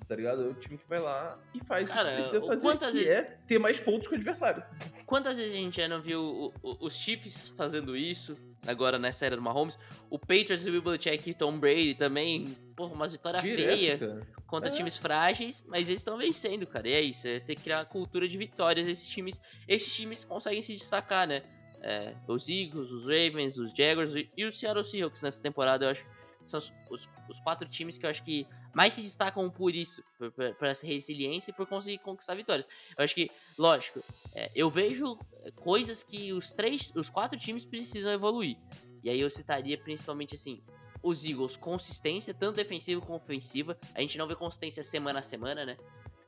Tá 0.06 0.16
ligado? 0.16 0.42
É 0.42 0.46
o 0.48 0.54
time 0.54 0.76
que 0.78 0.88
vai 0.88 0.98
lá 1.00 1.38
e 1.54 1.60
faz 1.64 1.88
o 1.88 1.92
Cara, 1.92 2.10
que 2.10 2.16
precisa 2.16 2.40
o- 2.42 2.46
fazer, 2.46 2.76
que 2.78 2.84
vezes- 2.86 3.06
é 3.08 3.22
ter 3.46 3.58
mais 3.58 3.80
pontos 3.80 4.06
que 4.08 4.14
o 4.14 4.16
adversário. 4.16 4.62
Quantas 5.06 5.36
vezes 5.38 5.52
a 5.52 5.56
gente 5.56 5.76
já 5.76 5.88
não 5.88 6.00
viu 6.02 6.20
o- 6.20 6.52
o- 6.62 6.86
os 6.86 6.94
Chiefs 6.94 7.48
fazendo 7.56 7.96
isso, 7.96 8.36
agora 8.66 8.98
nessa 8.98 9.24
era 9.26 9.36
do 9.36 9.42
Mahomes? 9.42 9.78
O 10.10 10.18
Patriots, 10.18 10.66
o 10.66 10.70
Bill 10.70 10.82
Belichick 10.82 11.28
e 11.30 11.32
o 11.32 11.36
Tom 11.36 11.58
Brady 11.58 11.94
também, 11.94 12.56
porra, 12.72 12.92
uma 12.94 13.06
vitória 13.08 13.40
feia 13.40 13.74
Direto, 13.76 14.00
cara. 14.08 14.26
contra 14.46 14.68
É. 14.70 14.72
times 14.72 14.96
frágeis, 14.96 15.62
mas 15.66 15.88
eles 15.88 16.00
estão 16.00 16.16
vencendo, 16.16 16.66
cara. 16.66 16.88
E 16.88 16.92
é 16.92 17.00
isso, 17.00 17.26
é 17.28 17.38
você 17.38 17.54
criar 17.54 17.78
uma 17.78 17.84
cultura 17.86 18.28
de 18.28 18.36
vitórias. 18.38 18.86
Esses 18.88 19.06
times, 19.08 19.40
esses 19.68 19.92
times 19.94 20.24
conseguem 20.24 20.62
se 20.62 20.72
destacar, 20.74 21.26
né? 21.26 21.42
É, 21.84 22.14
os 22.28 22.48
Eagles, 22.48 22.90
os 22.92 23.02
Ravens, 23.04 23.58
os 23.58 23.72
Jaguars 23.76 24.14
e 24.14 24.30
e 24.36 24.44
o 24.44 24.52
Seattle 24.52 24.84
Seahawks 24.84 25.20
nessa 25.22 25.40
temporada, 25.42 25.84
eu 25.84 25.90
acho 25.90 26.06
são 26.44 26.58
os, 26.58 26.72
os- 26.90 27.08
os 27.28 27.38
quatro 27.40 27.68
times 27.68 27.96
que 27.96 28.04
eu 28.04 28.10
acho 28.10 28.22
que 28.24 28.46
mais 28.74 28.92
se 28.94 29.00
destacam 29.02 29.48
por 29.48 29.72
isso, 29.74 30.02
por, 30.18 30.32
por- 30.32 30.54
por 30.56 30.66
essa 30.66 30.84
resiliência 30.84 31.50
e 31.52 31.54
por 31.54 31.66
conseguir 31.68 31.98
conquistar 31.98 32.34
vitórias. 32.34 32.66
Eu 32.98 33.04
acho 33.04 33.14
que, 33.14 33.30
lógico, 33.56 34.02
é, 34.34 34.50
eu 34.54 34.68
vejo 34.68 35.16
é, 35.44 35.50
coisas 35.52 36.02
que 36.02 36.32
os 36.32 36.52
três, 36.52 36.92
os 36.96 37.08
quatro 37.08 37.38
times 37.38 37.64
precisam 37.64 38.12
evoluir. 38.12 38.56
E 39.04 39.08
aí 39.10 39.20
eu 39.20 39.30
citaria 39.30 39.78
principalmente 39.78 40.34
assim, 40.34 40.60
os 41.02 41.24
Eagles, 41.24 41.56
consistência, 41.56 42.32
tanto 42.32 42.56
defensiva 42.56 43.00
como 43.00 43.16
ofensiva. 43.16 43.76
A 43.94 44.00
gente 44.00 44.16
não 44.18 44.26
vê 44.26 44.34
consistência 44.36 44.84
semana 44.84 45.18
a 45.18 45.22
semana, 45.22 45.64
né? 45.64 45.76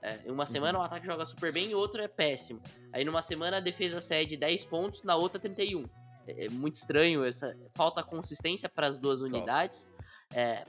É, 0.02 0.30
uma 0.30 0.44
semana 0.44 0.78
o 0.78 0.82
ataque 0.82 1.06
joga 1.06 1.24
super 1.24 1.50
bem 1.52 1.70
e 1.70 1.74
outro 1.74 2.02
é 2.02 2.08
péssimo. 2.08 2.60
Aí 2.92 3.04
numa 3.04 3.22
semana 3.22 3.56
a 3.56 3.60
defesa 3.60 4.00
cede 4.00 4.36
10 4.36 4.64
pontos, 4.66 5.02
na 5.02 5.16
outra 5.16 5.40
31. 5.40 5.84
É, 6.26 6.46
é 6.46 6.48
muito 6.50 6.74
estranho 6.74 7.24
essa 7.24 7.56
falta 7.74 8.02
consistência 8.02 8.68
para 8.68 8.86
as 8.86 8.98
duas 8.98 9.20
unidades. 9.22 9.88
É, 10.34 10.66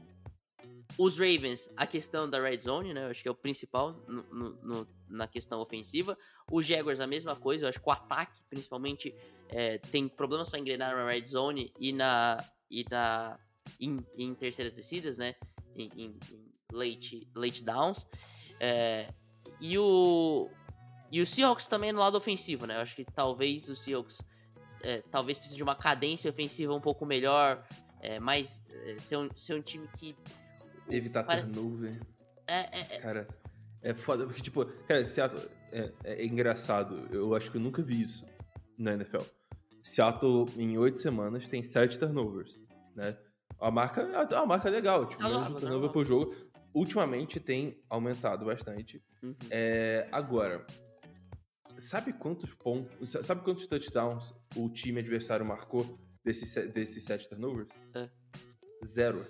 os 0.98 1.20
Ravens, 1.20 1.70
a 1.76 1.86
questão 1.86 2.30
da 2.30 2.40
red 2.42 2.60
zone, 2.62 2.94
né? 2.94 3.06
Eu 3.06 3.10
acho 3.10 3.22
que 3.22 3.28
é 3.28 3.32
o 3.32 3.36
principal 3.36 3.92
no- 4.08 4.24
no- 4.32 4.50
no- 4.64 4.88
na 5.10 5.28
questão 5.28 5.60
ofensiva. 5.60 6.18
Os 6.50 6.66
Jaguars, 6.66 7.00
a 7.02 7.08
mesma 7.08 7.36
coisa. 7.36 7.66
Eu 7.66 7.70
acho 7.70 7.82
que 7.82 7.90
o 7.90 7.92
ataque, 7.92 8.42
principalmente, 8.50 9.14
é, 9.50 9.78
tem 9.80 10.08
problemas 10.08 10.48
para 10.50 10.60
engrenar 10.60 10.96
na 10.96 11.06
red 11.10 11.26
zone 11.28 11.74
e 11.80 11.92
na 11.92 12.38
e 12.72 12.84
na 12.90 13.38
em, 13.80 13.98
em 14.18 14.34
terceiras 14.36 14.74
descidas, 14.74 15.18
né? 15.18 15.36
Em, 15.76 15.90
em- 15.96 16.20
em 16.32 16.46
late, 16.72 17.28
late 17.36 17.64
downs. 17.64 18.06
É, 18.60 19.14
e 19.62 19.78
o 19.78 20.50
e 21.12 21.22
o 21.22 21.26
Seahawks 21.26 21.68
também 21.68 21.92
no 21.92 22.00
lado 22.00 22.18
ofensivo, 22.18 22.66
né? 22.66 22.76
Eu 22.78 22.82
acho 22.82 22.96
que 22.96 23.06
talvez 23.06 23.70
o 23.70 23.76
Seahawks 23.76 24.22
é, 24.82 25.02
talvez 25.12 25.38
precise 25.38 25.56
de 25.58 25.64
uma 25.64 25.76
cadência 25.76 26.30
ofensiva 26.30 26.74
um 26.74 26.82
pouco 26.82 27.06
melhor, 27.06 27.66
é, 28.02 28.20
mais 28.20 28.64
é, 28.70 29.00
ser, 29.00 29.18
um, 29.18 29.30
ser 29.36 29.56
um 29.56 29.62
time 29.62 29.88
que 29.98 30.16
Evitar 30.90 31.24
Pare- 31.24 31.42
turnover. 31.44 32.00
é, 32.48 32.80
é, 32.80 32.96
é- 32.96 33.00
Cara, 33.00 33.28
é 33.82 33.94
foda, 33.94 34.26
porque, 34.26 34.42
tipo, 34.42 34.66
cara, 34.88 35.04
Seattle 35.06 35.48
é, 35.72 35.92
é 36.04 36.26
engraçado. 36.26 37.08
Eu 37.12 37.34
acho 37.36 37.50
que 37.52 37.58
eu 37.58 37.62
nunca 37.62 37.82
vi 37.82 38.00
isso 38.02 38.26
na 38.78 38.94
NFL. 38.94 39.22
Seattle, 39.84 40.46
em 40.58 40.78
oito 40.78 40.98
semanas, 40.98 41.48
tem 41.48 41.64
sete 41.64 41.98
turnovers, 42.00 42.60
né? 42.96 43.18
A 43.66 43.72
marca 43.72 44.02
é 44.02 44.38
uma 44.38 44.46
marca 44.46 44.70
legal, 44.70 45.08
tipo, 45.08 45.24
menos 45.24 45.48
de 45.48 45.56
turnover 45.60 45.90
por 45.90 46.06
jogo. 46.06 46.36
Ultimamente 46.72 47.40
tem 47.40 47.82
aumentado 47.90 48.46
bastante. 48.46 49.02
uhum. 49.24 49.36
É, 49.50 50.08
agora, 50.12 50.64
sabe 51.80 52.14
quantos 52.14 52.54
pontos, 52.54 53.10
sa- 53.12 53.24
sabe 53.24 53.42
quantos 53.42 53.66
touchdowns 53.66 54.34
o 54.56 54.70
time 54.70 55.00
adversário 55.00 55.44
marcou 55.44 55.98
desses, 56.24 56.50
se- 56.50 56.68
desses 56.68 57.04
sete 57.04 57.28
turnovers? 57.28 57.68
É. 57.96 58.08
Zero. 58.86 59.26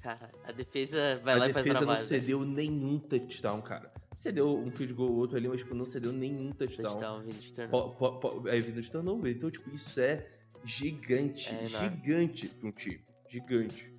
Cara, 0.00 0.30
a 0.44 0.52
defesa 0.52 1.20
vai 1.22 1.34
a 1.34 1.38
lá 1.38 1.48
e 1.50 1.52
faz 1.52 1.64
defesa 1.66 1.84
não 1.84 1.96
cedeu 1.96 2.44
nenhum 2.46 2.98
touchdown, 2.98 3.60
cara. 3.60 3.92
Cedeu 4.16 4.56
um 4.56 4.70
field 4.70 4.94
goal 4.94 5.10
ou 5.10 5.16
outro 5.18 5.36
ali, 5.36 5.46
mas 5.46 5.60
tipo, 5.60 5.74
não 5.74 5.84
cedeu 5.84 6.10
nenhum 6.12 6.52
touchdown. 6.52 6.92
Touchdown, 6.92 7.20
vindo 7.22 7.38
de 7.38 7.52
turnover. 7.52 7.96
Po- 7.98 8.12
po- 8.18 8.40
po- 8.40 8.48
é 8.48 8.58
vindo 8.60 8.80
de 8.80 8.90
turnover. 8.90 9.30
Então, 9.36 9.50
tipo, 9.50 9.68
isso 9.74 10.00
é 10.00 10.26
gigante. 10.64 11.54
É 11.54 11.66
gigante 11.66 12.48
pra 12.48 12.68
um 12.68 12.72
time. 12.72 13.04
Gigante. 13.28 13.92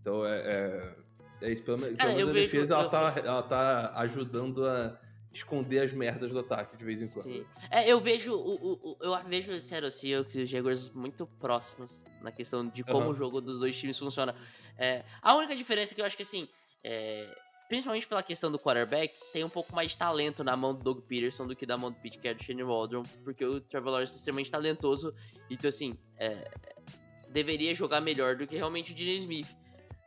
Então, 0.00 0.26
é... 0.26 0.94
É, 1.40 1.46
é 1.46 1.50
isso. 1.52 1.62
Pelo, 1.62 1.78
menos- 1.78 1.96
Cara, 1.96 2.10
pelo 2.10 2.16
menos 2.18 2.30
a 2.30 2.32
vejo- 2.32 2.52
defesa, 2.52 2.74
ela, 2.74 2.84
eu- 2.84 2.90
tá, 2.90 3.14
ela 3.24 3.42
tá 3.42 3.92
ajudando 3.96 4.66
a 4.66 4.98
esconder 5.32 5.80
as 5.80 5.92
merdas 5.92 6.30
do 6.30 6.38
ataque 6.40 6.76
de 6.76 6.84
vez 6.84 7.00
em 7.00 7.08
quando. 7.08 7.24
Sim. 7.24 7.46
É, 7.70 7.90
eu 7.90 7.98
vejo 8.00 8.34
o, 8.34 8.92
o- 8.92 8.96
eu 9.00 9.16
vejo 9.24 9.52
o 9.52 9.62
Seattle 9.62 9.90
Seahawks 9.90 10.34
e 10.34 10.42
os 10.42 10.48
Jaguars 10.50 10.90
muito 10.90 11.26
próximos 11.40 12.04
na 12.20 12.30
questão 12.30 12.68
de 12.68 12.84
como 12.84 12.98
Aham. 13.04 13.08
o 13.10 13.14
jogo 13.14 13.40
dos 13.40 13.58
dois 13.58 13.74
times 13.76 13.98
funciona. 13.98 14.34
É, 14.76 15.04
a 15.22 15.34
única 15.34 15.56
diferença 15.56 15.92
é 15.92 15.94
que 15.94 16.00
eu 16.02 16.04
acho 16.04 16.16
que 16.16 16.22
assim, 16.22 16.46
é, 16.84 17.34
principalmente 17.66 18.06
pela 18.06 18.22
questão 18.22 18.52
do 18.52 18.58
quarterback, 18.58 19.14
tem 19.32 19.42
um 19.42 19.48
pouco 19.48 19.74
mais 19.74 19.92
de 19.92 19.96
talento 19.96 20.44
na 20.44 20.54
mão 20.54 20.74
do 20.74 20.82
Doug 20.84 21.00
Peterson 21.06 21.46
do 21.46 21.56
que 21.56 21.64
da 21.64 21.78
mão 21.78 21.90
do 21.90 21.96
Pete, 21.98 22.18
que 22.18 22.28
é 22.28 22.34
do 22.34 22.42
Shane 22.42 22.62
Waldron, 22.62 23.02
porque 23.24 23.42
o 23.44 23.58
Trevor 23.58 23.92
Lawrence 23.92 24.12
é 24.12 24.16
extremamente 24.18 24.50
talentoso, 24.50 25.14
então 25.48 25.68
assim, 25.70 25.96
é, 26.18 26.50
deveria 27.32 27.74
jogar 27.74 28.00
melhor 28.00 28.36
do 28.36 28.46
que 28.46 28.56
realmente 28.56 28.92
o 28.92 28.94
Dino 28.94 29.10
Smith. 29.12 29.48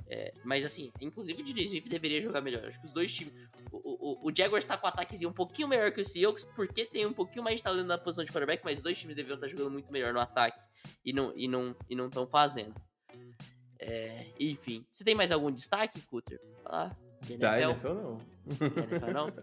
É, 0.07 0.31
mas 0.43 0.63
assim, 0.63 0.91
inclusive 1.01 1.41
o 1.41 1.45
Dino 1.45 1.59
Smith 1.59 1.87
deveria 1.87 2.21
jogar 2.21 2.41
melhor. 2.41 2.65
Acho 2.65 2.79
que 2.79 2.87
os 2.87 2.93
dois 2.93 3.11
times. 3.11 3.33
O, 3.71 4.27
o, 4.27 4.29
o 4.29 4.35
Jaguars 4.35 4.65
tá 4.65 4.77
com 4.77 4.85
o 4.85 4.89
ataquezinho 4.89 5.29
um 5.29 5.33
pouquinho 5.33 5.67
melhor 5.67 5.91
que 5.91 5.99
o 5.99 6.05
Seahawks, 6.05 6.43
porque 6.55 6.85
tem 6.85 7.05
um 7.05 7.13
pouquinho 7.13 7.43
mais 7.43 7.57
de 7.57 7.63
talento 7.63 7.87
na 7.87 7.97
posição 7.97 8.23
de 8.23 8.31
quarterback, 8.31 8.63
mas 8.63 8.77
os 8.77 8.83
dois 8.83 8.97
times 8.97 9.15
deveriam 9.15 9.35
estar 9.35 9.47
jogando 9.47 9.71
muito 9.71 9.91
melhor 9.91 10.13
no 10.13 10.19
ataque 10.19 10.63
e 11.03 11.11
não 11.11 11.33
e 11.35 11.47
não 11.47 11.75
e 11.89 11.95
não 11.95 12.07
estão 12.07 12.27
fazendo. 12.27 12.75
É, 13.79 14.27
enfim, 14.39 14.85
você 14.89 15.03
tem 15.03 15.15
mais 15.15 15.31
algum 15.31 15.51
destaque, 15.51 15.99
Cutter? 16.01 16.39
Ah, 16.65 16.95
De 17.25 17.37
Da 17.37 17.59
NFL? 17.59 17.87
NFL 17.87 17.93
não. 17.93 18.17
Da 18.17 18.65
NFL 18.95 19.11
não? 19.11 19.27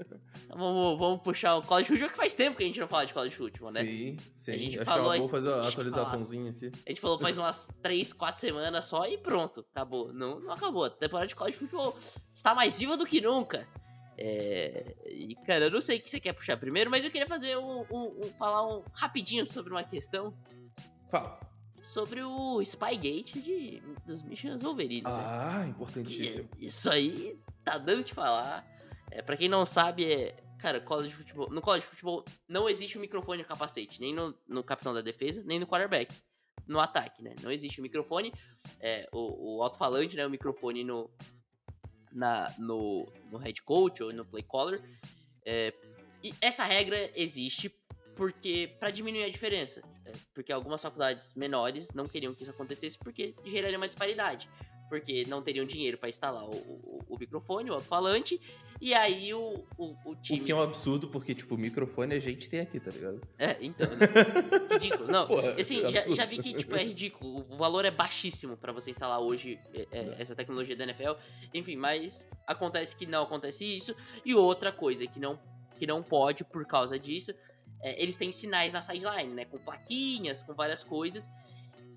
Então 0.45 0.59
vamos, 0.59 0.99
vamos 0.99 1.23
puxar 1.23 1.57
o 1.57 1.63
college 1.63 1.89
football, 1.89 2.09
que 2.11 2.17
faz 2.17 2.35
tempo 2.35 2.57
que 2.57 2.63
a 2.63 2.67
gente 2.67 2.79
não 2.81 2.87
fala 2.89 3.05
de 3.07 3.13
college 3.15 3.37
football, 3.37 3.73
né? 3.73 3.83
Sim, 3.85 4.17
sim. 4.37 4.53
A 4.53 4.57
gente 4.59 4.77
Acho 4.79 4.85
falou 4.91 5.13
que 5.13 5.19
é 5.25 5.29
fazer 5.29 5.49
uma 5.51 5.69
atualizaçãozinha 5.69 6.51
aqui. 6.51 6.71
A 6.87 6.89
gente 6.91 7.01
falou 7.01 7.19
faz 7.19 7.39
umas 7.39 7.69
3, 7.83 8.13
4 8.13 8.41
semanas 8.41 8.85
só 8.85 9.07
e 9.07 9.17
pronto, 9.19 9.65
acabou. 9.75 10.13
Não, 10.13 10.39
não 10.41 10.53
acabou. 10.53 10.85
A 10.85 10.91
temporada 10.91 11.27
de 11.27 11.35
college 11.35 11.57
football 11.59 11.97
está 12.35 12.55
mais 12.55 12.79
viva 12.79 12.97
do 12.97 13.05
que 13.07 13.21
nunca. 13.21 13.67
É, 14.19 14.95
E, 15.07 15.35
cara, 15.47 15.65
eu 15.67 15.71
não 15.71 15.81
sei 15.81 15.99
o 15.99 16.03
que 16.03 16.09
você 16.11 16.21
quer 16.21 16.33
puxar 16.35 16.57
primeiro, 16.57 16.91
mas 16.91 17.03
eu 17.05 17.11
queria 17.11 17.27
fazer 17.27 17.57
um, 17.59 17.81
um- 17.91 18.21
um- 18.25 18.31
falar 18.39 18.67
um 18.67 18.83
rapidinho 18.93 19.47
sobre 19.47 19.73
uma 19.73 19.83
questão 19.83 20.35
Fala. 21.11 21.41
Sobre 21.93 22.23
o 22.23 22.63
Spygate 22.65 23.41
de, 23.41 23.83
dos 24.07 24.23
Michigan 24.23 24.57
Wolverines. 24.57 25.05
né? 25.05 25.11
Ah, 25.13 25.61
Que 25.65 25.71
importantíssimo. 25.71 26.49
Isso 26.59 26.91
aí 26.91 27.39
tá 27.63 27.77
dando 27.77 28.03
de 28.05 28.15
falar. 28.15 28.67
É, 29.11 29.21
pra 29.21 29.37
quem 29.37 29.49
não 29.49 29.67
sabe, 29.67 30.11
é. 30.11 30.37
Cara, 30.59 30.81
college 30.81 31.09
de 31.09 31.17
futebol. 31.17 31.51
No 31.51 31.61
college 31.61 31.85
de 31.85 31.91
futebol 31.91 32.25
não 32.49 32.69
existe 32.69 32.97
o 32.97 33.01
microfone 33.01 33.43
no 33.43 33.49
capacete, 33.49 34.01
nem 34.01 34.15
no, 34.15 34.33
no 34.49 34.63
capitão 34.63 34.95
da 34.95 35.01
defesa, 35.01 35.43
nem 35.45 35.59
no 35.59 35.67
quarterback. 35.67 36.15
No 36.67 36.79
ataque, 36.81 37.21
né? 37.23 37.35
Não 37.43 37.51
existe 37.51 37.81
o 37.81 37.83
microfone. 37.83 38.33
É, 38.81 39.09
o, 39.13 39.57
o 39.59 39.63
alto-falante, 39.63 40.17
né? 40.17 40.25
O 40.25 40.31
microfone 40.31 40.85
no, 40.85 41.11
na, 42.13 42.55
no, 42.59 43.07
no 43.31 43.39
head 43.39 43.61
coach 43.63 44.03
ou 44.03 44.13
no 44.13 44.25
play 44.25 44.45
caller. 44.45 44.81
É, 45.45 45.75
e 46.23 46.33
essa 46.41 46.65
regra 46.65 47.11
existe 47.17 47.69
porque 48.15 48.77
para 48.79 48.91
diminuir 48.91 49.25
a 49.25 49.31
diferença. 49.31 49.83
Porque 50.35 50.53
algumas 50.53 50.81
faculdades 50.81 51.35
menores 51.35 51.89
não 51.95 52.07
queriam 52.07 52.35
que 52.35 52.43
isso 52.43 52.53
acontecesse 52.53 52.99
porque 52.99 53.35
geraria 53.45 53.77
uma 53.77 53.89
disparidade. 53.89 54.49
Porque 54.89 55.25
não 55.27 55.43
teriam 55.43 55.65
dinheiro 55.65 55.97
para 55.97 56.11
instalar 56.11 56.45
o, 56.45 56.55
o, 56.55 57.05
o 57.09 57.19
microfone, 57.19 57.71
o 57.71 57.75
alto-falante, 57.75 58.39
e 58.83 58.93
aí 58.95 59.33
o, 59.33 59.65
o, 59.79 59.97
o 60.05 60.17
time. 60.17 60.41
O 60.41 60.45
que 60.45 60.51
é 60.51 60.55
um 60.55 60.61
absurdo, 60.61 61.07
porque, 61.07 61.35
tipo, 61.35 61.57
microfone 61.57 62.15
a 62.15 62.19
gente 62.19 62.51
tem 62.51 62.59
aqui, 62.59 62.81
tá 62.81 62.91
ligado? 62.91 63.21
É, 63.39 63.57
então, 63.61 63.89
né? 63.89 64.07
ridículo. 64.75 65.11
Não, 65.11 65.29
Porra, 65.29 65.53
assim, 65.53 65.85
é 65.85 65.91
já, 65.93 66.15
já 66.15 66.25
vi 66.27 66.39
que, 66.39 66.53
tipo, 66.53 66.75
é 66.75 66.83
ridículo. 66.83 67.47
O 67.49 67.57
valor 67.57 67.85
é 67.85 67.93
baixíssimo 67.93 68.57
pra 68.57 68.73
você 68.73 68.91
instalar 68.91 69.21
hoje 69.21 69.57
é, 69.73 69.87
é, 69.93 70.17
essa 70.19 70.35
tecnologia 70.35 70.75
da 70.75 70.83
NFL. 70.83 71.13
Enfim, 71.55 71.77
mas 71.77 72.27
acontece 72.45 72.97
que 72.97 73.07
não 73.07 73.23
acontece 73.23 73.65
isso. 73.65 73.95
E 74.25 74.35
outra 74.35 74.73
coisa 74.73 75.07
que 75.07 75.21
não, 75.21 75.39
que 75.79 75.87
não 75.87 76.03
pode 76.03 76.43
por 76.43 76.67
causa 76.67 76.99
disso, 76.99 77.33
é, 77.83 78.01
eles 78.01 78.17
têm 78.17 78.31
sinais 78.33 78.73
na 78.73 78.81
sideline, 78.81 79.35
né? 79.35 79.45
Com 79.45 79.59
plaquinhas, 79.59 80.43
com 80.43 80.55
várias 80.55 80.83
coisas. 80.85 81.29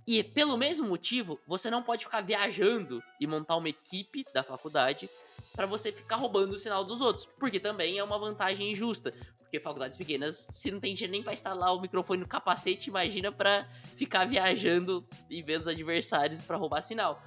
E 0.08 0.24
pelo 0.24 0.58
mesmo 0.58 0.88
motivo, 0.88 1.40
você 1.48 1.70
não 1.70 1.82
pode 1.82 2.06
ficar 2.06 2.22
viajando 2.22 3.02
e 3.20 3.26
montar 3.26 3.56
uma 3.56 3.70
equipe 3.70 4.24
da 4.34 4.44
faculdade 4.44 5.10
pra 5.54 5.66
você 5.66 5.92
ficar 5.92 6.18
roubando 6.18 6.54
o 6.54 6.60
sinal 6.60 6.84
dos 6.84 7.02
outros, 7.02 7.26
porque 7.40 7.60
também 7.60 7.98
é 7.98 8.04
uma 8.04 8.20
vantagem 8.20 8.72
injusta. 8.72 9.14
Porque 9.40 9.60
faculdades 9.60 9.98
pequenas, 9.98 10.48
se 10.52 10.70
não 10.72 10.80
tem 10.80 10.94
dinheiro 10.94 11.12
nem 11.12 11.24
pra 11.24 11.34
instalar 11.34 11.74
o 11.74 11.80
microfone 11.80 12.22
no 12.22 12.28
capacete, 12.28 12.90
imagina 12.90 13.32
pra 13.32 13.68
ficar 13.96 14.26
viajando 14.26 15.08
e 15.30 15.42
vendo 15.42 15.62
os 15.62 15.68
adversários 15.68 16.42
pra 16.42 16.58
roubar 16.58 16.82
sinal. 16.82 17.24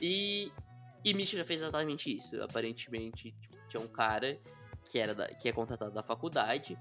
E, 0.00 0.52
e 1.04 1.12
Michigan 1.14 1.44
fez 1.44 1.60
exatamente 1.60 2.14
isso. 2.14 2.40
Aparentemente, 2.42 3.34
tipo, 3.40 3.56
tinha 3.68 3.82
um 3.82 3.88
cara 3.88 4.38
que 4.90 4.98
era 4.98 5.14
da- 5.14 5.28
que 5.34 5.48
é 5.48 5.52
contratado 5.52 5.90
da 5.92 6.02
faculdade, 6.02 6.78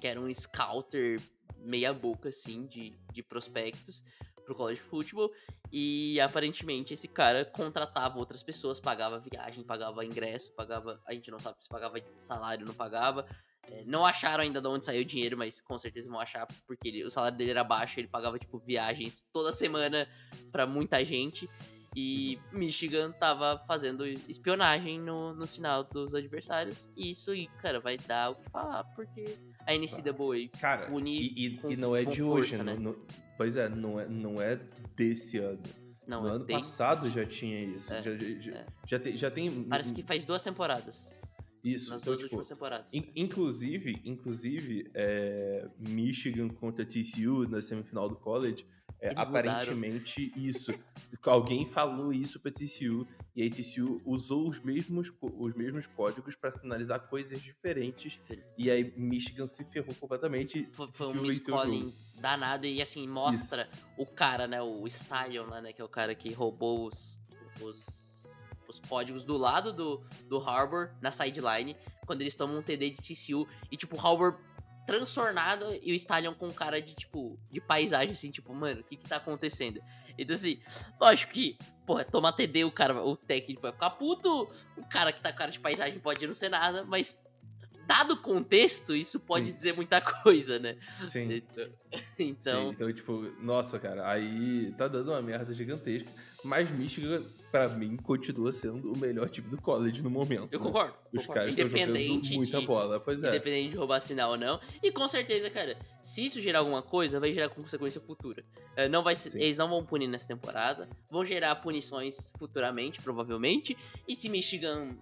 que 0.00 0.06
era 0.06 0.20
um 0.20 0.32
scouter 0.32 1.20
meia 1.58 1.92
boca 1.92 2.28
assim 2.30 2.66
de, 2.66 2.92
de 3.12 3.22
prospectos 3.22 4.02
pro 4.44 4.54
college 4.54 4.80
football 4.80 5.30
e 5.70 6.20
aparentemente 6.20 6.92
esse 6.92 7.06
cara 7.06 7.44
contratava 7.44 8.18
outras 8.18 8.42
pessoas, 8.42 8.80
pagava 8.80 9.20
viagem, 9.20 9.62
pagava 9.62 10.04
ingresso, 10.04 10.52
pagava, 10.54 11.00
a 11.06 11.14
gente 11.14 11.30
não 11.30 11.38
sabe 11.38 11.62
se 11.62 11.68
pagava 11.68 11.98
salário, 12.16 12.66
não 12.66 12.74
pagava. 12.74 13.24
É, 13.70 13.84
não 13.84 14.04
acharam 14.04 14.42
ainda 14.42 14.60
de 14.60 14.66
onde 14.66 14.84
saiu 14.84 15.02
o 15.02 15.04
dinheiro, 15.04 15.36
mas 15.38 15.60
com 15.60 15.78
certeza 15.78 16.10
vão 16.10 16.18
achar 16.18 16.48
porque 16.66 16.88
ele- 16.88 17.04
o 17.04 17.10
salário 17.12 17.38
dele 17.38 17.50
era 17.52 17.62
baixo, 17.62 18.00
ele 18.00 18.08
pagava 18.08 18.36
tipo 18.36 18.58
viagens 18.58 19.24
toda 19.32 19.52
semana 19.52 20.08
pra 20.50 20.66
muita 20.66 21.04
gente. 21.04 21.48
E 21.94 22.40
Michigan 22.50 23.12
tava 23.12 23.62
fazendo 23.66 24.04
espionagem 24.06 24.98
no, 24.98 25.34
no 25.34 25.46
sinal 25.46 25.84
dos 25.84 26.14
adversários. 26.14 26.90
E 26.96 27.10
isso, 27.10 27.30
cara, 27.60 27.78
vai 27.80 27.96
dar 27.98 28.30
o 28.30 28.34
que 28.36 28.50
falar, 28.50 28.82
porque 28.96 29.38
a 29.66 29.74
NCAA 29.74 30.48
Cara, 30.60 30.86
Pune 30.86 31.10
e, 31.20 31.46
e- 31.46 31.56
com- 31.58 31.70
e 31.70 31.76
não 31.76 31.94
é 31.96 32.04
de 32.04 32.20
força, 32.22 32.54
hoje, 32.56 32.62
né? 32.62 32.74
não- 32.78 32.96
pois 33.36 33.56
é 33.56 33.68
não, 33.68 33.98
é, 34.00 34.08
não 34.08 34.40
é 34.40 34.58
desse 34.96 35.38
ano. 35.38 35.62
não 36.06 36.22
no 36.22 36.28
é 36.28 36.30
ano 36.32 36.44
bem- 36.44 36.56
passado 36.58 37.08
já 37.10 37.24
tinha 37.24 37.60
isso. 37.60 37.92
É, 37.94 38.02
já, 38.02 38.14
já, 38.16 38.52
é. 38.52 38.66
já 38.86 38.98
tem, 38.98 39.16
já 39.16 39.30
tem 39.30 39.64
Parece 39.64 39.94
que 39.94 40.02
faz 40.02 40.24
duas 40.24 40.42
temporadas. 40.42 41.00
isso. 41.64 41.90
Nas 41.90 42.00
Então, 42.02 42.12
duas 42.14 42.18
tipo, 42.24 42.36
últimas 42.36 42.48
temporadas. 42.48 42.86
in- 42.92 43.12
inclusive, 43.16 44.00
inclusive 44.04 44.90
é, 44.94 45.68
Michigan 45.78 46.48
contra 46.48 46.84
TCU 46.84 47.48
na 47.48 47.62
semifinal 47.62 48.08
do 48.08 48.16
college, 48.16 48.66
é, 49.02 49.08
Eles 49.08 49.18
mudaram. 49.18 49.50
aparentemente 49.50 50.32
isso. 50.36 50.72
Alguém 51.24 51.66
falou 51.66 52.12
isso 52.12 52.38
pra 52.38 52.52
TCU 52.52 53.06
e 53.34 53.44
a 53.44 53.50
TCU 53.50 54.00
usou 54.06 54.48
os 54.48 54.60
mesmos, 54.60 55.12
os 55.20 55.54
mesmos 55.54 55.88
códigos 55.88 56.36
pra 56.36 56.52
sinalizar 56.52 57.00
coisas 57.08 57.42
diferentes. 57.42 58.20
E 58.56 58.70
aí 58.70 58.94
Michigan 58.96 59.46
se 59.46 59.64
ferrou 59.64 59.92
completamente. 59.96 60.64
Foi, 60.72 60.88
foi 60.92 61.06
um 61.08 61.22
miscalling 61.22 61.92
danado 62.20 62.64
e 62.64 62.80
assim, 62.80 63.08
mostra 63.08 63.68
o 63.98 64.06
cara, 64.06 64.46
né? 64.46 64.62
O 64.62 64.86
Stallion 64.86 65.46
lá, 65.46 65.60
né? 65.60 65.72
Que 65.72 65.82
é 65.82 65.84
o 65.84 65.88
cara 65.88 66.14
que 66.14 66.32
roubou 66.32 66.86
os, 66.86 67.18
os, 67.60 67.84
os 68.68 68.78
códigos 68.88 69.24
do 69.24 69.36
lado 69.36 69.72
do, 69.72 70.00
do 70.28 70.38
Harbor 70.38 70.90
na 71.00 71.10
sideline, 71.10 71.76
quando 72.06 72.20
eles 72.20 72.36
tomam 72.36 72.58
um 72.58 72.62
TD 72.62 72.90
de 72.90 72.96
TCU 72.98 73.48
e 73.68 73.76
tipo, 73.76 73.96
o 73.96 74.00
Harbor 74.00 74.38
transtornado 74.86 75.66
e 75.82 75.92
o 75.92 75.94
Stallion 75.94 76.34
com 76.34 76.52
cara 76.52 76.80
de 76.80 76.94
tipo, 76.94 77.38
de 77.50 77.60
paisagem, 77.60 78.12
assim, 78.12 78.30
tipo, 78.30 78.52
mano, 78.54 78.80
o 78.80 78.84
que 78.84 78.96
que 78.96 79.08
tá 79.08 79.16
acontecendo? 79.16 79.80
Então 80.18 80.34
assim, 80.34 80.60
lógico 81.00 81.32
que, 81.32 81.56
porra, 81.86 82.04
tomar 82.04 82.32
TD, 82.32 82.64
o 82.64 82.72
cara, 82.72 83.02
o 83.02 83.16
técnico 83.16 83.62
vai 83.62 83.72
ficar 83.72 83.90
puto, 83.90 84.50
o 84.76 84.84
cara 84.88 85.12
que 85.12 85.20
tá 85.22 85.32
com 85.32 85.38
cara 85.38 85.50
de 85.50 85.60
paisagem 85.60 85.98
pode 86.00 86.26
não 86.26 86.34
ser 86.34 86.48
nada, 86.48 86.84
mas 86.84 87.16
dado 87.86 88.14
o 88.14 88.22
contexto, 88.22 88.94
isso 88.94 89.18
pode 89.20 89.46
Sim. 89.46 89.52
dizer 89.52 89.74
muita 89.74 90.00
coisa, 90.22 90.58
né? 90.58 90.76
Sim. 91.02 91.32
Então, 91.32 91.68
Sim, 92.16 92.28
então 92.28 92.72
então, 92.72 92.92
tipo, 92.92 93.22
nossa, 93.40 93.78
cara, 93.78 94.10
aí 94.10 94.72
tá 94.76 94.88
dando 94.88 95.10
uma 95.10 95.22
merda 95.22 95.52
gigantesca. 95.54 96.10
Mas 96.44 96.70
Michigan, 96.70 97.24
pra 97.52 97.68
mim, 97.68 97.98
continua 97.98 98.50
sendo 98.50 98.90
o 98.90 98.96
melhor 98.96 99.28
time 99.28 99.46
do 99.46 99.60
college 99.60 100.02
no 100.02 100.08
momento. 100.08 100.48
eu 100.50 100.58
né? 100.58 100.64
concordo. 100.66 100.94
Os 101.12 101.26
concordo. 101.26 101.32
caras 101.34 101.50
estão 101.50 101.68
jogando 101.68 102.34
muita 102.34 102.60
de- 102.60 102.66
bola, 102.66 102.98
pois 102.98 103.22
é. 103.22 103.28
Independente 103.28 103.70
de 103.72 103.76
roubar 103.76 104.00
sinal 104.00 104.30
ou 104.30 104.38
não. 104.38 104.58
E 104.82 104.90
com 104.90 105.06
certeza, 105.06 105.50
cara, 105.50 105.76
se 106.02 106.24
isso 106.24 106.40
gerar 106.40 106.60
alguma 106.60 106.80
coisa, 106.82 107.20
vai 107.20 107.30
gerar 107.30 107.50
consequência 107.50 108.00
futura. 108.00 108.42
É, 108.74 108.88
não 108.88 109.02
vai 109.04 109.14
Sim. 109.14 109.38
eles 109.38 109.58
não 109.58 109.68
vão 109.68 109.84
punir 109.84 110.08
nessa 110.08 110.26
temporada. 110.26 110.88
Vão 111.10 111.22
gerar 111.22 111.54
punições 111.56 112.32
futuramente, 112.38 113.02
provavelmente. 113.02 113.76
E 114.08 114.16
se 114.16 114.30
Michigan, 114.30 114.96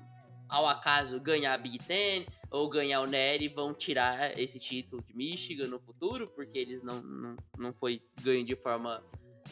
ao 0.48 0.66
acaso, 0.66 1.20
ganhar 1.20 1.55
a 1.55 1.59
Big 1.59 1.78
Ten 1.78 2.26
ou 2.51 2.68
ganhar 2.68 3.01
o 3.01 3.07
NERI, 3.07 3.46
vão 3.46 3.72
tirar 3.72 4.36
esse 4.36 4.59
título 4.59 5.01
de 5.05 5.14
Michigan 5.16 5.68
no 5.68 5.78
futuro, 5.78 6.26
porque 6.34 6.59
eles 6.59 6.82
não, 6.82 7.01
não, 7.01 7.36
não 7.57 7.72
foi 7.72 8.03
ganho 8.20 8.44
de 8.44 8.57
forma 8.57 9.01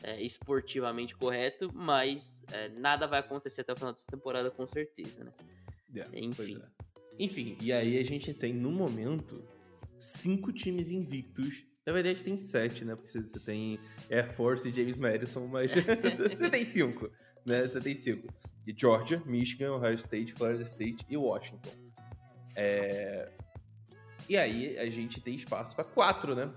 é, 0.03 0.23
esportivamente 0.23 1.15
correto. 1.17 1.71
Mas 1.75 2.43
é, 2.53 2.69
nada 2.71 3.07
vai 3.07 3.21
acontecer 3.21 3.63
até 3.63 3.73
o 3.73 3.77
final 3.77 3.93
dessa 3.93 4.07
temporada, 4.07 4.51
com 4.51 4.67
certeza, 4.67 5.25
né? 5.25 5.33
É, 5.95 6.21
Enfim. 6.21 6.61
é. 6.63 6.89
Enfim, 7.19 7.57
e 7.61 7.73
aí 7.73 7.99
a 7.99 8.05
gente 8.05 8.33
tem, 8.33 8.53
no 8.53 8.71
momento, 8.71 9.43
cinco 9.99 10.53
times 10.53 10.91
invictos. 10.91 11.65
Na 11.85 11.93
verdade, 11.93 12.23
tem 12.23 12.37
sete, 12.37 12.85
né? 12.85 12.95
Porque 12.95 13.09
você- 13.09 13.41
tem 13.41 13.81
Air 14.11 14.33
Force 14.35 14.69
e 14.69 14.73
James 14.75 14.97
Madison, 14.97 15.47
mas 15.49 15.73
você 16.31 16.49
tem 16.51 16.65
cinco, 16.65 17.11
né? 17.45 17.67
Você 17.67 17.81
tem 17.81 17.95
cinco. 17.95 18.29
E 18.67 18.75
Georgia, 18.79 19.21
Michigan, 19.25 19.73
Ohio 19.73 19.95
State, 19.95 20.33
Florida 20.35 20.63
State 20.63 21.05
e 21.09 21.17
Washington. 21.17 21.71
É... 22.55 23.33
E 24.29 24.37
aí 24.37 24.79
a 24.79 24.91
gente 24.91 25.21
tem 25.23 25.35
espaço 25.35 25.75
pra 25.75 25.85
quatro, 25.85 26.35
né? 26.35 26.53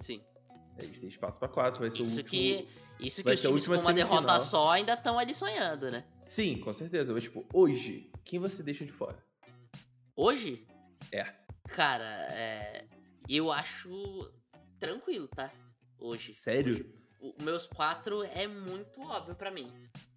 Sim. 0.00 0.20
A 0.78 0.82
gente 0.82 1.00
tem 1.00 1.08
espaço 1.08 1.38
pra 1.38 1.48
quatro, 1.48 1.80
vai 1.80 1.90
ser 1.90 2.00
o 2.00 2.02
Isso 2.02 2.16
último... 2.16 2.28
que, 2.30 2.68
isso 3.00 3.16
que 3.16 3.22
vai 3.22 3.36
ser 3.36 3.46
a 3.46 3.50
times 3.50 3.66
com 3.66 3.72
última 3.72 3.88
uma 3.88 3.94
derrota 3.94 4.40
só 4.40 4.70
ainda 4.72 4.92
estão 4.94 5.18
ali 5.18 5.34
sonhando, 5.34 5.90
né? 5.90 6.04
Sim, 6.24 6.58
com 6.58 6.72
certeza. 6.72 7.12
Mas, 7.12 7.22
tipo, 7.24 7.46
hoje, 7.52 8.10
quem 8.24 8.38
você 8.38 8.62
deixa 8.62 8.84
de 8.84 8.92
fora? 8.92 9.16
Hoje? 10.14 10.66
É. 11.12 11.24
Cara, 11.68 12.04
é, 12.32 12.84
eu 13.28 13.50
acho 13.50 14.30
tranquilo, 14.78 15.28
tá? 15.28 15.50
Hoje. 15.98 16.28
Sério? 16.28 16.74
Hoje, 16.74 16.94
o- 17.20 17.42
meus 17.42 17.66
quatro 17.66 18.22
é 18.22 18.46
muito 18.46 19.00
óbvio 19.00 19.34
pra 19.34 19.50
mim. 19.50 19.72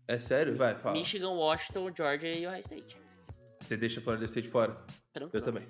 É 0.07 0.19
sério? 0.19 0.55
Vai, 0.57 0.75
fala. 0.77 0.95
Michigan, 0.97 1.29
Washington, 1.31 1.91
Georgia 1.95 2.33
e 2.37 2.45
Ohio 2.47 2.59
State. 2.61 2.97
Você 3.61 3.77
deixa 3.77 4.01
Florida 4.01 4.25
State 4.25 4.47
fora? 4.47 4.73
Tranquilo. 5.13 5.41
Eu 5.41 5.41
também. 5.45 5.67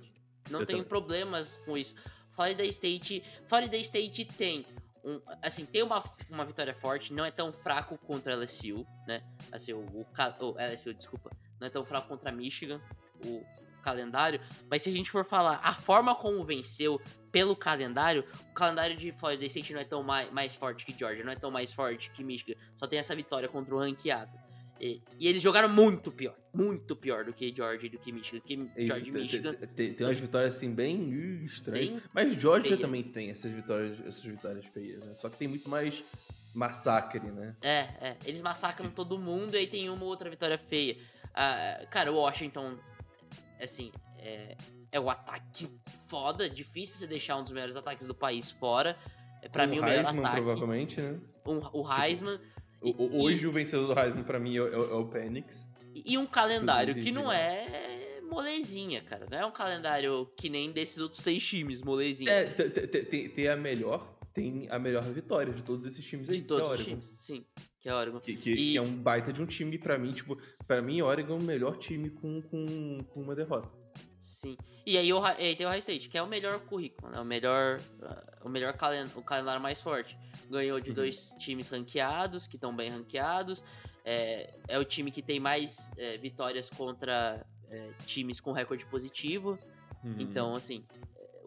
Não 0.50 0.62
Eu 0.62 0.66
tenho 0.66 0.80
também. 0.80 0.90
problemas 0.90 1.58
com 1.66 1.78
isso. 1.78 1.94
Florida 2.40 2.64
State, 2.64 3.22
Florida 3.50 3.76
State 3.76 4.24
tem 4.24 4.66
um, 5.04 5.20
assim, 5.42 5.66
tem 5.66 5.84
uma, 5.84 6.02
uma 6.30 6.46
vitória 6.46 6.74
forte, 6.74 7.12
não 7.12 7.26
é 7.26 7.32
tão 7.32 7.52
fraco 7.52 7.98
contra 7.98 8.34
a 8.34 8.38
LSU, 8.38 8.88
né? 9.06 9.22
Assim, 9.52 9.74
o, 9.74 9.80
o, 9.80 10.06
o 10.06 10.52
LSU, 10.58 10.94
desculpa, 10.94 11.32
não 11.60 11.68
é 11.68 11.70
tão 11.70 11.84
fraco 11.84 12.08
contra 12.08 12.32
Michigan, 12.32 12.80
o 13.26 13.46
calendário, 13.84 14.40
mas 14.70 14.82
se 14.82 14.90
a 14.90 14.94
gente 14.94 15.12
for 15.12 15.26
falar 15.26 15.60
a 15.62 15.74
forma 15.74 16.16
como 16.16 16.42
venceu 16.46 17.02
pelo 17.30 17.58
calendário, 17.58 18.26
o 18.52 18.54
calendário 18.54 18.96
de 18.96 19.12
Florida 19.12 19.44
State 19.44 19.74
não 19.74 19.82
é 19.82 19.86
tão 19.86 20.02
mais, 20.02 20.32
mais 20.32 20.56
forte 20.56 20.86
que 20.86 20.98
Georgia, 20.98 21.26
não 21.26 21.34
é 21.34 21.36
tão 21.36 21.52
mais 21.52 21.74
forte 21.74 22.10
que 22.12 22.24
Michigan, 22.24 22.58
só 22.78 22.88
tem 22.88 23.00
essa 23.00 23.14
vitória 23.14 23.50
contra 23.50 23.76
o 23.76 23.80
ranqueado. 23.80 24.32
E, 24.80 25.02
e 25.20 25.28
eles 25.28 25.42
jogaram 25.42 25.68
muito 25.68 26.10
pior, 26.12 26.36
muito 26.54 26.96
pior 26.96 27.26
do 27.26 27.34
que 27.34 27.54
Georgia 27.54 27.88
e 27.88 27.90
do 27.90 27.98
que 28.00 28.12
Michigan. 28.14 28.40
Que 28.40 28.54
Isso, 28.54 28.88
Georgia 28.88 29.12
tem, 29.14 29.22
Michigan. 29.22 29.54
tem- 29.56 29.68
tem- 29.68 29.94
tem 29.94 30.08
umas 30.08 30.18
vitórias 30.20 30.56
assim 30.56 30.74
bem 30.74 31.44
estranhas. 31.44 31.90
Bem 31.90 32.02
Mas 32.14 32.36
Georgia 32.36 32.70
feia. 32.78 32.82
também 32.82 33.04
tem 33.04 33.30
essas 33.30 33.52
vitórias, 33.52 34.00
essas 34.06 34.24
vitórias 34.24 34.66
feias, 34.68 35.04
né? 35.04 35.14
Só 35.14 35.30
que 35.30 35.38
tem 35.38 35.48
muito 35.50 35.70
mais 35.70 36.02
massacre, 36.54 37.20
né? 37.30 37.56
É, 37.62 37.80
é. 38.02 38.18
Eles 38.26 38.42
massacram 38.42 38.90
todo 38.90 39.20
mundo 39.20 39.54
e 39.56 39.58
aí 39.58 39.68
tem 39.68 39.90
uma 39.90 40.04
ou 40.04 40.10
outra 40.10 40.30
vitória 40.30 40.58
feia. 40.58 40.98
Ah, 41.34 41.86
cara, 41.92 42.12
o 42.12 42.16
Washington, 42.16 42.78
assim, 43.62 43.92
é, 44.18 44.56
é 44.92 45.00
o 45.00 45.10
ataque 45.10 45.70
foda. 46.08 46.50
Difícil 46.50 46.98
você 46.98 47.06
deixar 47.08 47.36
um 47.38 47.44
dos 47.44 47.52
melhores 47.52 47.76
ataques 47.76 48.08
do 48.08 48.16
país 48.16 48.50
fora. 48.52 48.98
É, 49.42 49.50
pra 49.50 49.68
mim, 49.68 49.78
o 49.78 49.82
o 49.82 49.86
melhor 49.86 49.98
Heisman, 50.06 50.20
ataque. 50.26 50.42
provavelmente, 50.42 51.02
né? 51.02 51.20
Um- 51.46 51.62
o 51.74 51.86
Heisman. 52.02 52.40
O- 52.82 52.90
o- 52.90 53.20
E- 53.20 53.24
hoje 53.34 53.48
o 53.48 53.52
vencedor 53.52 53.94
do 53.94 54.00
Heisman 54.00 54.24
pra 54.24 54.40
mim 54.40 54.56
é, 54.56 54.62
o- 54.62 54.68
é 54.74 54.78
o- 54.78 54.92
é 54.92 54.96
o 54.96 55.06
Penix. 55.08 55.68
E 55.94 56.18
um 56.18 56.26
calendário 56.26 56.94
que 56.96 57.12
não 57.12 57.32
é 57.32 58.22
molezinha, 58.30 59.02
cara. 59.02 59.26
Não 59.30 59.38
é 59.38 59.46
um 59.46 59.52
calendário 59.52 60.28
que 60.38 60.50
nem 60.50 60.72
desses 60.72 61.00
outros 61.00 61.22
seis 61.22 61.44
times, 61.44 61.82
molezinha. 61.82 62.32
É, 62.32 62.46
te- 62.46 62.70
te- 62.70 62.88
te- 63.04 63.30
tem, 63.30 63.48
a 63.48 63.56
melhor, 63.56 64.18
tem 64.34 64.68
a 64.70 64.78
melhor 64.80 65.04
vitória 65.04 65.52
de 65.52 65.64
todos 65.64 65.86
esses 65.86 66.06
times 66.06 66.30
aí, 66.30 66.38
de 66.38 66.44
é 66.44 66.48
todos 66.48 66.64
os 66.66 66.70
Oregon. 66.72 66.90
times. 66.90 67.06
Sim, 67.20 67.46
que 67.82 67.90
é 67.90 67.94
Oregon. 67.94 68.20
Que, 68.20 68.36
que, 68.36 68.52
E- 68.52 68.72
que 68.72 68.78
é 68.78 68.82
um 68.82 68.94
baita 68.96 69.34
de 69.34 69.42
um 69.42 69.46
time 69.46 69.78
pra 69.78 69.98
mim, 69.98 70.12
tipo, 70.12 70.38
pra 70.68 70.82
mim, 70.82 71.02
Oregon 71.02 71.34
é 71.36 71.38
o 71.40 71.42
melhor 71.44 71.78
time 71.78 72.10
com, 72.12 72.42
com, 72.44 72.98
com 73.10 73.22
uma 73.22 73.36
derrota. 73.36 73.70
Sim. 74.30 74.58
E 74.86 74.98
aí, 74.98 75.12
o, 75.12 75.22
e 75.38 75.56
tem 75.56 75.66
o 75.66 75.70
High 75.70 75.80
State, 75.80 76.08
que 76.10 76.18
é 76.18 76.22
o 76.22 76.28
melhor 76.28 76.60
currículo, 76.62 77.12
né? 77.12 77.20
O 77.20 77.26
melhor, 77.26 77.80
ah, 78.02 78.24
o 78.44 78.50
melhor 78.50 78.74
calen 78.74 79.06
o 79.16 79.22
calendário 79.22 79.62
mais 79.62 79.82
forte. 79.82 80.18
Ganhou 80.50 80.80
de 80.80 80.90
Uhum. 80.90 80.96
dois 80.96 81.34
times 81.38 81.70
ranqueados, 81.70 82.48
que 82.48 82.56
estão 82.56 82.76
bem 82.76 82.90
ranqueados. 82.90 83.64
É, 84.06 84.54
é 84.68 84.80
o 84.80 84.86
time 84.86 85.12
que 85.12 85.22
tem 85.22 85.40
mais 85.40 85.92
é, 85.98 86.18
vitórias 86.18 86.70
contra 86.70 87.46
é, 87.70 87.90
times 88.06 88.40
com 88.40 88.52
recorde 88.52 88.86
positivo. 88.86 89.60
Uhum. 90.04 90.16
Então, 90.20 90.56
assim, 90.56 90.86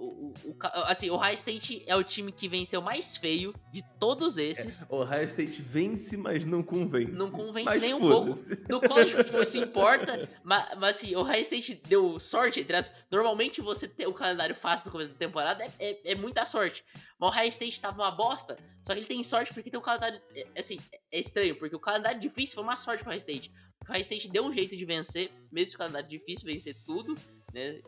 o, 0.02 0.34
o, 0.44 0.56
assim, 0.84 1.10
o 1.10 1.16
High 1.16 1.34
State 1.34 1.82
é 1.86 1.94
o 1.94 2.02
time 2.02 2.32
que 2.32 2.48
venceu 2.48 2.82
mais 2.82 3.16
feio 3.16 3.54
de 3.72 3.82
todos 3.98 4.36
esses. 4.36 4.84
O 4.88 4.96
Ohio 4.96 5.24
State 5.24 5.62
vence, 5.62 6.16
mas 6.16 6.44
não 6.44 6.62
convence. 6.62 7.12
Não 7.12 7.30
convence 7.30 7.64
Mas 7.64 7.80
nem 7.80 7.94
um 7.94 8.00
pouco. 8.00 8.36
No 8.68 8.80
college 8.80 9.14
futebol 9.14 9.42
isso 9.42 9.58
importa, 9.58 10.28
mas, 10.42 10.78
mas 10.78 10.96
assim, 10.96 11.14
o 11.14 11.22
High 11.22 11.42
State 11.42 11.82
deu 11.86 12.18
sorte, 12.18 12.60
entre 12.60 12.76
as, 12.76 12.92
Normalmente 13.10 13.60
você 13.60 13.86
ter 13.86 14.06
o 14.06 14.14
calendário 14.14 14.54
fácil 14.54 14.86
no 14.86 14.92
começo 14.92 15.10
da 15.10 15.16
temporada 15.16 15.64
é, 15.64 15.70
é, 15.78 16.12
é 16.12 16.14
muita 16.14 16.44
sorte. 16.44 16.84
Mas 17.18 17.30
o 17.30 17.32
High 17.32 17.48
State 17.48 17.80
tava 17.80 18.02
uma 18.02 18.10
bosta, 18.10 18.56
só 18.82 18.92
que 18.92 18.98
ele 18.98 19.06
tem 19.06 19.22
sorte 19.22 19.54
porque 19.54 19.70
tem 19.70 19.78
um 19.78 19.82
calendário. 19.82 20.20
é, 20.34 20.46
assim, 20.58 20.78
é 21.10 21.20
estranho, 21.20 21.56
porque 21.56 21.76
o 21.76 21.80
calendário 21.80 22.20
difícil 22.20 22.54
foi 22.56 22.64
uma 22.64 22.76
sorte 22.76 23.02
pro 23.02 23.10
High 23.10 23.18
State. 23.18 23.52
O 23.88 23.92
High 23.92 24.00
State 24.00 24.28
deu 24.28 24.44
um 24.44 24.52
jeito 24.52 24.76
de 24.76 24.84
vencer, 24.84 25.30
mesmo 25.50 25.74
o 25.74 25.78
calendário 25.78 26.08
difícil 26.08 26.46
vencer 26.46 26.74
tudo, 26.84 27.14
né? 27.52 27.80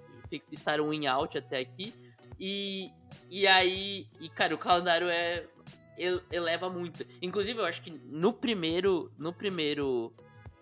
Estar 0.51 0.81
um 0.81 0.93
in 0.93 1.07
out 1.07 1.39
até 1.39 1.61
aqui. 1.61 1.93
E, 2.39 2.91
e 3.31 3.47
aí, 3.47 4.07
e 4.21 4.29
cara, 4.29 4.55
o 4.55 4.59
calendário 4.59 5.09
é 5.09 5.45
ele- 5.97 6.23
eleva 6.33 6.69
muito. 6.69 7.07
Inclusive, 7.23 7.59
eu 7.61 7.65
acho 7.65 7.81
que 7.83 7.91
no 7.91 8.33
primeiro, 8.33 9.13
no 9.17 9.33
primeiro, 9.33 10.13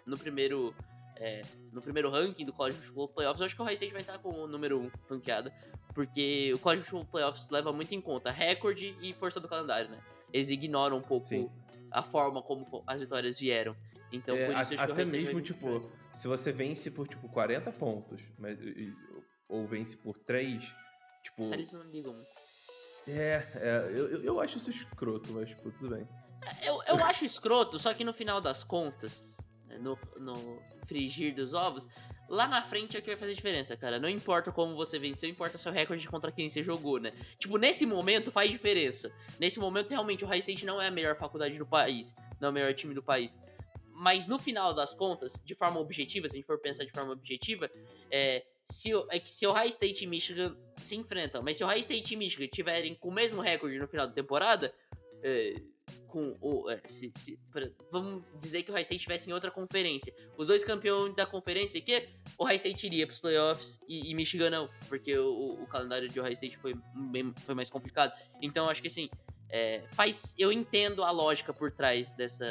no 0.07 0.19
primeiro, 0.19 0.75
é, 1.17 1.43
no 1.73 1.81
primeiro 1.81 2.11
ranking 2.11 2.45
do 2.45 2.53
College 2.53 2.79
Football 2.79 3.09
Playoffs, 3.09 3.41
eu 3.41 3.47
acho 3.47 3.57
que 3.57 3.63
o 3.63 3.65
High 3.65 3.75
State 3.75 3.93
vai 3.93 4.03
estar 4.03 4.19
com 4.19 4.31
o 4.31 4.47
número 4.47 4.79
1 4.81 4.85
um 4.85 4.91
ranqueada, 5.09 5.53
porque 5.95 6.53
o 6.55 6.59
College 6.59 6.83
Football 6.85 7.07
Playoffs 7.11 7.49
leva 7.51 7.73
muito 7.73 7.95
em 7.95 8.01
conta 8.01 8.31
recorde 8.31 8.95
e 9.01 9.13
força 9.15 9.41
do 9.41 9.49
calendário, 9.49 9.89
né? 9.91 9.99
Eles 10.33 10.51
ignoram 10.51 10.99
um 10.99 11.03
pouco 11.03 11.27
Sim. 11.27 11.51
a 11.91 12.03
forma 12.03 12.43
como 12.43 12.67
as 12.87 13.01
vitórias 13.01 13.39
vieram. 13.39 13.75
Então, 14.11 14.37
É, 14.37 14.45
por 14.47 14.51
isso 14.61 14.75
a- 14.75 14.83
acho 14.83 14.93
até 14.93 15.05
mesmo, 15.07 15.41
tipo, 15.41 15.91
se 16.13 16.29
você 16.29 16.53
vence 16.53 16.91
por, 16.91 17.09
tipo, 17.09 17.27
40 17.31 17.73
pontos, 17.73 18.21
mas, 18.39 18.59
ou 19.49 19.67
vence 19.67 19.97
por 19.97 20.19
3, 20.19 20.75
tipo... 21.23 21.43
Eles 21.53 21.73
não 21.73 21.83
ligam. 21.83 22.25
É, 23.07 23.47
é 23.55 23.93
eu, 23.95 24.23
eu- 24.23 24.41
acho 24.41 24.59
isso 24.59 24.71
escroto, 24.71 25.33
mas, 25.33 25.49
tipo, 25.49 25.71
tudo 25.73 25.95
bem. 25.95 26.07
Eu, 26.63 26.83
eu 26.87 27.05
acho 27.05 27.25
escroto, 27.25 27.79
só 27.79 27.95
que 27.95 28.05
no 28.05 28.13
final 28.13 28.41
das 28.41 28.65
contas, 28.65 29.37
né, 29.67 29.79
no, 29.79 29.99
no 30.19 30.63
frigir 30.87 31.35
dos 31.35 31.55
ovos, 31.55 31.89
lá 32.29 32.49
na 32.49 32.63
frente 32.63 32.97
é 32.97 33.01
que 33.01 33.09
vai 33.09 33.17
fazer 33.17 33.35
diferença, 33.35 33.77
cara. 33.77 33.99
Não 33.99 34.09
importa 34.09 34.51
como 34.51 34.75
você 34.75 34.99
venceu, 34.99 35.29
importa 35.29 35.59
seu 35.59 35.71
recorde 35.71 36.09
contra 36.09 36.33
quem 36.33 36.49
você 36.49 36.63
jogou, 36.63 36.99
né? 36.99 37.13
Tipo, 37.39 37.59
nesse 37.59 37.87
momento 37.87 38.33
faz 38.33 38.51
diferença. 38.51 39.13
Nesse 39.39 39.59
momento, 39.59 39.91
realmente, 39.91 40.25
o 40.25 40.29
High 40.29 40.41
State 40.41 40.67
não 40.67 40.81
é 40.81 40.89
a 40.89 40.91
melhor 40.91 41.17
faculdade 41.17 41.59
do 41.59 41.67
país, 41.67 42.15
não 42.41 42.49
é 42.49 42.51
o 42.51 42.55
melhor 42.55 42.75
time 42.75 42.95
do 42.95 43.03
país. 43.03 43.37
Mas 43.95 44.27
no 44.27 44.39
final 44.39 44.75
das 44.75 44.95
contas, 44.95 45.41
de 45.45 45.55
forma 45.55 45.79
objetiva, 45.79 46.29
se 46.29 46.35
a 46.35 46.39
gente 46.39 46.47
for 46.47 46.59
pensar 46.59 46.85
de 46.85 46.91
forma 46.91 47.13
objetiva, 47.13 47.71
é, 48.11 48.45
se, 48.73 48.95
o- 48.95 49.07
é 49.11 49.19
que 49.21 49.31
se 49.31 49.47
o 49.47 49.53
High 49.53 49.69
State 49.71 50.05
e 50.05 50.07
Michigan 50.07 50.57
se 50.77 50.97
enfrentam, 50.97 51.43
mas 51.43 51.57
se 51.57 51.65
o 51.65 51.67
High 51.67 51.81
State 51.81 52.15
e 52.15 52.17
Michigan 52.17 52.47
tiverem 52.49 52.95
com 52.95 53.09
o 53.09 53.13
mesmo 53.13 53.41
recorde 53.41 53.79
no 53.79 53.87
final 53.89 54.07
da 54.07 54.13
temporada, 54.13 54.75
é, 55.23 55.55
com 56.09 56.37
o. 56.41 56.69
é, 56.71 56.81
se- 56.87 57.11
se- 57.17 57.39
pra- 57.51 57.71
vamos 57.91 58.23
dizer 58.39 58.63
que 58.63 58.71
o 58.71 58.75
High 58.75 58.83
State 58.83 58.97
estivesse 59.01 59.31
em 59.31 59.33
outra 59.33 59.51
conferência. 59.51 60.13
Os 60.37 60.49
dois 60.49 60.63
campeões 60.65 61.15
da 61.17 61.25
conferência 61.27 61.79
aqui, 61.79 62.09
o 62.39 62.45
High 62.45 62.57
State 62.57 62.87
iria 62.87 63.07
pros 63.07 63.19
playoffs 63.19 63.81
e, 63.89 64.11
e 64.11 64.15
Michigan 64.15 64.51
não, 64.51 64.71
porque 64.89 65.17
o, 65.17 65.63
o 65.63 65.67
calendário 65.67 66.09
de 66.09 66.21
Ohio 66.21 66.33
State 66.35 66.57
foi, 66.59 66.75
bem, 67.11 67.33
foi 67.47 67.55
mais 67.55 67.71
complicado. 67.71 68.13
Então 68.43 68.69
acho 68.69 68.81
que 68.83 68.89
assim, 68.89 69.09
é, 69.49 69.85
faz. 69.93 70.35
Eu 70.39 70.51
entendo 70.53 71.03
a 71.03 71.11
lógica 71.11 71.53
por 71.53 71.71
trás 71.73 72.11
dessa. 72.13 72.47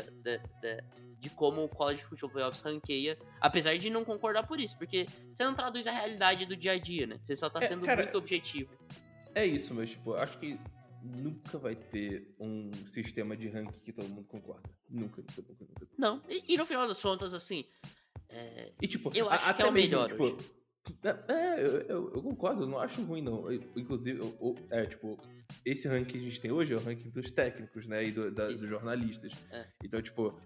De 1.22 1.30
como 1.30 1.64
o 1.64 1.70
College 1.70 2.04
Football 2.04 2.32
Playoffs 2.32 2.62
ranqueia, 2.62 3.16
apesar 3.40 3.78
de 3.78 3.90
não 3.92 4.04
concordar 4.04 4.48
por 4.48 4.60
isso, 4.60 4.76
porque 4.78 5.06
você 5.32 5.44
não 5.46 5.54
traduz 5.54 5.86
a 5.86 5.92
realidade 5.92 6.46
do 6.48 6.56
dia 6.58 6.72
a 6.72 6.80
dia, 6.80 7.06
né? 7.06 7.20
Você 7.24 7.36
só 7.36 7.48
tá 7.48 7.60
É, 7.64 7.68
sendo 7.68 7.86
cara, 7.86 8.02
muito 8.02 8.18
objetivo. 8.18 8.72
É 9.36 9.46
isso, 9.46 9.74
mas, 9.76 9.92
tipo, 9.92 10.16
acho 10.16 10.40
que 10.40 10.60
nunca 11.04 11.58
vai 11.60 11.76
ter 11.76 12.34
um 12.40 12.72
sistema 12.88 13.38
de 13.38 13.48
ranking 13.48 13.80
que 13.80 13.94
todo 13.94 14.10
mundo 14.10 14.28
concorda. 14.28 14.68
Nunca, 14.90 15.22
nunca, 15.22 15.42
nunca, 15.48 15.66
nunca. 15.66 15.88
Não, 15.98 16.22
e, 16.28 16.56
e 16.56 16.58
no 16.58 16.66
final 16.66 16.88
das 16.88 17.00
contas, 17.02 17.34
assim. 17.36 17.66
é, 18.30 18.72
E, 18.82 18.88
tipo, 18.88 19.12
Eu 19.16 19.30
a- 19.30 19.36
acho 19.36 19.44
que 19.46 19.50
até 19.52 19.64
é 19.64 19.66
o 19.68 19.72
mesmo, 19.72 19.90
melhor 19.92 20.10
tipo, 20.10 20.38
É, 21.04 21.34
é, 21.34 21.60
eu, 21.64 21.82
eu- 21.82 22.14
eu 22.16 22.22
concordo, 22.24 22.64
eu 22.64 22.68
não 22.68 22.80
acho 22.80 23.04
ruim, 23.04 23.22
não. 23.22 23.52
Eu- 23.52 23.62
inclusive, 23.76 24.20
é, 24.72 24.86
tipo, 24.86 25.18
esse 25.64 25.88
ranking 25.88 26.14
que 26.14 26.18
a 26.18 26.22
gente 26.22 26.42
tem 26.42 26.52
hoje 26.52 26.74
é 26.74 26.76
o 26.76 26.80
ranking 26.80 27.10
dos 27.10 27.32
técnicos, 27.32 27.88
né? 27.88 28.04
E 28.04 28.12
do- 28.12 28.32
da- 28.32 28.48
dos 28.48 28.68
jornalistas. 28.68 29.32
É. 29.52 29.68
Então, 29.84 30.02
tipo, 30.02 30.40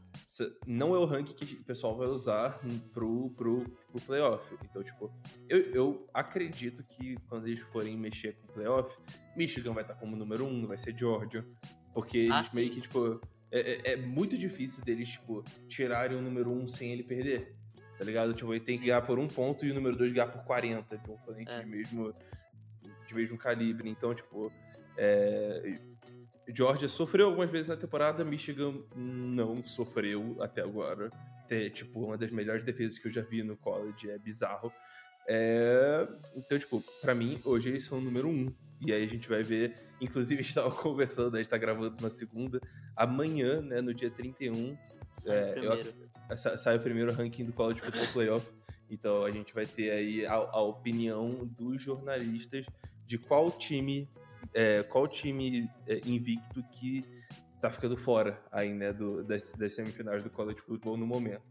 não 0.68 0.94
é 0.94 1.00
o 1.00 1.06
ranking 1.06 1.34
que 1.34 1.56
o 1.56 1.64
pessoal 1.64 1.96
vai 1.98 2.08
usar 2.08 2.60
pro, 2.94 3.30
pro, 3.32 3.62
pro 3.92 4.02
playoff. 4.06 4.56
Então, 4.70 4.84
tipo, 4.84 5.10
eu, 5.48 5.60
eu 5.74 6.10
acredito 6.14 6.84
que 6.84 7.16
quando 7.30 7.48
eles 7.48 7.62
forem 7.62 7.98
mexer 7.98 8.34
com 8.34 8.48
o 8.48 8.54
playoff, 8.54 8.98
Michigan 9.38 9.72
vai 9.74 9.84
estar 9.84 9.96
como 9.96 10.16
número 10.18 10.46
um, 10.46 10.68
vai 10.68 10.78
ser 10.78 10.98
Georgia. 10.98 11.46
Porque 11.94 12.18
eles 12.18 12.32
Ah, 12.34 12.50
meio 12.54 12.70
que, 12.72 12.82
tipo. 12.82 13.20
É, 13.52 13.60
é- 13.60 13.94
é 13.94 13.96
muito 13.96 14.38
difícil 14.38 14.84
deles, 14.84 15.10
tipo, 15.12 15.42
tirarem 15.70 16.18
o 16.18 16.22
número 16.22 16.52
um 16.52 16.68
sem 16.68 16.92
ele 16.92 17.04
perder. 17.04 17.56
Tá 17.98 18.04
ligado? 18.04 18.34
Tipo, 18.34 18.54
ele 18.54 18.64
tem 18.64 18.78
que 18.78 18.86
ganhar 18.86 19.02
por 19.02 19.18
um 19.18 19.28
ponto 19.28 19.66
e 19.66 19.72
o 19.72 19.74
número 19.74 19.96
dois 19.96 20.12
ganhar 20.12 20.28
por 20.28 20.44
40 20.44 20.98
de 20.98 21.10
um 21.10 21.14
oponente 21.14 21.52
É. 21.54 21.60
de, 21.62 21.66
mesmo, 21.66 22.14
de 23.08 23.16
mesmo 23.16 23.38
calibre. 23.38 23.90
Então, 23.90 24.14
tipo, 24.14 24.52
é, 24.98 25.80
Georgia 26.54 26.90
sofreu 26.90 27.28
algumas 27.28 27.50
vezes 27.50 27.70
na 27.70 27.78
temporada, 27.78 28.24
Michigan 28.26 28.74
não 28.96 29.66
sofreu 29.66 30.38
até 30.42 30.62
agora. 30.62 31.10
Tem, 31.48 31.70
tipo, 31.70 32.04
uma 32.04 32.18
das 32.18 32.32
melhores 32.32 32.64
defesas 32.64 33.00
que 33.00 33.08
eu 33.08 33.12
já 33.12 33.22
vi 33.22 33.44
no 33.44 33.56
college, 33.56 34.10
é 34.10 34.18
bizarro. 34.18 34.72
É, 35.28 36.08
então, 36.36 36.58
tipo, 36.60 36.84
pra 37.02 37.16
mim, 37.16 37.40
hoje 37.46 37.70
eles 37.70 37.86
são 37.86 37.98
o 37.98 38.02
número 38.02 38.28
um. 38.28 38.54
E 38.86 38.92
aí 38.92 39.04
a 39.04 39.08
gente 39.08 39.30
vai 39.30 39.42
ver, 39.42 39.74
inclusive 40.02 40.40
a 40.42 40.44
gente 40.44 40.54
tava 40.54 40.72
conversando, 40.72 41.36
a 41.36 41.38
gente 41.38 41.50
tá 41.50 41.58
gravando 41.58 41.96
na 42.02 42.10
segunda, 42.10 42.60
amanhã, 42.96 43.62
né, 43.62 43.80
no 43.82 43.94
dia 43.94 44.12
31, 44.12 44.78
sai 45.22 45.38
é, 45.38 45.50
eu- 45.50 45.54
primeiro. 45.54 46.05
Sai 46.36 46.78
o 46.78 46.80
primeiro 46.80 47.12
ranking 47.14 47.46
do 47.46 47.54
College 47.54 47.82
Football 47.82 48.08
Playoff. 48.14 48.50
Então 48.90 49.24
a 49.24 49.32
gente 49.32 49.54
vai 49.54 49.66
ter 49.66 49.92
aí 49.92 50.26
a, 50.26 50.34
a 50.34 50.62
opinião 50.62 51.46
dos 51.58 51.82
jornalistas 51.82 52.66
de 53.06 53.18
qual 53.18 53.52
time, 53.52 54.10
é, 54.54 54.84
qual 54.84 55.08
time 55.08 55.70
é, 55.88 56.00
invicto 56.06 56.64
que 56.72 57.04
tá 57.62 57.70
ficando 57.70 57.98
fora 57.98 58.40
aí, 58.52 58.74
né, 58.74 58.94
do, 58.94 59.24
das, 59.24 59.52
das 59.54 59.74
semifinais 59.74 60.24
do 60.24 60.30
College 60.30 60.60
Football 60.62 60.98
no 60.98 61.08
momento. 61.08 61.42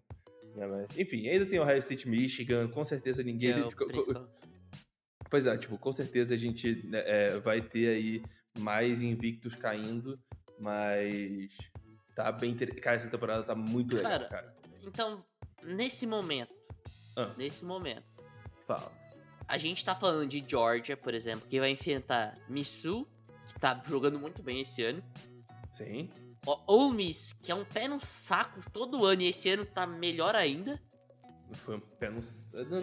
Né, 0.54 0.66
mas, 0.66 0.96
enfim, 0.96 1.28
ainda 1.28 1.44
tem 1.44 1.58
o 1.58 1.62
Ohio 1.62 1.78
State 1.78 2.08
Michigan, 2.08 2.68
com 2.68 2.84
certeza 2.84 3.22
ninguém. 3.22 3.50
é 3.50 3.70
co- 3.72 3.86
principal. 3.86 4.28
Pois 5.28 5.46
é, 5.48 5.56
tipo, 5.58 5.76
com 5.76 5.90
certeza 5.90 6.34
a 6.34 6.36
gente 6.38 6.86
né, 6.86 7.02
é, 7.04 7.38
vai 7.38 7.60
ter 7.60 7.88
aí 7.88 8.22
mais 8.60 9.02
invictos 9.02 9.56
caindo, 9.56 10.16
mas 10.60 11.50
tá 12.14 12.30
bem. 12.30 12.54
Cara, 12.54 12.96
essa 12.96 13.10
temporada 13.10 13.42
tá 13.42 13.54
muito 13.54 13.96
legal, 13.96 14.12
Cara, 14.12 14.28
cara. 14.28 14.54
Então, 14.86 15.24
nesse 15.62 16.06
momento, 16.06 16.52
Ah. 17.16 17.32
nesse 17.36 17.64
momento. 17.64 18.04
Fala. 18.66 18.92
A 19.46 19.58
gente 19.58 19.84
tá 19.84 19.94
falando 19.94 20.28
de 20.28 20.42
Georgia, 20.46 20.96
por 20.96 21.12
exemplo, 21.14 21.46
que 21.48 21.60
vai 21.60 21.70
enfrentar 21.70 22.38
Missu, 22.48 23.06
que 23.46 23.60
tá 23.60 23.80
jogando 23.86 24.18
muito 24.18 24.42
bem 24.42 24.62
esse 24.62 24.82
ano. 24.82 25.02
Sim. 25.72 26.08
O 26.46 26.58
Ole 26.66 26.96
Miss, 26.96 27.32
que 27.32 27.50
é 27.52 27.54
um 27.54 27.64
pé 27.64 27.88
no 27.88 28.00
saco 28.00 28.60
todo 28.72 29.04
ano 29.04 29.22
e 29.22 29.28
esse 29.28 29.48
ano 29.50 29.64
tá 29.66 29.86
melhor 29.86 30.34
ainda. 30.34 30.80
Não 31.46 31.54
foi 31.54 31.76
um 31.76 31.80
pé 31.80 32.08
no. 32.10 32.20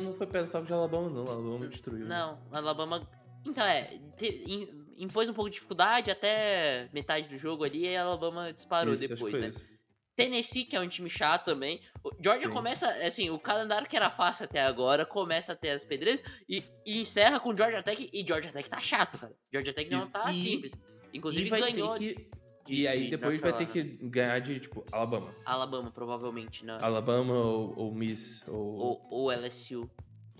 Não 0.03 0.13
foi 0.13 0.27
pé 0.27 0.41
no 0.41 0.47
saco 0.47 0.65
de 0.65 0.73
Alabama, 0.73 1.09
não. 1.09 1.21
Alabama 1.27 1.67
destruiu. 1.67 2.05
né? 2.05 2.15
Não, 2.15 2.39
Alabama. 2.51 3.07
Então 3.45 3.63
é, 3.65 3.83
te- 4.17 4.43
im- 4.47 4.85
impôs 4.97 5.27
um 5.29 5.33
pouco 5.33 5.49
de 5.49 5.55
dificuldade 5.55 6.11
até 6.11 6.87
metade 6.93 7.27
do 7.27 7.37
jogo 7.37 7.63
ali 7.63 7.85
e 7.87 7.97
Alabama 7.97 8.53
disparou 8.53 8.93
Isso, 8.93 9.07
depois, 9.07 9.33
né? 9.33 9.47
isso. 9.47 9.67
Tennessee, 10.15 10.65
que 10.65 10.75
é 10.75 10.79
um 10.79 10.87
time 10.87 11.09
chato 11.09 11.45
também. 11.45 11.79
O 12.03 12.11
Georgia 12.23 12.47
Sim. 12.47 12.53
começa, 12.53 12.87
assim, 13.05 13.29
o 13.29 13.39
calendário 13.39 13.87
que 13.87 13.95
era 13.95 14.09
fácil 14.09 14.45
até 14.45 14.61
agora, 14.61 15.05
começa 15.05 15.53
a 15.53 15.55
ter 15.55 15.69
as 15.69 15.83
pedreiras 15.85 16.21
e, 16.47 16.63
e 16.85 16.99
encerra 16.99 17.39
com 17.39 17.55
Georgia 17.55 17.81
Tech. 17.81 18.09
E 18.11 18.25
Georgia 18.27 18.51
Tech 18.51 18.69
tá 18.69 18.79
chato, 18.79 19.17
cara. 19.17 19.33
Georgia 19.51 19.73
Tech 19.73 19.89
não 19.89 19.99
Isso. 19.99 20.09
tá 20.11 20.31
E- 20.31 20.35
simples. 20.43 20.73
Inclusive 21.13 21.49
ganhou. 21.49 21.91
que. 21.95 22.15
de- 22.15 22.27
E 22.67 22.87
aí 22.87 23.05
de 23.05 23.09
depois 23.11 23.41
vai 23.41 23.51
ter 23.57 23.65
que 23.65 23.81
ganhar 23.83 24.39
de, 24.39 24.59
tipo, 24.59 24.85
Alabama. 24.91 25.33
Alabama, 25.45 25.91
provavelmente, 25.91 26.63
né? 26.65 26.77
Alabama 26.81 27.33
ou, 27.33 27.73
ou 27.77 27.93
Miss. 27.93 28.45
Ou. 28.47 28.55
Ou, 28.77 29.07
ou 29.09 29.31
LSU. 29.31 29.89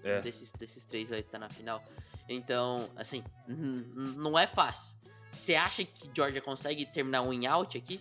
É. 0.03 0.19
Desses, 0.21 0.51
desses 0.53 0.85
três 0.85 1.09
vai 1.09 1.19
estar 1.19 1.37
na 1.39 1.49
final. 1.49 1.83
Então, 2.29 2.89
assim, 2.95 3.23
não 3.47 4.37
é 4.37 4.47
fácil. 4.47 4.93
Você 5.31 5.55
acha 5.55 5.83
que 5.83 6.09
Georgia 6.15 6.41
consegue 6.41 6.85
terminar 6.85 7.21
um 7.21 7.29
win-out 7.29 7.77
aqui? 7.77 7.99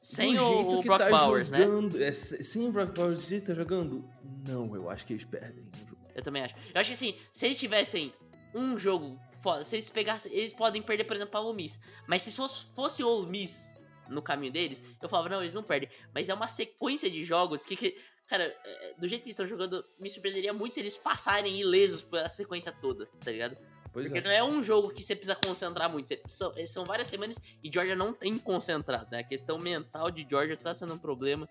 Sem 0.00 0.34
Do 0.34 0.42
o, 0.42 0.46
jeito 0.46 0.78
o 0.78 0.82
Brock 0.82 0.98
tá 0.98 1.10
Bowers, 1.10 1.50
né? 1.50 1.62
jogando, 1.62 2.02
é, 2.02 2.12
se- 2.12 2.42
sem 2.42 2.66
o 2.68 2.72
Brock 2.72 2.94
Bowers 2.94 3.18
se 3.20 3.40
tá 3.40 3.54
jogando? 3.54 4.08
Não, 4.46 4.74
eu 4.74 4.88
acho 4.88 5.04
que 5.06 5.12
eles 5.12 5.24
perdem 5.24 5.64
o 5.82 5.86
jogo. 5.86 5.98
Eu 6.14 6.22
também 6.22 6.42
acho. 6.42 6.54
Eu 6.74 6.80
acho 6.80 6.90
que 6.90 6.94
assim, 6.94 7.18
se 7.32 7.46
eles 7.46 7.58
tivessem 7.58 8.12
um 8.54 8.76
jogo 8.78 9.18
foda, 9.42 9.64
se 9.64 9.76
eles 9.76 9.90
pegassem. 9.90 10.32
Eles 10.32 10.52
podem 10.52 10.82
perder, 10.82 11.04
por 11.04 11.14
exemplo, 11.16 11.30
pra 11.32 11.40
Ole 11.40 11.56
Miss. 11.56 11.78
Mas 12.06 12.22
se 12.22 12.32
fosse, 12.32 13.02
Ole 13.02 13.28
Miss 13.28 13.68
no 14.08 14.22
caminho 14.22 14.52
deles, 14.52 14.82
eu 15.02 15.08
falava, 15.08 15.28
não, 15.28 15.42
eles 15.42 15.54
não 15.54 15.62
perdem. 15.62 15.88
Mas 16.14 16.28
é 16.28 16.34
uma 16.34 16.48
sequência 16.48 17.10
de 17.10 17.24
jogos 17.24 17.64
que. 17.64 17.76
que 17.76 17.96
cara, 18.26 18.44
é, 18.64 18.94
do 18.98 19.06
jeito 19.08 19.22
que 19.22 19.28
eles 19.28 19.34
estão 19.38 19.46
jogando, 19.46 19.84
me 19.98 20.08
surpreenderia 20.10 20.52
muito 20.52 20.74
se 20.74 20.80
eles 20.80 20.96
passarem 20.96 21.58
ilesos 21.60 22.02
pela 22.02 22.28
sequência 22.28 22.72
toda, 22.72 23.06
tá 23.24 23.30
ligado? 23.30 23.56
Pois 23.92 24.06
Porque 24.06 24.18
é. 24.18 24.22
não 24.22 24.30
é 24.30 24.44
um 24.44 24.62
jogo 24.62 24.90
que 24.90 25.02
você 25.02 25.14
precisa 25.14 25.34
concentrar 25.34 25.90
muito. 25.90 26.14
São, 26.26 26.52
são 26.66 26.84
várias 26.84 27.08
semanas 27.08 27.38
e 27.62 27.70
Georgia 27.72 27.96
não 27.96 28.12
tem 28.12 28.38
concentrado, 28.38 29.08
né? 29.10 29.20
A 29.20 29.24
questão 29.24 29.58
mental 29.58 30.10
de 30.10 30.26
Georgia 30.28 30.56
tá 30.56 30.74
sendo 30.74 30.94
um 30.94 30.98
problema. 30.98 31.48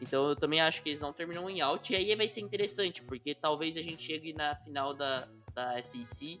Então 0.00 0.28
eu 0.28 0.36
também 0.36 0.60
acho 0.60 0.82
que 0.82 0.90
eles 0.90 1.00
não 1.00 1.12
terminam 1.12 1.48
em 1.48 1.60
out. 1.60 1.92
E 1.92 1.96
aí 1.96 2.14
vai 2.14 2.28
ser 2.28 2.40
interessante, 2.40 3.02
porque 3.02 3.34
talvez 3.34 3.76
a 3.76 3.82
gente 3.82 4.02
chegue 4.02 4.32
na 4.32 4.56
final 4.56 4.94
da, 4.94 5.28
da 5.54 5.82
SEC 5.82 6.40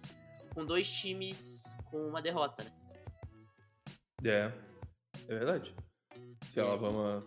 com 0.54 0.64
dois 0.64 0.88
times 0.88 1.64
com 1.90 2.08
uma 2.08 2.22
derrota, 2.22 2.64
né? 2.64 2.70
É. 4.24 4.52
É 5.28 5.34
verdade. 5.34 5.74
Se 6.42 6.60
É. 6.60 6.62
Alabama. 6.62 7.24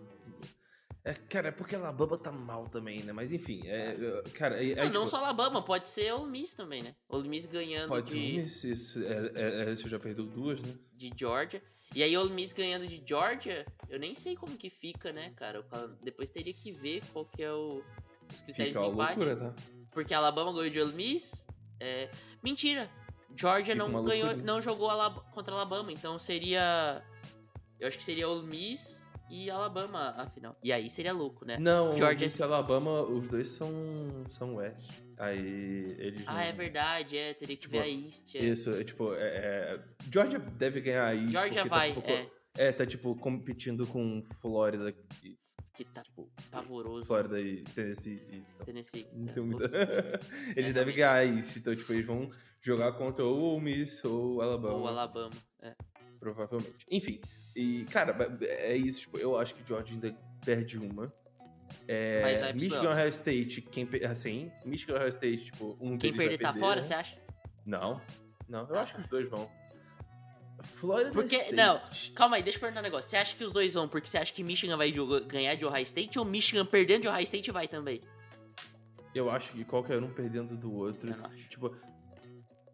É, 1.03 1.13
cara, 1.13 1.47
é 1.47 1.51
porque 1.51 1.75
Alabama 1.75 2.15
tá 2.17 2.31
mal 2.31 2.67
também, 2.67 3.01
né? 3.01 3.11
Mas 3.11 3.31
enfim, 3.31 3.61
é, 3.65 3.95
é, 3.95 4.29
cara, 4.33 4.63
é, 4.63 4.75
não, 4.75 4.83
não 4.85 4.91
tipo, 4.91 5.07
só 5.07 5.17
Alabama, 5.17 5.61
pode 5.61 5.87
ser 5.89 6.13
Ole 6.13 6.29
Miss 6.29 6.53
também, 6.53 6.83
né? 6.83 6.95
Ole 7.09 7.27
Miss 7.27 7.47
ganhando 7.47 7.89
pode 7.89 8.11
ser 8.11 8.17
de, 8.17 8.21
um 8.21 8.41
Miss, 8.43 8.63
isso, 8.63 9.03
é, 9.03 9.31
é, 9.33 9.61
é, 9.71 9.75
você 9.75 9.89
já 9.89 9.97
perdeu 9.99 10.25
duas, 10.25 10.61
né? 10.61 10.75
de 10.93 11.11
Georgia. 11.17 11.61
E 11.95 12.03
aí 12.03 12.15
Ole 12.15 12.31
Miss 12.31 12.53
ganhando 12.53 12.87
de 12.87 13.03
Georgia, 13.05 13.65
eu 13.89 13.99
nem 13.99 14.13
sei 14.13 14.35
como 14.35 14.55
que 14.55 14.69
fica, 14.69 15.11
né, 15.11 15.31
cara? 15.35 15.65
Depois 16.03 16.29
teria 16.29 16.53
que 16.53 16.71
ver 16.71 17.01
qual 17.11 17.25
que 17.25 17.41
é 17.43 17.51
o, 17.51 17.83
os 18.31 18.41
critérios 18.43 18.75
Fica 18.75 18.79
de 18.79 18.93
uma 18.93 18.93
empate. 18.93 19.19
loucura, 19.19 19.35
tá? 19.35 19.55
Porque 19.89 20.13
Alabama 20.13 20.53
ganhou 20.53 20.69
de 20.69 20.79
Ole 20.79 20.93
Miss. 20.93 21.47
É... 21.79 22.09
Mentira. 22.43 22.89
Georgia 23.35 23.73
Fica 23.73 23.87
não 23.87 24.03
ganhou, 24.05 24.27
loucura. 24.27 24.45
não 24.45 24.61
jogou 24.61 24.89
Alab- 24.89 25.23
contra 25.33 25.53
Alabama, 25.53 25.91
então 25.91 26.19
seria. 26.19 27.03
Eu 27.79 27.87
acho 27.87 27.97
que 27.97 28.03
seria 28.03 28.29
Ole 28.29 28.45
Miss 28.45 29.00
e 29.31 29.49
Alabama 29.49 30.13
a 30.17 30.27
final. 30.29 30.57
E 30.63 30.71
aí 30.73 30.89
seria 30.89 31.13
louco, 31.13 31.45
né? 31.45 31.57
Não, 31.57 31.95
Georgia- 31.95 32.27
e 32.27 32.43
Alabama, 32.43 33.01
os 33.03 33.27
dois 33.29 33.47
são, 33.47 33.71
são 34.27 34.55
West. 34.55 34.89
Aí 35.17 35.95
eles 35.99 36.23
Ah, 36.27 36.33
não- 36.33 36.39
é 36.41 36.51
verdade, 36.51 37.15
é. 37.17 37.33
Teria 37.33 37.55
que 37.55 37.61
Tipo, 37.61 37.73
ver 37.73 37.81
a 37.83 37.87
East. 37.87 38.35
É. 38.35 38.39
Isso, 38.43 38.71
é 38.71 38.83
tipo, 38.83 39.13
é, 39.13 39.19
é, 39.27 39.79
Georgia 40.11 40.39
deve 40.39 40.81
ganhar 40.81 41.13
isso. 41.15 41.31
Georgia 41.31 41.61
porque 41.61 41.69
vai, 41.69 41.89
tá, 41.89 41.95
tipo, 42.01 42.11
é. 42.11 42.29
é, 42.57 42.71
tá 42.71 42.85
tipo 42.85 43.15
competindo 43.15 43.85
com 43.87 44.21
Flórida, 44.41 44.93
e, 45.23 45.37
Que 45.73 45.85
tá 45.85 46.01
tipo, 46.01 46.29
pavoroso. 46.49 47.05
Flórida 47.05 47.39
e 47.39 47.63
Tennessee. 47.63 48.21
E, 48.29 48.37
então, 48.37 48.65
Tennessee. 48.65 49.07
não 49.13 49.29
É, 49.29 49.33
tem 49.33 49.43
muita... 49.43 49.65
eles 50.57 50.71
É, 50.71 50.73
devem 50.73 50.95
ganhar 50.95 51.23
isso, 51.25 51.59
então 51.59 51.75
tipo, 51.75 51.93
eles 51.93 52.05
vão 52.05 52.29
jogar 52.59 52.91
contra 52.93 53.23
ou 53.23 53.55
o 53.57 53.61
Miss 53.61 54.03
ou 54.03 54.41
Alabama, 54.41 54.73
Ou 54.75 54.87
Alabama. 54.87 55.31
É. 55.61 55.73
provavelmente. 56.21 56.85
Enfim, 56.89 57.19
e 57.55 57.83
cara, 57.85 58.15
é 58.41 58.77
isso, 58.77 59.01
tipo, 59.01 59.17
eu 59.17 59.37
acho 59.37 59.55
que 59.55 59.67
Georgia 59.67 59.95
ainda 59.95 60.15
perde 60.45 60.77
uma. 60.77 61.11
É, 61.87 62.49
pros 62.51 62.61
Michigan. 62.63 62.91
Ohio 62.91 63.07
State, 63.09 63.61
quem, 63.63 63.89
assim, 64.09 64.51
Michigan 64.63 64.95
Ohio 64.95 65.09
State, 65.09 65.45
tipo, 65.45 65.75
um 65.81 65.97
Quem 65.97 66.15
perder 66.15 66.37
vai 66.37 66.45
tá 66.45 66.53
perder. 66.53 66.59
fora, 66.59 66.83
você 66.83 66.93
acha? 66.93 67.17
Não, 67.65 67.99
não, 68.47 68.67
eu 68.69 68.75
Ah, 68.75 68.81
acho 68.83 68.93
que 68.93 68.99
tá. 68.99 69.03
os 69.05 69.09
dois 69.09 69.29
vão. 69.29 69.49
Florida 70.63 71.11
Porque- 71.11 71.35
State. 71.37 71.55
não. 71.55 71.81
Calma 72.13 72.35
aí, 72.35 72.43
deixa 72.43 72.57
eu 72.57 72.61
perguntar 72.61 72.81
um 72.81 72.83
negócio. 72.83 73.09
Você 73.09 73.17
acha 73.17 73.35
que 73.35 73.43
os 73.43 73.51
dois 73.51 73.73
vão 73.73 73.87
porque 73.89 74.07
você 74.07 74.19
acha 74.19 74.31
que 74.31 74.43
Michigan 74.43 74.77
vai 74.77 74.91
ganhar 75.27 75.55
de 75.55 75.65
Ohio 75.65 75.81
State 75.83 76.19
ou 76.19 76.25
Michigan 76.25 76.65
perdendo 76.67 77.01
de 77.03 77.07
Ohio 77.07 77.23
State 77.23 77.49
vai 77.51 77.67
também? 77.67 77.99
Eu 79.15 79.29
acho 79.31 79.53
que 79.53 79.63
qualquer 79.65 80.01
um 80.03 80.13
perdendo 80.13 80.55
do 80.55 80.71
outro. 80.73 81.09
Tipo. 81.49 81.75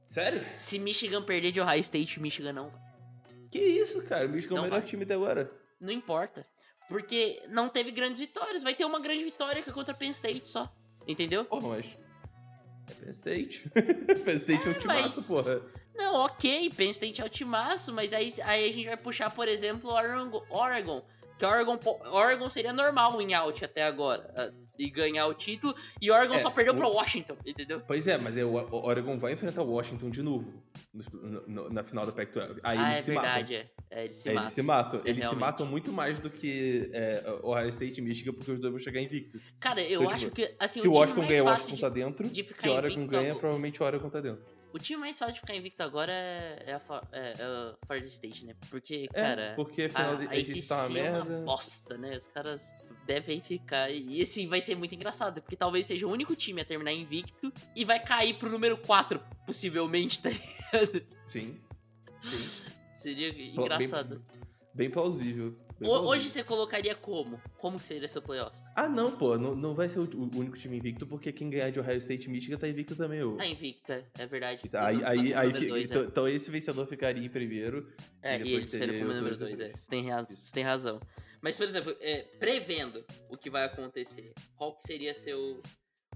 Sério? 0.06 0.44
Se 0.54 0.78
Michigan 0.80 1.22
perder 1.24 1.52
de 1.54 1.62
Ohio 1.62 1.80
State, 1.80 2.20
Michigan 2.20 2.52
não 2.54 2.70
vai. 2.70 2.82
Que 3.52 3.60
isso, 3.60 4.04
cara? 4.04 4.26
O 4.26 4.30
Michigan 4.30 4.56
é 4.56 4.58
o 4.58 4.58
Não 4.58 4.64
melhor 4.66 4.80
vai. 4.80 4.88
time 4.88 5.04
até 5.04 5.14
agora. 5.14 5.52
Não 5.80 5.92
importa. 5.92 6.46
Porque 6.90 7.42
não 7.50 7.70
teve 7.70 7.92
grandes 7.92 8.20
vitórias. 8.20 8.64
Vai 8.64 8.74
ter 8.76 8.86
uma 8.86 9.00
grande 9.00 9.24
vitória 9.24 9.62
que 9.62 9.70
é 9.70 9.74
contra 9.74 9.94
Penn 9.94 10.12
State 10.12 10.48
só. 10.48 10.72
Entendeu? 11.08 11.46
Porra, 11.46 11.70
mas. 11.70 11.98
É 12.90 12.94
Penn 13.04 13.10
State. 13.12 13.70
Penn 14.24 14.36
State 14.38 14.66
é, 14.68 14.70
um 14.70 14.74
É, 14.74 14.76
timaço, 14.80 15.18
mas- 15.20 15.28
porra. 15.28 15.62
Não, 15.96 16.16
ok, 16.16 16.70
Penn 16.76 16.92
State 16.92 17.22
é 17.22 17.26
o 17.26 17.30
timaço, 17.30 17.92
mas 17.92 18.14
aí, 18.14 18.32
aí 18.44 18.70
a 18.70 18.74
gente 18.74 18.86
vai 18.86 18.98
puxar, 18.98 19.32
por 19.34 19.48
exemplo, 19.48 19.90
Oregon. 19.90 20.44
Oregon 20.50 21.04
que 21.40 21.46
Oregon, 21.46 21.78
Oregon 22.12 22.50
seria 22.50 22.74
normal 22.74 23.22
em 23.22 23.34
out 23.36 23.64
até 23.64 23.84
agora. 23.84 24.54
E 24.78 24.90
ganhar 24.90 25.28
o 25.28 25.34
título. 25.34 25.76
E 26.02 26.12
Oregon 26.12 26.36
É, 26.36 26.40
só 26.40 26.50
perdeu 26.52 26.74
o- 26.74 26.78
pra 26.78 26.88
Washington, 26.88 27.36
entendeu? 27.46 27.82
Pois 27.88 28.08
é, 28.08 28.18
mas 28.18 28.38
é, 28.38 28.46
o 28.46 28.54
Oregon 28.86 29.18
vai 29.18 29.34
enfrentar 29.34 29.62
o 29.64 29.72
Washington 29.72 30.10
de 30.10 30.22
novo 30.22 30.54
no- 30.94 31.48
no- 31.48 31.70
na 31.70 31.84
final 31.84 32.06
da 32.06 32.12
Pac-12. 32.12 32.60
Aí 32.64 32.78
ah, 32.78 32.86
eles 32.86 32.98
é 32.98 33.02
se 33.02 33.12
verdade, 33.12 33.56
é. 33.56 33.68
É, 33.90 34.06
eles 34.06 34.18
se 34.18 34.30
matam. 34.30 34.34
É, 34.34 34.34
matam. 34.34 34.42
eles 34.42 34.52
se 34.54 34.62
matam. 34.62 35.02
É, 35.06 35.10
eles 35.10 35.26
se 35.30 35.36
matam 35.36 35.66
muito 35.66 35.92
mais 35.94 36.20
do 36.20 36.30
que 36.30 36.90
é, 36.94 37.24
Ohio 37.44 37.70
State 37.70 38.00
e 38.00 38.04
Michigan, 38.04 38.34
porque 38.34 38.52
os 38.52 38.60
dois 38.60 38.72
vão 38.72 38.80
chegar 38.80 39.02
invictos. 39.02 39.42
Cara, 39.60 39.82
eu 39.82 40.02
Então, 40.02 40.14
acho 40.16 40.26
tipo, 40.26 40.36
que. 40.36 40.56
Assim, 40.60 40.80
se 40.82 40.88
o 40.88 40.94
Washington 40.94 41.28
ganha, 41.28 41.44
o 41.44 41.48
Washington 41.48 41.76
de- 41.76 41.82
tá 41.82 41.90
dentro. 41.90 42.30
de 42.30 42.54
Se 42.54 42.68
o 42.70 42.74
Oregon 42.74 43.08
ganha, 43.08 43.36
provavelmente 43.36 43.82
o 43.82 43.86
Oregon 43.86 44.10
tá 44.10 44.20
dentro. 44.22 44.44
O 44.78 44.80
time 44.80 45.00
mais 45.00 45.18
fácil 45.18 45.34
de 45.34 45.40
ficar 45.40 45.56
invicto 45.56 45.82
agora 45.82 46.12
é, 46.12 46.64
é 46.68 46.74
a 46.74 46.82
é, 47.12 47.34
é 47.40 47.48
o 47.48 47.78
Florida 47.88 48.08
State, 48.08 48.46
né? 48.46 48.56
Porque, 48.70 49.08
É, 49.12 49.22
cara. 49.22 49.54
porque 49.56 49.82
A, 49.82 49.86
afinal 49.88 50.12
a 50.12 50.16
de 50.18 50.26
ACC 50.52 50.68
tá 50.68 50.86
uma 50.86 51.00
é 51.00 51.10
uma 51.12 51.26
merda. 51.26 51.46
bosta, 51.46 51.98
né? 51.98 52.16
Os 52.16 52.28
caras 52.28 52.72
devem 53.08 53.42
ficar. 53.42 53.90
E 53.90 54.22
assim, 54.22 54.48
vai 54.48 54.62
ser 54.62 54.76
muito 54.76 54.94
engraçado, 54.94 55.42
porque 55.42 55.56
talvez 55.56 55.88
seja 55.88 56.06
o 56.06 56.12
único 56.12 56.36
time 56.36 56.62
a 56.62 56.66
terminar 56.66 56.94
invicto 56.94 57.52
e 57.76 57.84
vai 57.84 58.00
cair 58.00 58.36
pro 58.38 58.52
número 58.52 58.78
4, 58.78 59.20
possivelmente, 59.48 60.22
tá 60.22 60.30
ligado? 60.30 61.04
Sim. 61.28 61.60
Sim. 62.22 62.66
Seria 62.98 63.30
engraçado. 63.30 64.20
Bem, 64.20 64.42
bem 64.76 64.90
plausível. 64.92 65.58
Hoje 65.82 66.30
você 66.30 66.44
colocaria 66.44 66.96
como? 66.96 67.40
Como 67.60 67.80
que 67.80 67.86
seria 67.86 68.08
seu 68.08 68.22
playoffs? 68.22 68.62
Ah, 68.76 68.88
não, 68.90 69.16
pô. 69.18 69.38
Não, 69.38 69.56
não 69.56 69.76
vai 69.76 69.88
ser 69.90 70.00
o, 70.00 70.04
o 70.04 70.38
único 70.38 70.58
time 70.58 70.78
invicto, 70.78 71.06
porque 71.06 71.32
quem 71.32 71.50
ganhar 71.50 71.70
de 71.70 71.80
Ohio 71.80 71.98
State 71.98 72.28
e 72.28 72.30
Michigan 72.32 72.58
tá 72.58 72.68
invicto 72.68 72.96
também. 72.96 73.22
ô. 73.24 73.36
Tá 73.38 73.46
invicta, 73.46 74.06
é 74.18 74.26
verdade. 74.26 74.62
Então, 74.66 74.82
aí, 74.82 75.04
aí, 75.04 75.34
o 75.34 75.38
aí, 75.40 75.54
fi- 75.54 75.68
dois, 75.68 75.90
então, 75.90 76.02
é. 76.02 76.06
então 76.06 76.28
esse 76.28 76.50
vencedor 76.50 76.88
ficaria 76.88 77.24
em 77.24 77.30
primeiro. 77.30 77.92
É, 78.22 78.40
e 78.40 78.44
e 78.48 78.54
eles 78.54 78.72
teria 78.72 79.00
como 79.00 79.12
o 79.12 79.16
número 79.16 79.26
dois 79.38 79.42
e 79.42 79.56
2, 79.56 79.60
é. 79.60 79.74
Você 79.76 79.88
tem, 79.90 80.10
raz- 80.10 80.30
Isso. 80.30 80.46
você 80.48 80.52
tem 80.54 80.64
razão. 80.64 81.00
Mas, 81.42 81.56
por 81.56 81.66
exemplo, 81.68 81.96
é, 82.02 82.24
prevendo 82.40 83.06
o 83.30 83.38
que 83.38 83.50
vai 83.50 83.64
acontecer, 83.66 84.34
qual 84.56 84.76
que 84.78 84.86
seria 84.88 85.14
seu. 85.14 85.62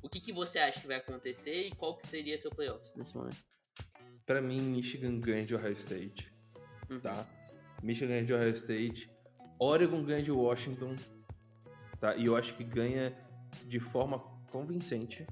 O 0.01 0.09
que, 0.09 0.19
que 0.19 0.33
você 0.33 0.57
acha 0.57 0.81
que 0.81 0.87
vai 0.87 0.97
acontecer 0.97 1.67
e 1.67 1.71
qual 1.75 1.95
que 1.97 2.07
seria 2.07 2.35
seu 2.37 2.49
playoffs 2.49 2.95
nesse 2.95 3.15
momento? 3.15 3.37
Pra 4.25 4.41
mim, 4.41 4.59
Michigan 4.59 5.19
ganha 5.19 5.45
de 5.45 5.53
Ohio 5.53 5.73
State, 5.73 6.31
Uhum. 6.89 6.99
tá? 6.99 7.27
Michigan 7.83 8.09
ganha 8.09 8.23
de 8.25 8.33
Ohio 8.33 8.53
State. 8.55 9.11
Oregon 9.63 10.03
ganha 10.03 10.23
de 10.23 10.31
Washington, 10.31 10.95
tá? 11.99 12.15
E 12.15 12.25
eu 12.25 12.35
acho 12.35 12.55
que 12.55 12.63
ganha 12.63 13.15
de 13.67 13.79
forma 13.79 14.17
convincente, 14.49 15.27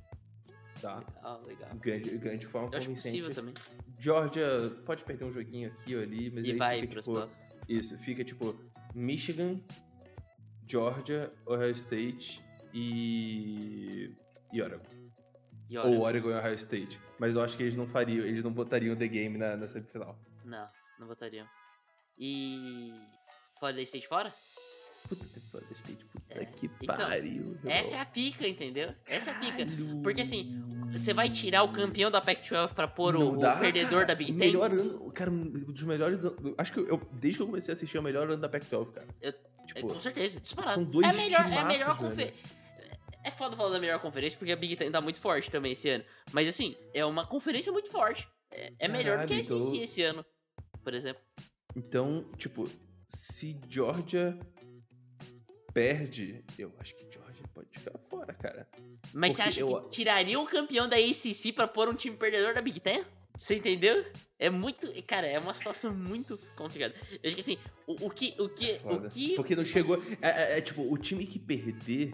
tá? 0.79 1.03
Ah, 1.23 1.37
legal. 1.45 1.69
Ganha 1.75 1.99
de, 1.99 2.15
ganha 2.19 2.37
de 2.37 2.45
forma 2.45 2.69
Eu 2.71 2.77
acho 2.77 2.87
convincente. 2.87 3.17
possível 3.23 3.33
também. 3.33 3.53
Georgia 3.97 4.45
pode 4.85 5.03
perder 5.03 5.25
um 5.25 5.31
joguinho 5.31 5.69
aqui 5.71 5.95
ou 5.95 6.03
ali, 6.03 6.29
mas 6.29 6.47
E 6.47 6.51
aí 6.51 6.57
vai 6.57 6.81
fica, 6.81 7.01
tipo. 7.01 7.29
Isso, 7.67 7.97
fica 7.97 8.23
tipo 8.23 8.55
Michigan, 8.93 9.59
Georgia, 10.67 11.33
Ohio 11.47 11.71
State 11.71 12.43
e. 12.71 14.15
e 14.53 14.61
Oregon. 14.61 14.83
E 15.71 15.77
Ou 15.77 15.85
Oregon. 15.85 16.03
Oregon 16.03 16.29
e 16.29 16.33
Ohio 16.33 16.55
State. 16.55 16.99
Mas 17.19 17.35
eu 17.35 17.41
acho 17.41 17.57
que 17.57 17.63
eles 17.63 17.75
não 17.75 17.87
fariam, 17.87 18.23
eles 18.25 18.43
não 18.43 18.53
botariam 18.53 18.95
The 18.95 19.07
Game 19.07 19.37
na, 19.39 19.57
na 19.57 19.67
semifinal. 19.67 20.19
Não, 20.45 20.67
não 20.99 21.07
botariam. 21.07 21.47
E. 22.17 22.91
Florida 23.59 23.81
State 23.81 24.07
fora? 24.07 24.33
Puta 25.07 25.25
que 25.25 25.39
Florida 25.39 25.73
State, 25.73 26.05
puta 26.05 26.25
É, 26.29 26.45
que 26.45 26.65
então, 26.81 26.95
pariu. 26.95 27.57
Essa 27.65 27.95
é 27.97 27.99
a 27.99 28.05
pica, 28.05 28.47
entendeu? 28.47 28.93
Essa 29.07 29.31
é 29.31 29.33
a 29.33 29.39
pica. 29.39 29.65
Porque 30.03 30.21
assim, 30.21 30.61
você 30.91 31.13
vai 31.13 31.29
tirar 31.29 31.63
o 31.63 31.71
campeão 31.73 32.11
da 32.11 32.21
Pac-12 32.21 32.73
pra 32.73 32.87
pôr 32.87 33.15
o, 33.15 33.19
Não 33.19 33.31
o 33.33 33.37
dá, 33.37 33.55
perdedor 33.57 33.89
cara. 34.01 34.05
da 34.07 34.15
Big 34.15 34.31
O 34.31 34.37
Ten? 34.37 34.47
melhor 34.47 34.71
ano, 34.71 35.11
cara, 35.11 35.31
um 35.31 35.43
dos 35.71 35.83
melhores 35.83 36.25
anos. 36.25 36.53
Acho 36.57 36.73
que 36.73 36.79
eu, 36.79 37.01
desde 37.13 37.37
que 37.37 37.43
eu 37.43 37.47
comecei 37.47 37.71
a 37.71 37.73
assistir, 37.73 37.97
é 37.97 37.99
o 37.99 38.03
melhor 38.03 38.29
ano 38.29 38.37
da 38.41 38.49
Pac-12, 38.49 38.91
cara. 38.91 39.07
Eu- 39.21 39.29
É, 39.31 39.65
tipo, 39.73 39.87
com 39.93 39.99
certeza, 39.99 40.39
disparado. 40.39 40.73
são 40.73 40.83
dois 40.83 41.07
é 41.07 41.21
melhor, 41.21 41.41
é 41.41 41.57
a 41.57 41.65
melhor 41.65 41.77
timaços, 41.77 41.97
conferência. 42.07 42.59
É 43.23 43.31
foda 43.31 43.55
falar 43.55 43.69
da 43.71 43.79
melhor 43.79 43.99
conferência 43.99 44.37
porque 44.39 44.51
a 44.51 44.55
Big 44.55 44.75
Ten 44.77 44.89
tá 44.91 44.99
muito 45.01 45.19
forte 45.19 45.51
também 45.51 45.73
esse 45.73 45.87
ano. 45.89 46.03
Mas 46.31 46.47
assim, 46.47 46.75
é 46.93 47.05
uma 47.05 47.25
conferência 47.27 47.71
muito 47.71 47.89
forte. 47.91 48.27
É, 48.51 48.73
é 48.79 48.87
melhor 48.87 49.19
do 49.19 49.27
que 49.27 49.33
a 49.33 49.43
SEC 49.43 49.55
então- 49.55 49.75
esse 49.83 50.01
ano, 50.01 50.25
por 50.83 50.93
exemplo. 50.93 51.21
Então, 51.75 52.25
tipo, 52.37 52.67
se 53.09 53.59
Georgia 53.67 54.37
perde, 55.73 56.43
eu 56.57 56.71
acho 56.79 56.95
que 56.95 57.05
Georgia 57.11 57.43
pode 57.53 57.67
ficar 57.77 57.97
fora, 58.09 58.33
cara. 58.33 58.67
Mas 59.13 59.33
você 59.35 59.43
Porque 59.43 59.49
acha 59.49 59.59
eu- 59.61 59.81
que 59.83 59.89
tiraria 59.89 60.39
o 60.39 60.45
campeão 60.45 60.87
da 60.87 60.95
ACC 60.97 61.51
pra 61.53 61.67
pôr 61.67 61.89
um 61.89 61.93
time 61.93 62.15
perdedor 62.15 62.53
da 62.53 62.61
Big 62.61 62.79
Ten? 62.79 63.03
Você 63.39 63.55
entendeu? 63.55 64.05
É 64.37 64.49
muito. 64.49 64.87
Cara, 65.03 65.25
é 65.25 65.39
uma 65.39 65.53
situação 65.53 65.93
muito 65.93 66.37
complicada. 66.57 66.93
Eu 67.23 67.27
acho 67.27 67.35
que 67.35 67.41
assim, 67.41 67.57
o, 67.87 68.07
o 68.07 68.09
que. 68.09 68.35
O 68.37 68.49
que. 68.49 68.73
Foda. 68.79 69.07
O 69.07 69.09
que. 69.09 69.35
Porque 69.35 69.55
não 69.55 69.63
chegou. 69.63 70.01
É, 70.21 70.29
é- 70.55 70.57
é, 70.57 70.61
tipo, 70.61 70.81
o 70.91 70.97
time 70.97 71.25
que 71.25 71.39
perder 71.39 72.13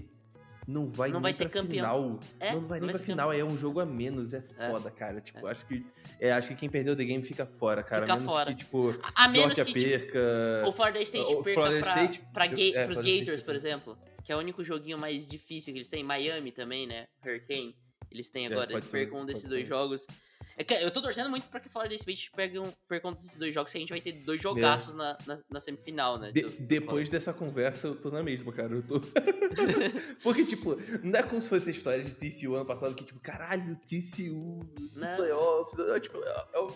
não 0.68 0.88
vai 0.88 1.10
Não 1.10 1.16
nem 1.16 1.24
vai 1.24 1.34
ser 1.34 1.50
pra 1.50 1.62
campeão. 1.62 1.86
final. 1.86 2.20
É, 2.40 2.54
não 2.54 2.62
vai 2.62 2.80
não 2.80 2.88
nem 2.88 2.94
vai 2.96 3.04
pra 3.04 3.14
final, 3.14 3.32
é 3.34 3.44
um 3.44 3.58
jogo 3.58 3.80
a 3.80 3.86
menos. 3.86 4.34
É 4.34 4.44
É. 4.58 4.70
foda, 4.70 4.90
cara. 4.92 5.22
Tipo, 5.22 5.46
acho 5.48 5.66
que. 5.66 5.86
É, 6.20 6.32
acho 6.32 6.48
que 6.50 6.56
quem 6.56 6.70
perdeu 6.70 6.96
the 6.96 7.04
game 7.06 7.24
fica 7.24 7.46
fora, 7.46 7.84
cara. 7.84 8.02
Fica 8.04 8.14
a 8.14 8.18
menos 8.18 8.34
fora. 8.34 8.46
que, 8.46 8.56
tipo, 8.56 8.96
A 9.14 9.28
menos 9.28 9.56
Georgia 9.56 9.66
que. 9.66 9.74
tipo, 9.74 9.90
perca. 9.90 10.64
o 10.68 10.72
Florida 10.72 11.02
State 11.02 11.34
o 11.34 11.44
perca 11.44 11.62
Florida 11.62 11.86
pra, 11.86 12.04
State- 12.04 12.28
pra 12.34 12.46
é, 12.46 12.50
ga 12.50 12.56
Florida 12.56 12.86
pros 12.86 12.98
State 12.98 13.20
Gators, 13.20 13.42
por 13.42 13.46
perca. 13.54 13.68
exemplo. 13.68 13.98
Que 14.24 14.32
é 14.32 14.36
o 14.36 14.40
único 14.40 14.64
joguinho 14.64 14.98
mais 14.98 15.28
difícil 15.28 15.72
que 15.72 15.80
eles 15.80 15.90
têm. 15.90 16.04
Miami 16.04 16.52
também, 16.52 16.88
né? 16.88 17.06
Hurricane. 17.24 17.76
Eles 18.12 18.30
têm 18.30 18.46
É, 18.46 18.52
agora. 18.52 18.72
eles 18.72 18.90
percam 18.90 19.22
um 19.22 19.26
desses 19.26 19.50
dois 19.50 19.68
jogos. 19.68 20.08
É 20.58 20.64
que 20.64 20.74
eu 20.74 20.90
tô 20.92 21.02
torcendo 21.02 21.30
muito 21.30 21.44
pra 21.48 21.60
que 21.60 21.68
Florida 21.68 21.94
State 21.96 22.32
pegue 22.36 22.58
um, 22.60 22.72
percam 22.88 23.12
um 23.12 23.14
desses 23.14 23.36
dois 23.38 23.54
jogos, 23.54 23.72
que 23.72 23.78
a 23.78 23.82
gente 23.82 23.90
vai 23.90 24.00
ter 24.00 24.14
dois 24.14 24.42
jogaços 24.42 24.94
na, 24.96 25.18
na, 25.28 25.40
na 25.50 25.60
semifinal, 25.60 26.18
né? 26.18 26.32
De- 26.32 26.48
depois 26.62 27.10
dessa 27.10 27.34
conversa, 27.34 27.88
eu 27.88 27.96
tô 27.96 28.10
na 28.10 28.24
mesma, 28.24 28.54
cara. 28.54 28.74
Eu 28.74 28.82
tô. 28.84 29.02
Porque, 30.24 30.46
tipo, 30.46 30.78
não 31.04 31.20
é 31.20 31.24
como 31.24 31.40
se 31.42 31.50
fosse 31.50 31.70
a 31.70 31.72
história 31.72 32.04
de 32.04 32.12
TCU 32.12 32.56
ano 32.56 32.66
passado, 32.66 32.96
que, 32.96 33.04
tipo, 33.04 33.20
caralho, 33.20 33.76
TCU, 33.86 34.60
Né? 34.94 35.16
playoffs. 35.18 35.78
É, 35.80 36.00
tipo, 36.00 36.18
é, 36.24 36.46
é, 36.54 36.60
o- 36.60 36.76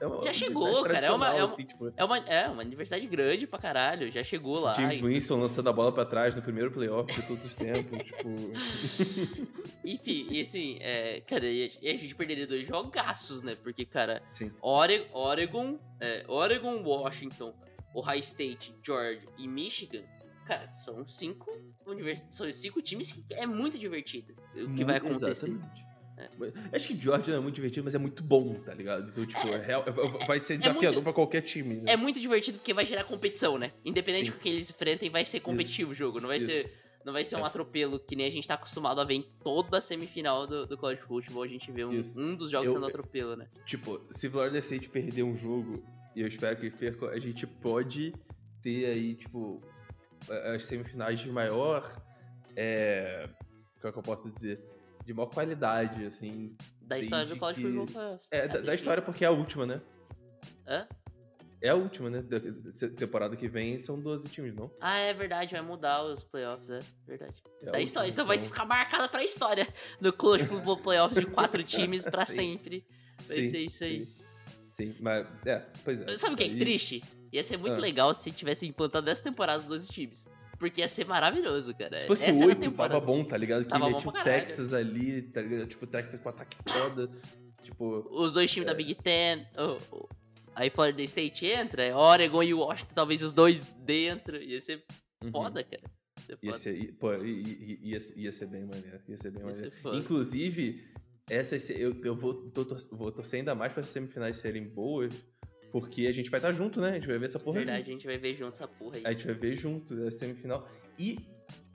é 0.00 0.06
uma 0.06 0.22
Já 0.24 0.32
chegou, 0.32 0.82
cara, 0.84 1.06
é 1.06 1.10
uma- 1.12 1.28
é 1.28 1.34
uma- 1.34 1.44
assim, 1.44 1.64
tipo, 1.64 1.92
É 1.96 2.04
uma, 2.04 2.18
é 2.18 2.48
uma 2.48 2.62
universidade 2.62 3.06
grande 3.06 3.46
pra 3.46 3.58
caralho, 3.58 4.10
já 4.10 4.24
chegou 4.24 4.58
lá. 4.60 4.72
James 4.74 4.98
e- 4.98 5.02
Winston 5.02 5.36
lançando 5.38 5.68
a 5.68 5.72
bola 5.72 5.92
pra 5.92 6.04
trás 6.04 6.34
no 6.34 6.42
primeiro 6.42 6.70
playoff 6.70 7.12
de 7.12 7.22
todos 7.26 7.44
os 7.44 7.54
tempos. 7.54 7.98
tipo. 8.02 8.28
Enfim, 9.84 10.26
e 10.30 10.40
assim, 10.40 10.78
é, 10.80 11.20
cara, 11.20 11.46
e 11.46 11.64
a, 11.64 11.96
gente 11.96 12.14
perderia 12.14 12.46
dois 12.46 12.66
jogaços, 12.66 13.42
né? 13.42 13.56
Porque, 13.62 13.84
cara, 13.84 14.22
Sim. 14.30 14.50
Ore- 14.60 15.06
Oregon, 15.12 15.78
é, 16.00 16.24
Oregon, 16.28 16.82
Washington, 16.82 17.54
Ohio 17.94 18.20
State, 18.20 18.74
Georgia 18.82 19.28
e 19.38 19.48
Michigan, 19.48 20.02
cara, 20.46 20.68
são 20.68 21.06
cinco 21.08 21.50
univers... 21.86 22.24
são 22.30 22.50
cinco 22.52 22.80
times 22.82 23.12
que 23.12 23.24
é 23.30 23.46
muito 23.46 23.78
divertido 23.78 24.34
o 24.54 24.74
que 24.74 24.84
vai 24.84 24.96
acontecer. 24.96 25.30
Exatamente. 25.48 25.89
Acho 26.72 26.88
que 26.88 27.00
Georgia 27.00 27.32
não 27.34 27.40
é 27.40 27.42
muito 27.42 27.54
divertido, 27.56 27.84
mas 27.84 27.94
é 27.94 27.98
muito 27.98 28.22
bom, 28.22 28.54
tá 28.54 28.74
ligado? 28.74 29.08
Então, 29.10 29.24
tipo, 29.26 29.46
é 29.48 29.58
real- 29.64 29.84
vai 30.26 30.40
ser 30.40 30.58
desafiador 30.58 30.94
muito- 30.94 31.02
pra 31.04 31.12
qualquer 31.12 31.40
time. 31.42 31.76
Né? 31.76 31.92
É 31.92 31.96
muito 31.96 32.20
divertido 32.20 32.58
porque 32.58 32.72
vai 32.74 32.84
gerar 32.86 33.04
competição, 33.04 33.56
né? 33.58 33.72
Independente 33.84 34.26
Sim. 34.26 34.32
do 34.32 34.38
que 34.38 34.48
eles 34.48 34.70
enfrentem, 34.70 35.08
vai 35.10 35.24
ser 35.24 35.40
competitivo 35.40 35.92
o 35.92 35.94
jogo. 35.94 36.20
Não 36.20 36.28
vai 36.28 36.38
Isso. 36.38 36.46
ser, 36.46 36.72
não 37.04 37.12
vai 37.12 37.24
ser 37.24 37.36
um 37.36 37.40
É. 37.40 37.46
atropelo 37.46 37.98
que 37.98 38.14
nem 38.16 38.26
a 38.26 38.30
gente 38.30 38.46
tá 38.46 38.54
acostumado 38.54 39.00
a 39.00 39.04
ver 39.04 39.14
em 39.14 39.22
toda 39.42 39.78
a 39.78 39.80
semifinal 39.80 40.46
do, 40.46 40.66
do 40.66 40.76
College 40.76 41.00
Football. 41.02 41.42
A 41.44 41.48
gente 41.48 41.70
vê 41.72 41.84
um, 41.84 41.92
Isso. 41.92 42.18
um 42.18 42.34
dos 42.34 42.50
jogos 42.50 42.66
Eu- 42.68 42.74
sendo 42.74 42.86
atropelo, 42.86 43.36
né? 43.36 43.48
Tipo, 43.64 44.00
se 44.10 44.28
Florida 44.28 44.58
State 44.58 44.88
perder 44.88 45.22
um 45.22 45.34
jogo, 45.34 45.82
e 46.14 46.20
eu 46.20 46.26
espero 46.28 46.56
que 46.56 46.66
eles 46.66 46.76
percam, 46.78 47.08
a 47.08 47.18
gente 47.18 47.46
pode 47.46 48.12
ter 48.62 48.86
aí, 48.86 49.14
tipo, 49.14 49.62
as 50.54 50.64
semifinais 50.64 51.20
de 51.20 51.30
maior. 51.30 51.82
É. 52.56 53.28
Como 53.80 53.88
é 53.88 53.92
que 53.92 53.98
eu 53.98 54.02
posso 54.02 54.28
dizer? 54.28 54.60
De 55.10 55.14
maior 55.14 55.26
qualidade, 55.26 56.04
assim. 56.04 56.56
Da 56.82 56.96
história 56.96 57.26
do 57.26 57.36
College 57.36 57.60
que- 57.60 57.66
Football 57.66 57.86
Playoffs. 57.86 58.28
É, 58.30 58.46
da, 58.46 58.60
da 58.60 58.74
história, 58.76 59.02
porque 59.02 59.24
é 59.24 59.26
a 59.26 59.32
última, 59.32 59.66
né? 59.66 59.80
Hã? 60.64 60.86
É 61.60 61.68
a 61.70 61.74
última, 61.74 62.08
né? 62.08 62.22
Da, 62.22 62.38
da 62.38 62.88
temporada 62.96 63.34
que 63.34 63.48
vem 63.48 63.76
são 63.76 64.00
12 64.00 64.28
times, 64.28 64.54
não? 64.54 64.70
Ah, 64.80 64.98
é 64.98 65.12
verdade, 65.12 65.50
vai 65.52 65.62
mudar 65.62 66.04
os 66.04 66.22
playoffs, 66.22 66.70
é 66.70 66.78
verdade. 67.04 67.42
É 67.60 67.64
da 67.64 67.70
última, 67.72 67.80
história, 67.82 68.08
então, 68.08 68.24
vai 68.24 68.38
ficar 68.38 68.64
marcada 68.64 69.08
pra 69.08 69.24
história 69.24 69.66
do 70.00 70.12
College 70.12 70.46
Football 70.46 70.76
Playoffs 70.80 71.18
de 71.18 71.26
quatro 71.26 71.64
times 71.64 72.04
pra 72.04 72.24
Sim. 72.24 72.34
sempre. 72.36 72.86
Vai 73.26 73.26
Sim, 73.36 73.50
ser 73.50 73.58
isso 73.58 73.82
aí. 73.82 74.06
Sim, 74.06 74.14
sim, 74.70 74.96
mas. 75.00 75.26
É, 75.44 75.58
pois 75.84 76.00
é. 76.02 76.06
Sabe 76.18 76.34
o 76.34 76.36
que 76.36 76.44
é 76.44 76.46
Aí- 76.46 76.56
triste? 76.56 77.02
Ia 77.32 77.42
ser 77.42 77.56
muito 77.56 77.78
Ah. 77.78 77.80
legal 77.80 78.14
se 78.14 78.30
tivesse 78.30 78.64
implantado 78.64 79.10
essa 79.10 79.24
temporada 79.24 79.58
os 79.58 79.66
12 79.66 79.88
times. 79.88 80.24
Porque 80.60 80.82
ia 80.82 80.86
ser 80.88 81.06
maravilhoso, 81.06 81.74
cara. 81.74 81.96
Se 81.96 82.06
fosse 82.06 82.24
Essa 82.24 82.36
era 82.36 82.44
a 82.44 82.48
oito, 82.48 82.60
temporada. 82.60 82.94
tava 82.94 83.04
bom, 83.06 83.24
tá 83.24 83.36
ligado? 83.36 83.64
Que 83.64 83.74
ele 83.74 83.94
tinha 83.96 84.10
o. 84.10 84.22
Texas 84.22 84.72
ali, 84.74 85.22
tá 85.22 85.40
ligado? 85.40 85.66
Tipo, 85.66 85.84
o 85.86 85.88
Texas 85.88 86.20
com 86.20 86.28
ataque 86.28 86.56
foda. 86.68 87.10
Tipo, 87.62 88.06
Os 88.10 88.34
dois 88.34 88.50
É. 88.50 88.54
times 88.54 88.66
da 88.66 88.74
Big 88.74 88.94
Ten. 88.96 89.46
o- 89.56 89.96
o- 89.96 90.08
aí 90.54 90.68
Florida 90.70 91.02
State 91.02 91.46
entra, 91.46 91.82
é 91.82 91.94
Oregon 91.94 92.42
e 92.42 92.52
Washington, 92.54 92.92
talvez 92.94 93.22
os 93.22 93.32
dois 93.32 93.66
dentro. 93.84 94.36
Ia 94.36 94.60
ser 94.60 94.84
uhum. 95.24 95.30
foda, 95.32 95.64
cara. 95.64 95.82
Ia 95.82 96.22
ser 96.26 96.32
Ia 96.32 96.38
foda. 96.50 96.54
ser, 96.58 96.76
i- 96.78 96.92
pô, 96.92 97.14
i- 97.14 97.40
i- 97.42 97.80
ia, 97.90 97.98
ia 98.16 98.32
ser 98.32 98.46
bem 98.46 98.64
maneiro. 98.66 99.00
Ia 99.08 99.16
ser 99.16 99.30
bem 99.30 99.40
Ia 99.42 99.48
ser 99.48 99.54
maneiro. 99.54 99.76
foda. 99.76 99.96
Inclusive, 99.96 100.84
essa, 101.28 101.72
eu, 101.72 101.98
eu 102.04 102.14
vou, 102.14 102.34
tô, 102.50 102.66
tor- 102.66 102.78
vou 102.92 103.10
torcer 103.10 103.38
ainda 103.40 103.54
mais 103.54 103.72
para 103.72 103.80
as 103.80 103.86
semifinais 103.88 104.36
serem 104.36 104.64
boas, 104.68 105.12
porque 105.70 106.06
a 106.06 106.12
gente 106.12 106.30
vai 106.30 106.38
estar 106.38 106.52
junto, 106.52 106.80
né? 106.80 106.90
A 106.90 106.94
gente 106.94 107.06
vai 107.06 107.18
ver 107.18 107.26
essa 107.26 107.38
porra 107.38 107.58
Verdade, 107.58 107.90
a 107.90 107.92
gente 107.92 108.06
vai 108.06 108.18
ver 108.18 108.34
junto 108.34 108.54
essa 108.54 108.68
porra 108.68 108.96
aí. 108.96 109.02
A 109.04 109.12
gente 109.12 109.26
vai 109.26 109.34
ver 109.34 109.56
junto 109.56 110.06
a 110.06 110.10
semifinal. 110.10 110.68
E 110.98 111.18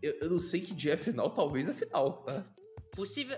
eu, 0.02 0.14
eu 0.22 0.30
não 0.30 0.40
sei 0.40 0.62
que 0.62 0.74
dia 0.74 0.94
é 0.94 0.98
final, 0.98 1.30
talvez 1.30 1.70
a 1.70 1.74
final, 1.74 2.24
tá? 2.24 2.46
Possível. 2.92 3.38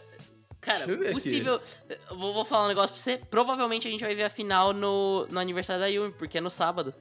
Cara, 0.60 0.86
possível. 1.12 1.62
Vou, 2.10 2.34
vou 2.34 2.46
falar 2.46 2.66
um 2.66 2.68
negócio 2.68 2.94
pra 2.94 3.02
você. 3.02 3.18
Provavelmente 3.18 3.88
a 3.88 3.92
gente 3.92 4.04
vai 4.04 4.16
ver 4.16 4.24
a 4.24 4.30
final 4.30 4.74
no, 4.74 5.26
no 5.28 5.40
aniversário 5.40 5.82
da 5.82 5.88
Yumi, 5.88 6.14
porque 6.14 6.40
é 6.40 6.42
no 6.42 6.50
sábado. 6.50 6.94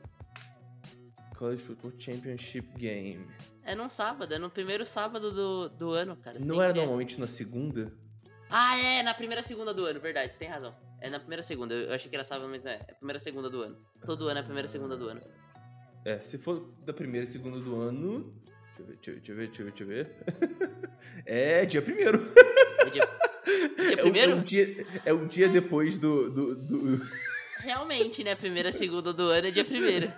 College 1.37 1.63
Football 1.63 1.93
Championship 1.99 2.69
Game. 2.79 3.27
É 3.63 3.75
num 3.75 3.91
sábado, 3.91 4.33
é 4.33 4.39
no 4.39 4.49
primeiro 4.49 4.87
sábado 4.87 5.33
do, 5.33 5.69
do 5.69 5.91
ano, 5.91 6.17
cara. 6.17 6.39
Não 6.39 6.63
era 6.63 6.73
é. 6.73 6.77
normalmente 6.77 7.19
na 7.19 7.27
segunda? 7.27 7.93
Ah, 8.49 8.79
é, 8.79 9.03
na 9.03 9.13
primeira 9.13 9.43
segunda 9.43 9.75
do 9.75 9.85
ano, 9.85 9.99
verdade, 9.99 10.33
você 10.33 10.39
tem 10.39 10.49
razão. 10.49 10.75
É 11.01 11.11
na 11.11 11.19
primeira 11.19 11.43
segunda, 11.43 11.75
eu 11.75 11.93
achei 11.93 12.09
que 12.09 12.17
era 12.17 12.25
sábado, 12.25 12.49
mas 12.51 12.63
não 12.63 12.71
é. 12.71 12.77
É 12.89 12.93
a 12.93 12.95
primeira 12.95 13.19
segunda 13.19 13.51
do 13.51 13.63
ano. 13.63 13.77
Todo 14.05 14.29
ano 14.29 14.39
é 14.39 14.41
a 14.41 14.45
primeira 14.45 14.69
segunda 14.69 14.97
do 14.97 15.09
ano. 15.09 15.21
É, 16.05 16.21
se 16.21 16.39
for 16.39 16.73
da 16.85 16.93
primeira 16.93 17.25
e 17.25 17.27
segunda 17.27 17.59
do 17.59 17.77
ano. 17.81 18.33
Deixa 18.79 19.11
eu 19.11 19.15
ver, 19.15 19.17
deixa 19.17 19.33
eu 19.33 19.37
ver, 19.37 19.47
deixa 19.47 19.63
eu 19.63 19.67
ver, 19.67 19.73
deixa 19.73 19.83
eu 19.83 19.87
ver. 19.89 20.05
Deixa 20.05 20.65
eu 20.65 20.69
ver. 20.69 20.91
é 21.27 21.67
dia 21.67 21.83
primeiro. 21.83 22.33
É 22.81 22.91
dia, 22.91 23.09
dia 23.77 23.91
É 23.91 23.95
o- 23.95 23.97
primeiro? 24.03 24.33
É 24.33 24.35
um 24.35 24.43
dia, 24.43 24.87
é 25.07 25.15
um 25.15 25.27
dia 25.27 25.49
depois 25.49 25.99
do. 25.99 26.31
do, 26.31 26.57
do- 26.57 27.01
Realmente, 27.61 28.23
né? 28.23 28.35
Primeira 28.35 28.71
segunda 28.73 29.13
do 29.13 29.23
ano 29.25 29.49
é 29.49 29.51
dia 29.51 29.65
primeiro. 29.65 30.13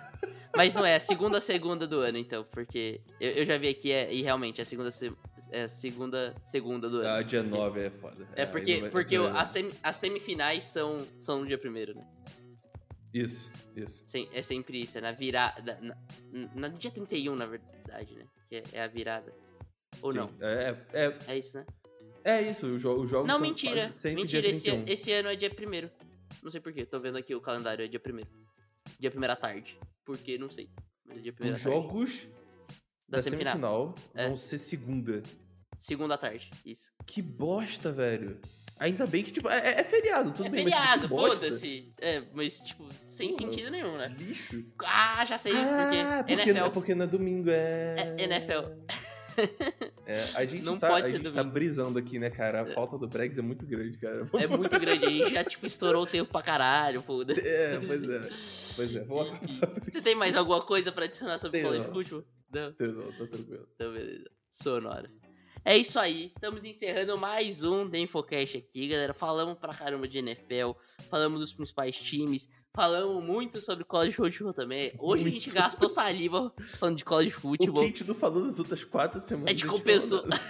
Mas 0.55 0.73
não 0.75 0.85
é, 0.85 0.95
a 0.95 0.99
segunda 0.99 1.39
segunda 1.39 1.85
do 1.87 1.99
ano, 1.99 2.17
então, 2.17 2.43
porque 2.51 3.01
eu, 3.19 3.31
eu 3.31 3.45
já 3.45 3.57
vi 3.57 3.69
aqui 3.69 3.91
é, 3.91 4.11
e 4.13 4.21
realmente 4.23 4.59
é 4.59 4.63
a 4.63 4.65
segunda, 4.65 4.91
se- 4.91 5.11
é 5.51 5.63
a 5.63 5.67
segunda 5.67 6.35
segunda 6.45 6.89
do 6.89 6.97
ano. 6.99 7.09
Ah, 7.09 7.21
dia 7.21 7.41
9 7.43 7.79
é 7.81 7.89
foda. 7.89 8.27
é 8.35 8.43
aí 8.43 8.47
porque, 8.51 8.79
vai- 8.81 8.89
porque 8.89 9.17
vai- 9.19 9.31
as, 9.41 9.53
as 9.83 9.95
semifinais 9.95 10.63
são, 10.63 10.99
são 11.17 11.41
no 11.41 11.47
dia 11.47 11.57
primeiro, 11.57 11.95
né? 11.95 12.07
Isso, 13.13 13.51
isso. 13.75 14.03
Sem- 14.07 14.29
É 14.31 14.41
sempre 14.41 14.81
isso, 14.81 14.97
é 14.97 15.01
na 15.01 15.11
virada. 15.11 15.79
Na, 15.81 15.97
na, 16.53 16.69
no 16.69 16.77
dia 16.77 16.91
31, 16.91 17.35
na 17.35 17.45
verdade, 17.47 18.15
né? 18.15 18.25
Que 18.47 18.55
é, 18.57 18.63
é 18.73 18.81
a 18.83 18.87
virada. 18.87 19.33
Ou 20.01 20.11
Sim, 20.11 20.17
não? 20.19 20.29
É, 20.41 20.77
é, 20.93 21.17
É 21.27 21.37
isso, 21.37 21.57
né? 21.57 21.65
é 22.23 22.41
isso, 22.43 22.67
os 22.67 22.81
jo- 22.81 23.01
os 23.01 23.09
jogos 23.09 23.27
Não, 23.27 23.39
são 23.39 23.47
mentira. 23.47 23.81
quase 23.81 23.93
sempre 23.93 24.21
Mentira, 24.21 24.41
dia 24.43 24.51
esse, 24.51 24.61
31. 24.69 24.93
esse 24.93 25.11
ano 25.11 25.29
é 25.29 25.35
dia 25.35 25.49
primeiro. 25.49 25.89
Não 26.43 26.51
sei 26.51 26.61
porquê, 26.61 26.85
tô 26.85 26.99
vendo 26.99 27.17
aqui 27.17 27.33
o 27.33 27.41
calendário, 27.41 27.83
é 27.83 27.87
dia 27.87 27.99
primeiro. 27.99 28.29
Dia 28.99 29.09
primeira 29.09 29.35
tarde. 29.35 29.77
Por 30.05 30.17
quê? 30.17 30.37
Não 30.37 30.49
sei. 30.51 30.69
Mas 31.05 31.17
é 31.17 31.21
dia 31.21 31.31
Os 31.31 31.37
tarde. 31.39 31.59
jogos 31.59 32.27
da, 33.09 33.17
da 33.17 33.23
semifinal. 33.23 33.53
semifinal 33.53 33.95
É. 34.15 34.27
vão 34.27 34.37
ser 34.37 34.57
segunda. 34.57 35.23
Segunda 35.79 36.17
tarde, 36.17 36.49
isso. 36.65 36.83
Que 37.05 37.21
bosta, 37.21 37.91
velho. 37.91 38.39
Ainda 38.77 39.05
bem 39.05 39.23
que, 39.23 39.31
tipo, 39.31 39.49
é, 39.49 39.81
é 39.81 39.83
feriado, 39.83 40.31
tudo 40.31 40.45
é 40.45 40.49
bem, 40.49 40.63
mas, 40.63 40.73
tipo, 40.73 40.81
feriado, 40.81 41.01
que 41.01 41.07
bosta. 41.13 41.35
foda-se. 41.47 41.93
É, 41.99 42.23
mas, 42.33 42.59
tipo, 42.61 42.87
sem 43.07 43.29
Porra. 43.31 43.39
sentido 43.41 43.71
nenhum, 43.71 43.97
né? 43.97 44.07
Lixo. 44.17 44.65
Ah, 44.85 45.25
já 45.25 45.37
sei, 45.37 45.51
ah, 45.53 46.23
porque 46.23 46.33
porque, 46.35 46.49
NFL. 46.49 46.65
é 46.65 46.69
porque 46.69 46.95
não 46.95 47.03
é 47.05 47.07
domingo, 47.07 47.49
é... 47.49 47.95
É 48.17 48.23
NFL. 48.23 48.71
É, 50.05 50.23
a 50.35 50.43
gente, 50.43 50.63
Não 50.65 50.77
tá, 50.77 50.95
a 50.95 51.07
gente 51.09 51.31
tá 51.33 51.43
brisando 51.43 51.99
aqui, 51.99 52.19
né, 52.19 52.29
cara? 52.29 52.61
A 52.61 52.65
falta 52.73 52.97
do 52.97 53.07
Bregs 53.07 53.37
é 53.37 53.41
muito 53.41 53.65
grande, 53.65 53.97
cara. 53.97 54.25
É 54.33 54.47
muito 54.47 54.79
grande, 54.79 55.05
a 55.05 55.09
gente 55.09 55.33
já, 55.33 55.43
tipo, 55.43 55.65
estourou 55.65 56.03
o 56.03 56.07
tempo 56.07 56.31
pra 56.31 56.41
caralho, 56.41 57.01
foda 57.01 57.33
É, 57.33 57.79
pois 57.79 58.03
é. 58.03 58.29
Pois 58.75 58.95
é. 58.95 59.05
Você 59.91 60.01
tem 60.01 60.15
mais 60.15 60.35
alguma 60.35 60.61
coisa 60.61 60.91
pra 60.91 61.05
adicionar 61.05 61.37
sobre 61.37 61.61
o 61.61 61.63
college 61.63 61.89
football? 61.91 62.23
Não? 62.51 62.73
Não, 62.79 63.11
tá 63.11 63.27
tranquilo. 63.27 63.67
Então, 63.75 63.93
beleza. 63.93 64.29
Sonora. 64.51 65.09
É 65.65 65.77
isso 65.77 65.99
aí, 65.99 66.25
estamos 66.25 66.63
encerrando 66.63 67.17
mais 67.17 67.63
um 67.63 67.87
The 67.89 67.99
Infocast 67.99 68.57
aqui, 68.57 68.87
galera. 68.87 69.13
Falamos 69.13 69.57
pra 69.57 69.73
caramba 69.73 70.07
de 70.07 70.17
NFL, 70.17 70.71
falamos 71.09 71.41
dos 71.41 71.53
principais 71.53 71.95
times, 71.97 72.49
falamos 72.73 73.21
muito 73.23 73.59
sobre 73.59 73.83
college 73.83 74.15
football 74.15 74.53
também. 74.53 74.93
Hoje 74.97 75.25
a 75.25 75.29
gente 75.29 75.47
Muito. 75.47 75.53
gastou 75.61 75.89
saliva 75.89 76.51
falando 76.79 76.97
de 76.97 77.03
college 77.05 77.35
O 77.35 77.39
football. 77.41 77.73
que 77.73 77.79
a 77.81 77.85
gente 77.87 78.03
não 78.07 78.15
falou 78.15 78.45
nas 78.45 78.57
outras 78.57 78.83
quatro 78.85 79.19
semanas. 79.19 79.49
A 79.49 79.51
gente 79.51 79.65
não 79.65 79.73
compensou. 79.73 80.19
falou 80.21 80.29
nada. 80.29 80.43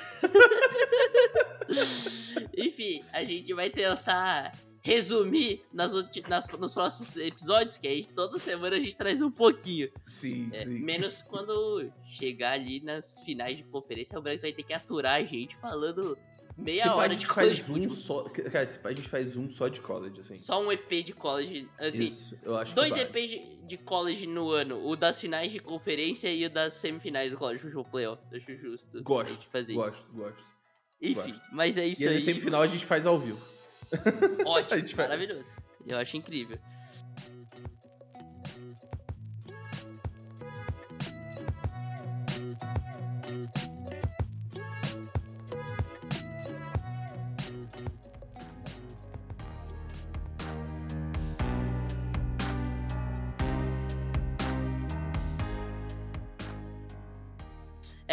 Enfim, 2.55 3.03
a 3.11 3.23
gente 3.23 3.51
vai 3.53 3.69
tentar 3.71 4.51
resumir 4.81 5.63
nas, 5.73 5.91
nas- 6.27 6.47
nos 6.47 6.73
próximos 6.73 7.15
episódios, 7.17 7.77
que 7.77 7.87
aí 7.87 8.03
toda 8.05 8.37
semana 8.37 8.75
a 8.75 8.79
gente 8.79 8.95
traz 8.95 9.21
um 9.21 9.31
pouquinho. 9.31 9.89
Sim, 10.05 10.49
É, 10.53 10.63
sim. 10.63 10.79
menos 10.81 11.21
quando 11.21 11.91
chegar 12.05 12.53
ali 12.53 12.79
nas 12.81 13.19
finais 13.21 13.57
de 13.57 13.63
conferência, 13.63 14.17
o 14.17 14.21
Brasil 14.21 14.43
vai 14.43 14.53
ter 14.53 14.63
que 14.63 14.73
aturar 14.73 15.15
a 15.19 15.23
gente 15.23 15.55
falando 15.57 16.17
meia 16.57 16.83
Se 16.83 16.87
pá, 16.89 16.93
a 16.93 16.95
hora 16.97 17.09
gente 17.09 17.19
de 17.21 17.25
faz 17.27 17.69
um 17.69 17.89
só. 17.89 18.23
Cara, 18.29 18.65
se 18.65 18.79
a 18.85 18.89
gente 18.93 19.07
faz 19.07 19.37
um 19.37 19.47
só 19.49 19.67
de 19.67 19.79
college, 19.81 20.19
assim. 20.19 20.37
Só 20.37 20.61
um 20.61 20.71
EP 20.71 21.03
de 21.05 21.13
college, 21.13 21.69
assim, 21.77 22.05
Isso, 22.05 22.37
eu 22.43 22.55
acho 22.57 22.75
dois 22.75 22.93
que 22.93 22.99
vale. 23.05 23.09
EPs 23.19 23.29
de, 23.31 23.67
de 23.67 23.77
college 23.77 24.27
no 24.27 24.49
ano, 24.51 24.85
o 24.85 24.95
das 24.95 25.19
finais 25.21 25.51
de 25.51 25.59
conferência 25.59 26.31
e 26.33 26.45
o 26.45 26.49
das 26.49 26.73
semifinais 26.73 27.31
do 27.31 27.37
college 27.37 27.61
football 27.61 27.85
playoff. 27.85 28.21
Acho 28.33 28.55
justo. 28.57 29.01
Gosto, 29.03 29.45
fazer 29.51 29.73
isso. 29.73 29.81
gosto, 29.81 30.11
gosto. 30.13 30.43
Enfim, 31.01 31.13
gosto. 31.15 31.41
mas 31.53 31.77
é 31.77 31.85
isso 31.87 32.03
E 32.03 32.07
aí, 32.07 32.13
na 32.15 32.19
semifinal 32.19 32.61
a 32.61 32.67
gente 32.67 32.85
faz 32.85 33.05
ao 33.05 33.17
vivo. 33.17 33.39
Ótimo, 34.45 34.87
maravilhoso. 34.97 35.49
Eu 35.85 35.97
acho 35.97 36.17
incrível. 36.17 36.57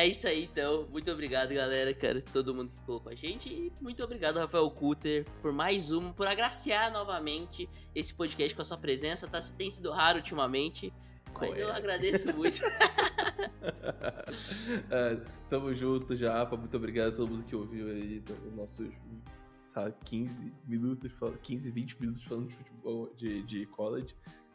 É 0.07 0.09
isso 0.09 0.29
aí, 0.29 0.45
então. 0.45 0.87
Muito 0.93 1.11
obrigado, 1.11 1.53
galera, 1.53 1.93
cara. 1.93 2.23
Todo 2.33 2.55
mundo 2.55 2.71
que 2.71 2.79
ficou 2.79 3.01
com 3.01 3.09
a 3.09 3.15
gente. 3.17 3.49
E 3.49 3.73
muito 3.81 4.05
obrigado, 4.05 4.37
Rafael 4.37 4.71
Kuter, 4.71 5.27
por 5.43 5.51
mais 5.53 5.91
um, 5.91 6.13
por 6.13 6.29
agraciar 6.29 6.93
novamente 6.93 7.69
esse 7.93 8.15
podcast 8.15 8.55
com 8.55 8.63
a 8.63 8.65
sua 8.65 8.77
presença. 8.79 9.27
Tá, 9.27 9.41
tem 9.59 9.69
sido 9.69 9.91
raro 9.91 10.19
ultimamente. 10.19 10.93
Mas 11.41 11.59
eu 11.59 11.73
agradeço 11.73 12.33
muito. 12.37 12.61
É, 14.91 15.17
tamo 15.51 15.73
junto, 15.75 16.15
Japa. 16.15 16.57
Muito 16.57 16.77
obrigado 16.77 17.13
a 17.13 17.17
todo 17.17 17.31
mundo 17.31 17.45
que 17.45 17.57
ouviu 17.57 17.89
aí 17.89 18.23
os 18.47 18.53
nossos, 18.55 18.89
sabe, 19.67 19.95
15 20.05 20.55
minutos, 20.67 21.13
fal- 21.13 21.33
15, 21.33 21.71
20 21.73 22.01
minutos 22.01 22.23
falando 22.25 22.49
de 22.49 22.55
futebol, 22.55 23.13
de, 23.17 23.43
de 23.43 23.67
college. 23.67 24.15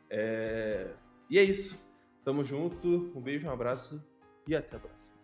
É, 0.10 0.94
E 1.30 1.38
é 1.38 1.44
isso. 1.44 1.78
Tamo 2.24 2.44
junto. 2.44 3.12
Um 3.16 3.22
beijo, 3.22 3.48
um 3.48 3.52
abraço 3.52 4.04
e 4.48 4.56
até 4.56 4.78
a 4.78 4.80
próxima. 4.80 5.18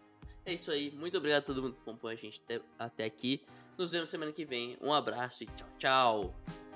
É 0.47 0.53
isso 0.53 0.71
aí. 0.71 0.89
Muito 0.91 1.17
obrigado 1.17 1.43
a 1.43 1.45
todo 1.45 1.61
mundo 1.61 1.73
que 1.73 1.81
acompanha 1.81 2.17
a 2.17 2.21
gente 2.21 2.41
até 2.79 3.03
aqui. 3.03 3.41
Nos 3.77 3.91
vemos 3.91 4.09
semana 4.09 4.31
que 4.31 4.45
vem. 4.45 4.77
Um 4.81 4.93
abraço 4.93 5.43
e 5.43 5.45
tchau, 5.45 5.67
tchau. 5.77 6.66